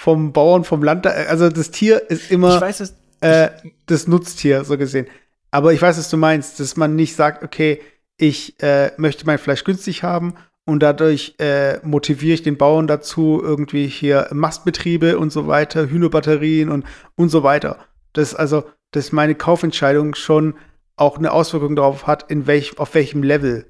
[0.00, 3.50] vom Bauern, vom Land, also das Tier ist immer weiß, dass, äh,
[3.84, 5.06] das Nutztier, so gesehen.
[5.50, 7.82] Aber ich weiß, was du meinst, dass man nicht sagt, okay,
[8.16, 13.42] ich äh, möchte mein Fleisch günstig haben und dadurch äh, motiviere ich den Bauern dazu,
[13.42, 16.86] irgendwie hier Mastbetriebe und so weiter, Hühnerbatterien und,
[17.16, 17.76] und so weiter.
[18.14, 20.54] Das also, dass meine Kaufentscheidung schon
[20.96, 23.66] auch eine Auswirkung darauf hat, in welch, auf welchem Level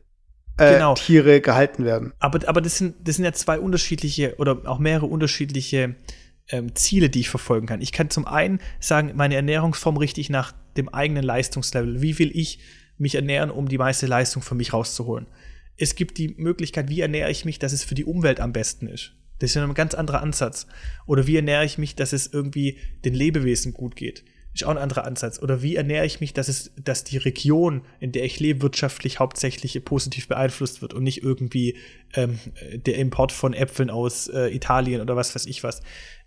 [0.59, 0.95] äh, genau.
[0.95, 2.13] Tiere gehalten werden.
[2.21, 5.97] Aber, aber das, sind, das sind ja zwei unterschiedliche oder auch mehrere unterschiedliche
[6.51, 7.81] ähm, Ziele, die ich verfolgen kann.
[7.81, 12.03] Ich kann zum einen sagen, meine Ernährungsform richte ich nach dem eigenen Leistungslevel.
[12.03, 12.61] Wie will ich
[12.99, 15.27] mich ernähren, um die meiste Leistung für mich rauszuholen?
[15.81, 18.87] es gibt die Möglichkeit, wie ernähre ich mich, dass es für die Umwelt am besten
[18.87, 19.15] ist.
[19.39, 20.67] Das ist ja ein ganz anderer Ansatz.
[21.07, 24.23] Oder wie ernähre ich mich, dass es irgendwie den Lebewesen gut geht.
[24.53, 25.41] Ist auch ein anderer Ansatz.
[25.41, 29.21] Oder wie ernähre ich mich, dass es, dass die Region, in der ich lebe, wirtschaftlich
[29.21, 31.79] hauptsächlich positiv beeinflusst wird und nicht irgendwie
[32.13, 32.39] ähm,
[32.75, 35.81] der Import von Äpfeln aus äh, Italien oder was weiß ich was.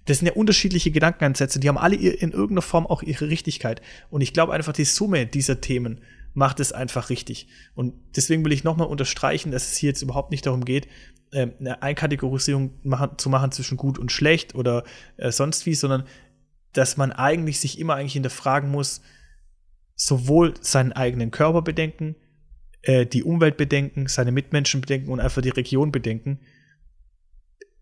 [0.05, 3.81] Das sind ja unterschiedliche Gedankenansätze, die haben alle in irgendeiner Form auch ihre Richtigkeit.
[4.09, 6.01] Und ich glaube einfach, die Summe dieser Themen
[6.33, 7.47] macht es einfach richtig.
[7.75, 10.87] Und deswegen will ich nochmal unterstreichen, dass es hier jetzt überhaupt nicht darum geht,
[11.31, 12.79] ähm, eine Einkategorisierung
[13.17, 14.83] zu machen zwischen gut und schlecht oder
[15.17, 16.05] äh, sonst wie, sondern
[16.73, 19.01] dass man eigentlich sich immer eigentlich hinterfragen muss,
[19.95, 22.15] sowohl seinen eigenen Körper bedenken,
[22.81, 26.39] äh, die Umwelt bedenken, seine Mitmenschen bedenken und einfach die Region bedenken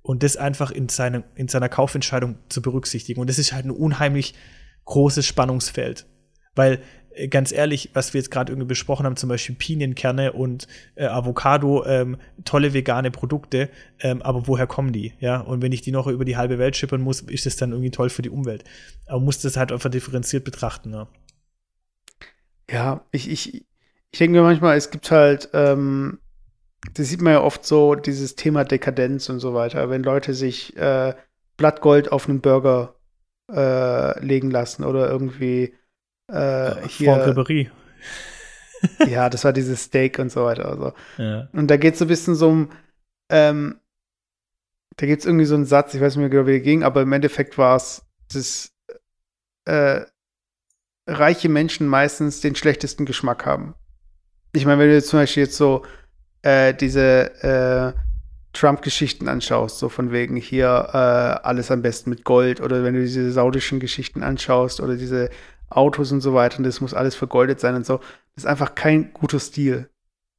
[0.02, 3.22] und das einfach in, seine, in seiner Kaufentscheidung zu berücksichtigen.
[3.22, 4.34] Und das ist halt ein unheimlich
[4.86, 6.08] großes Spannungsfeld.
[6.56, 6.82] Weil
[7.14, 11.06] äh, ganz ehrlich, was wir jetzt gerade irgendwie besprochen haben, zum Beispiel Pinienkerne und äh,
[11.06, 15.14] Avocado, ähm, tolle vegane Produkte, ähm, aber woher kommen die?
[15.20, 17.72] Ja, und wenn ich die noch über die halbe Welt schippern muss, ist das dann
[17.72, 18.64] irgendwie toll für die Umwelt.
[19.06, 20.94] Aber muss das halt einfach differenziert betrachten.
[20.94, 21.08] Ja,
[22.70, 23.66] ja ich, ich,
[24.12, 26.20] ich denke mir manchmal, es gibt halt, ähm,
[26.94, 30.76] das sieht man ja oft so, dieses Thema Dekadenz und so weiter, wenn Leute sich
[30.78, 31.14] äh,
[31.58, 32.96] Blattgold auf einen Burger
[33.52, 35.76] äh, legen lassen oder irgendwie
[36.28, 37.14] äh, hier.
[39.08, 40.66] Ja, das war dieses Steak und so weiter.
[40.66, 40.94] Also.
[41.20, 41.48] Ja.
[41.54, 42.72] Und da geht es so ein bisschen so um,
[43.30, 43.80] ähm,
[44.98, 46.82] da gibt es irgendwie so einen Satz, ich weiß nicht mehr genau, wie der ging,
[46.82, 48.04] aber im Endeffekt war es,
[48.34, 48.72] dass
[49.66, 50.02] äh,
[51.08, 53.76] reiche Menschen meistens den schlechtesten Geschmack haben.
[54.54, 55.86] Ich meine, wenn du zum Beispiel jetzt so
[56.42, 58.00] äh, diese äh,
[58.54, 60.98] Trump-Geschichten anschaust, so von wegen hier äh,
[61.48, 65.30] alles am besten mit Gold oder wenn du diese saudischen Geschichten anschaust oder diese
[65.70, 67.98] Autos und so weiter und das muss alles vergoldet sein und so,
[68.36, 69.90] das ist einfach kein guter Stil,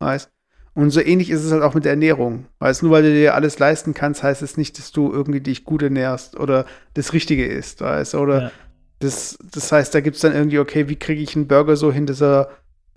[0.00, 0.30] weißt?
[0.74, 2.46] Und so ähnlich ist es halt auch mit der Ernährung.
[2.58, 5.64] Weißt nur weil du dir alles leisten kannst, heißt es nicht, dass du irgendwie dich
[5.64, 8.52] gut ernährst oder das Richtige isst, weißt Oder ja.
[9.00, 11.92] das, das heißt, da gibt es dann irgendwie, okay, wie kriege ich einen Burger so
[11.92, 12.48] hin, dass er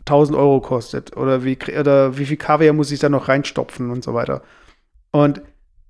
[0.06, 1.16] 1000 Euro kostet?
[1.18, 4.43] Oder wie, oder wie viel Kaviar muss ich da noch reinstopfen und so weiter?
[5.12, 5.41] Und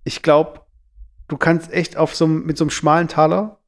[0.03, 0.61] ich glaube,
[1.27, 3.59] du kannst echt auf so mit so einem schmalen Taler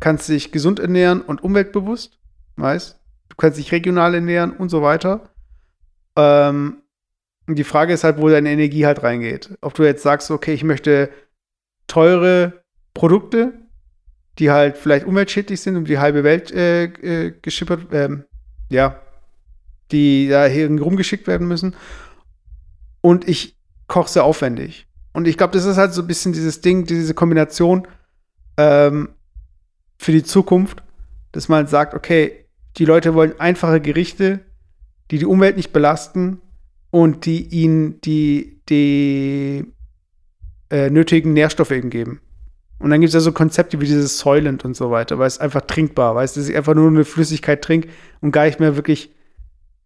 [0.00, 2.18] kannst dich gesund ernähren und umweltbewusst,
[2.56, 3.00] weißt?
[3.30, 5.30] Du kannst dich regional ernähren und so weiter.
[6.16, 6.82] Ähm,
[7.46, 9.56] die Frage ist halt, wo deine Energie halt reingeht.
[9.60, 11.10] Ob du jetzt sagst, okay, ich möchte
[11.86, 13.54] teure Produkte,
[14.38, 18.24] die halt vielleicht umweltschädlich sind und die halbe Welt äh, äh, geschippert, ähm,
[18.68, 19.00] ja,
[19.92, 21.74] die da rumgeschickt werden müssen.
[23.00, 23.56] Und ich
[23.86, 24.86] koche sehr aufwendig.
[25.12, 27.86] Und ich glaube, das ist halt so ein bisschen dieses Ding, diese Kombination
[28.56, 29.10] ähm,
[29.98, 30.82] für die Zukunft,
[31.32, 34.40] dass man halt sagt, okay, die Leute wollen einfache Gerichte,
[35.10, 36.40] die die Umwelt nicht belasten
[36.90, 39.72] und die ihnen die, die
[40.70, 42.20] äh, nötigen Nährstoffe eben geben.
[42.78, 45.38] Und dann gibt es ja so Konzepte wie dieses Soylent und so weiter, weil es
[45.38, 47.88] einfach trinkbar, du, dass ich einfach nur eine Flüssigkeit trinke
[48.20, 49.14] und gar nicht mehr wirklich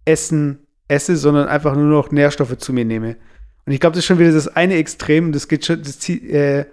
[0.09, 3.17] Essen esse, sondern einfach nur noch Nährstoffe zu mir nehme.
[3.67, 6.25] Und ich glaube, das ist schon wieder das eine Extrem, das geht schon, das Ziel,
[6.35, 6.65] äh,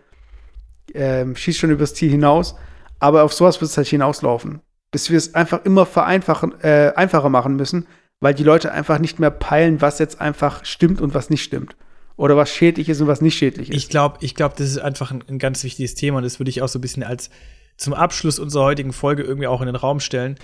[0.93, 2.55] äh, schießt schon übers Ziel hinaus.
[2.99, 4.61] Aber auf sowas wird es halt hinauslaufen.
[4.91, 7.85] Dass wir es einfach immer vereinfachen, äh, einfacher machen müssen,
[8.21, 11.75] weil die Leute einfach nicht mehr peilen, was jetzt einfach stimmt und was nicht stimmt.
[12.15, 13.75] Oder was schädlich ist und was nicht schädlich ist.
[13.75, 16.49] Ich glaube, ich glaub, das ist einfach ein, ein ganz wichtiges Thema und das würde
[16.49, 17.29] ich auch so ein bisschen als
[17.75, 20.35] zum Abschluss unserer heutigen Folge irgendwie auch in den Raum stellen.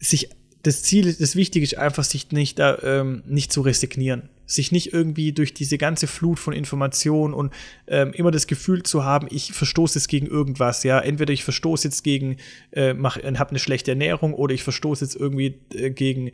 [0.00, 0.28] Sich
[0.62, 4.92] das Ziel, das Wichtige ist einfach, sich nicht da ähm, nicht zu resignieren, sich nicht
[4.92, 7.52] irgendwie durch diese ganze Flut von Informationen und
[7.88, 11.88] ähm, immer das Gefühl zu haben, ich verstoße jetzt gegen irgendwas, ja, entweder ich verstoße
[11.88, 12.36] jetzt gegen,
[12.72, 16.30] äh, mach, habe eine schlechte Ernährung oder ich verstoße jetzt irgendwie äh, gegen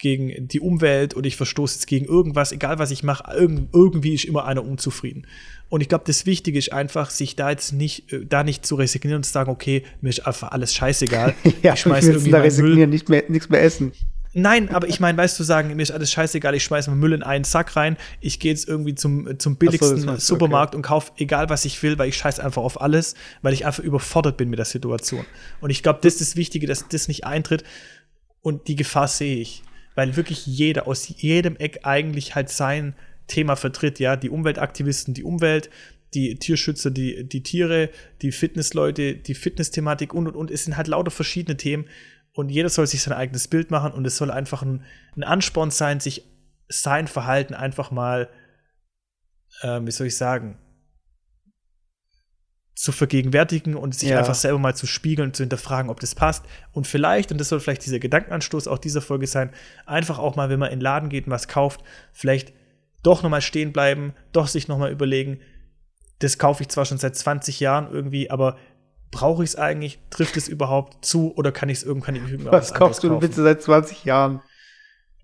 [0.00, 4.14] gegen die Umwelt oder ich verstoße jetzt gegen irgendwas, egal was ich mache, irg irgendwie
[4.14, 5.26] ist immer einer unzufrieden.
[5.70, 8.74] Und ich glaube, das Wichtige ist einfach, sich da jetzt nicht, äh, da nicht zu
[8.74, 11.34] resignieren und zu sagen, okay, mir ist einfach alles scheißegal.
[11.62, 13.92] ja, ich schmeiße irgendwie da resignieren, nicht mehr, nichts mehr essen.
[14.32, 17.24] Nein, aber ich meine, weißt du, sagen, mir ist alles scheißegal, ich schmeiße Müll in
[17.24, 20.76] einen Sack rein, ich gehe jetzt irgendwie zum, zum billigsten so, Supermarkt okay.
[20.76, 23.82] und kaufe egal, was ich will, weil ich scheiße einfach auf alles, weil ich einfach
[23.82, 25.24] überfordert bin mit der Situation.
[25.60, 27.64] Und ich glaube, das ist das Wichtige, dass das nicht eintritt
[28.40, 29.62] und die Gefahr sehe ich.
[29.96, 32.94] Weil wirklich jeder aus jedem Eck eigentlich halt sein
[33.30, 35.70] Thema vertritt, ja, die Umweltaktivisten, die Umwelt,
[36.12, 40.50] die Tierschützer, die, die Tiere, die Fitnessleute, die Fitnessthematik und und und.
[40.50, 41.86] Es sind halt lauter verschiedene Themen
[42.32, 44.84] und jeder soll sich sein eigenes Bild machen und es soll einfach ein,
[45.16, 46.26] ein Ansporn sein, sich
[46.68, 48.28] sein Verhalten einfach mal,
[49.62, 50.58] äh, wie soll ich sagen,
[52.74, 54.18] zu vergegenwärtigen und sich ja.
[54.18, 56.46] einfach selber mal zu spiegeln und zu hinterfragen, ob das passt.
[56.72, 59.50] Und vielleicht, und das soll vielleicht dieser Gedankenanstoß auch dieser Folge sein,
[59.84, 61.82] einfach auch mal, wenn man in den Laden geht und was kauft,
[62.14, 62.54] vielleicht
[63.02, 65.40] doch nochmal stehen bleiben, doch sich nochmal überlegen,
[66.18, 68.56] das kaufe ich zwar schon seit 20 Jahren irgendwie, aber
[69.10, 69.98] brauche ich es eigentlich?
[70.10, 73.42] Trifft es überhaupt zu oder kann ich es irgendwann in irgendwas Was kaufst du bitte
[73.42, 74.40] seit 20 Jahren?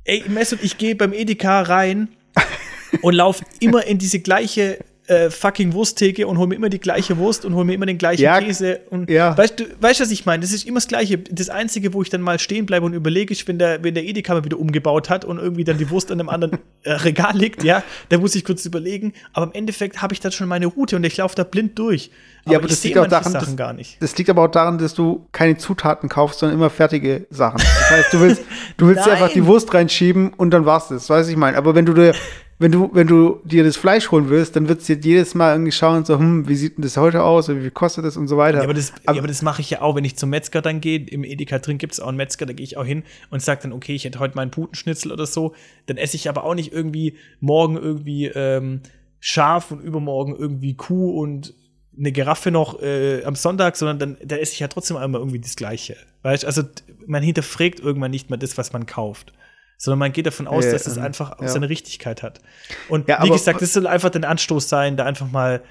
[0.04, 2.08] Ey, Mesut, ich gehe beim Edeka rein
[3.02, 4.78] und laufe immer in diese gleiche
[5.08, 7.98] äh, fucking Wursttheke und hol mir immer die gleiche Wurst und hol mir immer den
[7.98, 8.80] gleichen ja, Käse.
[8.90, 9.36] Und ja.
[9.36, 10.40] weißt du, weißt, was ich meine?
[10.40, 11.18] Das ist immer das Gleiche.
[11.18, 14.04] Das Einzige, wo ich dann mal stehen bleibe und überlege, ist, wenn der, wenn der
[14.04, 17.36] Edeka mal wieder umgebaut hat und irgendwie dann die Wurst an einem anderen äh, Regal
[17.36, 19.12] liegt, ja, da muss ich kurz überlegen.
[19.32, 22.10] Aber im Endeffekt habe ich dann schon meine Route und ich laufe da blind durch.
[22.44, 24.00] Aber ja, aber das liegt auch daran, das, gar nicht.
[24.00, 27.58] das liegt aber auch daran, dass du keine Zutaten kaufst, sondern immer fertige Sachen.
[27.58, 28.42] Das heißt, du willst,
[28.76, 31.10] du willst dir einfach die Wurst reinschieben und dann war's das.
[31.10, 31.56] Weiß ich meine.
[31.56, 32.14] Aber wenn du dir
[32.58, 35.72] wenn du, wenn du dir das Fleisch holen willst, dann würdest du jedes Mal irgendwie
[35.72, 38.38] schauen, so, hm, wie sieht denn das heute aus und wie kostet das und so
[38.38, 38.58] weiter.
[38.58, 40.80] Ja, aber das, aber, ja, das mache ich ja auch, wenn ich zum Metzger dann
[40.80, 41.00] gehe.
[41.00, 43.60] Im Edeka drin gibt es auch einen Metzger, da gehe ich auch hin und sage
[43.62, 45.54] dann, okay, ich hätte heute meinen Putenschnitzel oder so.
[45.84, 48.80] Dann esse ich aber auch nicht irgendwie morgen irgendwie ähm,
[49.20, 51.52] Schaf und übermorgen irgendwie Kuh und
[51.98, 55.40] eine Giraffe noch äh, am Sonntag, sondern dann, dann esse ich ja trotzdem einmal irgendwie
[55.40, 55.96] das Gleiche.
[56.22, 56.62] Weißt also
[57.06, 59.32] man hinterfragt irgendwann nicht mehr das, was man kauft.
[59.76, 61.48] Sondern man geht davon aus, äh, dass es einfach auch ja.
[61.48, 62.40] seine Richtigkeit hat.
[62.88, 65.62] Und ja, wie gesagt, das soll einfach den Anstoß sein, da einfach mal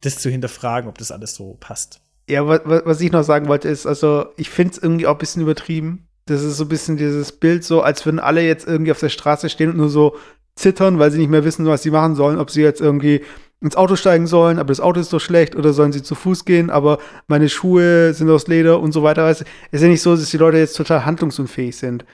[0.00, 2.00] das zu hinterfragen, ob das alles so passt.
[2.28, 5.18] Ja, was, was ich noch sagen wollte, ist, also ich finde es irgendwie auch ein
[5.18, 6.06] bisschen übertrieben.
[6.26, 9.08] Das ist so ein bisschen dieses Bild, so als würden alle jetzt irgendwie auf der
[9.08, 10.16] Straße stehen und nur so
[10.54, 13.22] zittern, weil sie nicht mehr wissen, was sie machen sollen, ob sie jetzt irgendwie
[13.60, 16.44] ins Auto steigen sollen, aber das Auto ist so schlecht, oder sollen sie zu Fuß
[16.44, 19.28] gehen, aber meine Schuhe sind aus Leder und so weiter.
[19.28, 22.04] Es ist ja nicht so, dass die Leute jetzt total handlungsunfähig sind.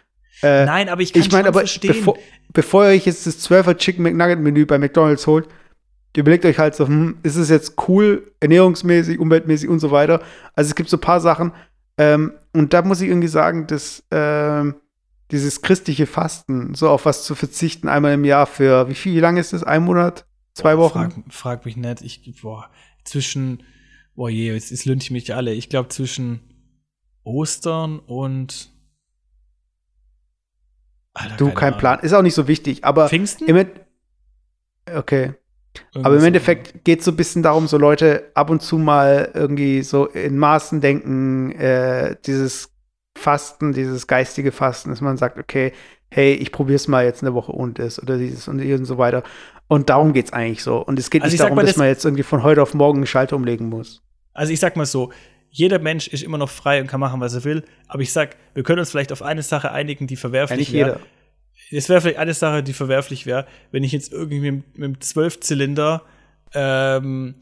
[0.45, 1.95] Äh, Nein, aber ich kann ich mein, aber verstehen.
[1.95, 2.19] Bevor,
[2.53, 5.49] bevor ihr euch jetzt das 12er Chicken McNugget Menü bei McDonald's holt,
[6.17, 10.23] überlegt euch halt so, hm, ist es jetzt cool, ernährungsmäßig, umweltmäßig und so weiter.
[10.55, 11.53] Also es gibt so ein paar Sachen.
[11.97, 14.75] Ähm, und da muss ich irgendwie sagen, dass ähm,
[15.31, 19.21] dieses christliche Fasten, so auf was zu verzichten, einmal im Jahr für, wie viel, wie
[19.21, 19.65] lange ist das?
[19.65, 20.27] Ein Monat?
[20.53, 21.11] Zwei Wochen?
[21.11, 22.03] Frag, frag mich nicht.
[22.03, 22.71] Ich, boah,
[23.05, 23.63] zwischen,
[24.15, 25.55] boah je, jetzt, jetzt lünche ich mich alle.
[25.55, 26.41] Ich glaube zwischen
[27.25, 28.74] Ostern und
[31.15, 31.79] Alter, du, kein Ahnung.
[31.79, 32.01] Plan.
[32.01, 33.09] Ist auch nicht so wichtig, aber.
[33.09, 33.49] Pfingsten?
[33.49, 33.67] Im,
[34.95, 35.35] okay.
[35.93, 38.79] Irgendwie aber im Endeffekt geht es so ein bisschen darum, so Leute ab und zu
[38.79, 42.71] mal irgendwie so in Maßen denken, äh, dieses
[43.17, 45.73] Fasten, dieses geistige Fasten, dass man sagt, okay,
[46.11, 48.99] hey, ich probiere es mal jetzt eine Woche und es oder dieses und, und so
[48.99, 49.23] weiter.
[49.67, 50.79] Und darum geht es eigentlich so.
[50.79, 52.99] Und es geht also nicht darum, mal, dass man jetzt irgendwie von heute auf morgen
[52.99, 54.03] einen Schalter umlegen muss.
[54.33, 55.11] Also ich sag mal so,
[55.57, 57.63] jeder Mensch ist immer noch frei und kann machen, was er will.
[57.87, 60.99] Aber ich sag, wir können uns vielleicht auf eine Sache einigen, die verwerflich wäre.
[61.71, 65.01] Es wäre vielleicht eine Sache, die verwerflich wäre, wenn ich jetzt irgendwie mit, mit einem
[65.01, 66.03] Zwölfzylinder
[66.55, 67.37] ähm,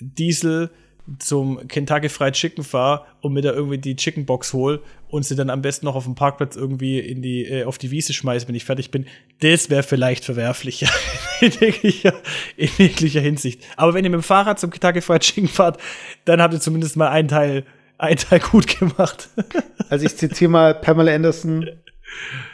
[0.00, 0.70] Diesel
[1.18, 5.34] zum Kentucky Fried Chicken fahre und mir da irgendwie die Chicken Box hole und sie
[5.34, 8.46] dann am besten noch auf dem Parkplatz irgendwie in die, äh, auf die Wiese schmeiße,
[8.46, 9.06] wenn ich fertig bin,
[9.40, 10.88] das wäre vielleicht verwerflicher
[11.40, 12.14] in, jeglicher,
[12.56, 13.62] in jeglicher Hinsicht.
[13.76, 15.78] Aber wenn ihr mit dem Fahrrad zum Kentucky Fried Chicken fahrt,
[16.24, 17.64] dann habt ihr zumindest mal einen Teil,
[17.98, 19.28] einen Teil gut gemacht.
[19.88, 21.68] also ich zitiere mal Pamela Anderson.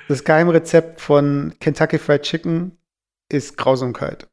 [0.09, 2.73] Das Geheimrezept von Kentucky Fried Chicken
[3.29, 4.29] ist Grausamkeit.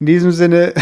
[0.00, 0.74] In diesem Sinne,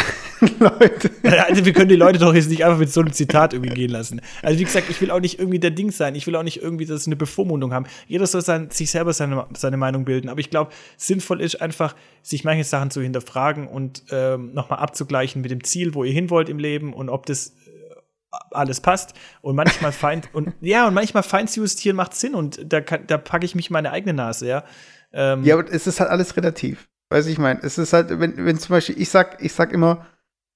[0.59, 1.11] Leute.
[1.49, 3.91] Also wir können die Leute doch jetzt nicht einfach mit so einem Zitat irgendwie gehen
[3.91, 4.21] lassen.
[4.43, 6.15] Also wie gesagt, ich will auch nicht irgendwie der Ding sein.
[6.15, 7.87] Ich will auch nicht irgendwie, dass eine Bevormundung haben.
[8.07, 10.29] Jeder soll sein, sich selber seine, seine Meinung bilden.
[10.29, 15.43] Aber ich glaube, sinnvoll ist einfach, sich manche Sachen zu hinterfragen und ähm, nochmal abzugleichen
[15.43, 19.15] mit dem Ziel, wo ihr hin wollt im Leben und ob das äh, alles passt
[19.43, 23.19] und manchmal fein und ja und manchmal fein zu justieren macht Sinn und da, da
[23.19, 24.65] packe ich mich meine eigene Nase ja
[25.13, 28.37] ähm, ja aber es ist halt alles relativ Weiß ich meine, es ist halt, wenn,
[28.37, 30.07] wenn zum Beispiel, ich sag, ich sag immer,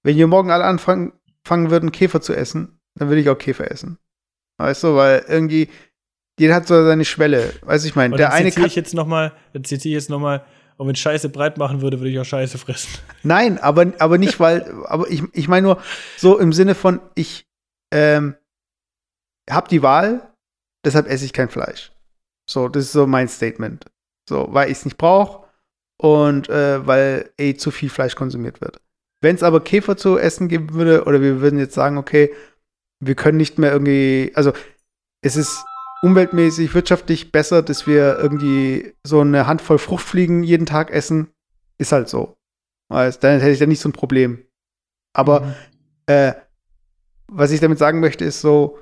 [0.04, 1.12] wenn wir morgen alle anfangen
[1.46, 3.98] fangen würden, Käfer zu essen, dann würde ich auch Käfer essen.
[4.58, 5.68] Weißt du, weil irgendwie,
[6.38, 7.52] jeder hat so seine Schwelle.
[7.62, 8.64] Weiß ich meine, der eine kann.
[8.64, 10.44] Ich jetzt noch mal, dann zitiere ich jetzt noch mal,
[10.76, 12.90] und wenn Scheiße breit machen würde, würde ich auch Scheiße fressen.
[13.22, 15.82] Nein, aber, aber nicht, weil, aber ich, ich meine nur
[16.16, 17.46] so im Sinne von, ich
[17.92, 18.34] ähm,
[19.48, 20.34] habe die Wahl,
[20.84, 21.92] deshalb esse ich kein Fleisch.
[22.50, 23.86] So, das ist so mein Statement.
[24.28, 25.46] So, weil ich es nicht brauche
[26.00, 28.80] und äh, weil eh zu viel Fleisch konsumiert wird.
[29.24, 32.30] Wenn es aber Käfer zu essen geben würde, oder wir würden jetzt sagen, okay,
[33.00, 34.52] wir können nicht mehr irgendwie, also
[35.22, 35.64] es ist
[36.02, 41.30] umweltmäßig, wirtschaftlich besser, dass wir irgendwie so eine Handvoll Fruchtfliegen jeden Tag essen,
[41.78, 42.36] ist halt so.
[42.90, 44.44] Also, dann hätte ich da nicht so ein Problem.
[45.14, 45.54] Aber mhm.
[46.06, 46.34] äh,
[47.26, 48.78] was ich damit sagen möchte, ist so,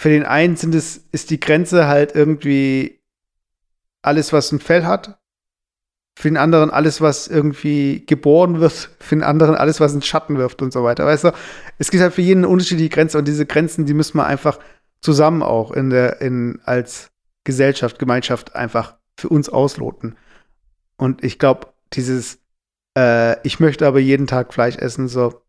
[0.00, 3.00] für den einen sind es, ist die Grenze halt irgendwie
[4.02, 5.20] alles, was ein Fell hat
[6.16, 10.38] für den anderen alles, was irgendwie geboren wird, für den anderen alles, was in Schatten
[10.38, 11.04] wirft und so weiter.
[11.06, 11.32] Weißt du,
[11.78, 14.58] es gibt halt für jeden eine unterschiedliche Grenze und diese Grenzen, die müssen wir einfach
[15.00, 17.10] zusammen auch in der, in, als
[17.42, 20.16] Gesellschaft, Gemeinschaft einfach für uns ausloten.
[20.96, 22.38] Und ich glaube, dieses,
[22.96, 25.42] äh, ich möchte aber jeden Tag Fleisch essen, so,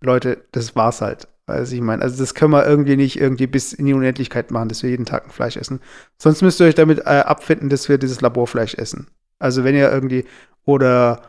[0.00, 1.28] Leute, das war's halt.
[1.46, 4.68] Weiß ich meine, also das können wir irgendwie nicht irgendwie bis in die Unendlichkeit machen,
[4.68, 5.80] dass wir jeden Tag ein Fleisch essen.
[6.16, 9.08] Sonst müsst ihr euch damit äh, abfinden, dass wir dieses Laborfleisch essen.
[9.42, 10.24] Also wenn ihr irgendwie,
[10.64, 11.22] oder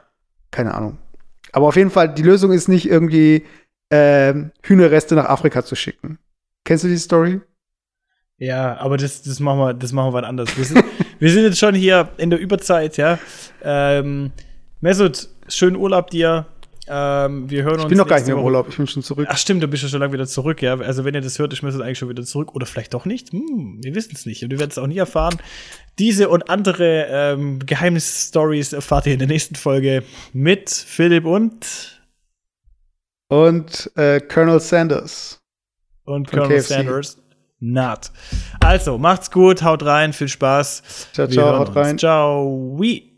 [0.52, 0.98] keine Ahnung.
[1.52, 3.46] Aber auf jeden Fall, die Lösung ist nicht irgendwie
[3.90, 4.34] äh,
[4.64, 6.20] Hühnerreste nach Afrika zu schicken.
[6.64, 7.42] Kennst du die Story?
[8.38, 10.56] Ja, aber das, das machen wir, das machen wir wann anders.
[10.58, 10.84] Wir sind,
[11.20, 13.20] wir sind jetzt schon hier in der Überzeit, ja.
[13.64, 14.32] Ähm,
[14.82, 16.46] Mesut, schönen Urlaub dir.
[16.88, 17.84] Ähm, wir hören uns.
[17.84, 19.28] Ich bin noch gar nicht mehr im Urlaub, ich bin schon zurück.
[19.30, 20.78] Ach stimmt, du bist ja schon lange wieder zurück, ja.
[20.80, 22.54] Also wenn ihr das hört, ich müsste eigentlich schon wieder zurück.
[22.56, 23.32] Oder vielleicht doch nicht.
[23.32, 24.44] Hm, wir wissen es nicht.
[24.44, 25.38] Und wir werden es auch nie erfahren.
[25.98, 30.04] Diese und andere ähm, Geheimnis-Stories erfahrt ihr in der nächsten Folge
[30.34, 32.02] mit Philipp und,
[33.30, 35.42] Und äh, Colonel Sanders.
[36.04, 36.68] und Colonel KFC.
[36.68, 37.18] Sanders.
[37.60, 38.12] Naht.
[38.60, 40.84] Also, macht's gut, haut rein, viel Spaß.
[41.14, 41.78] Ciao, ciao, haut uns.
[41.78, 41.98] rein.
[41.98, 42.76] Ciao.
[42.78, 43.13] Oui.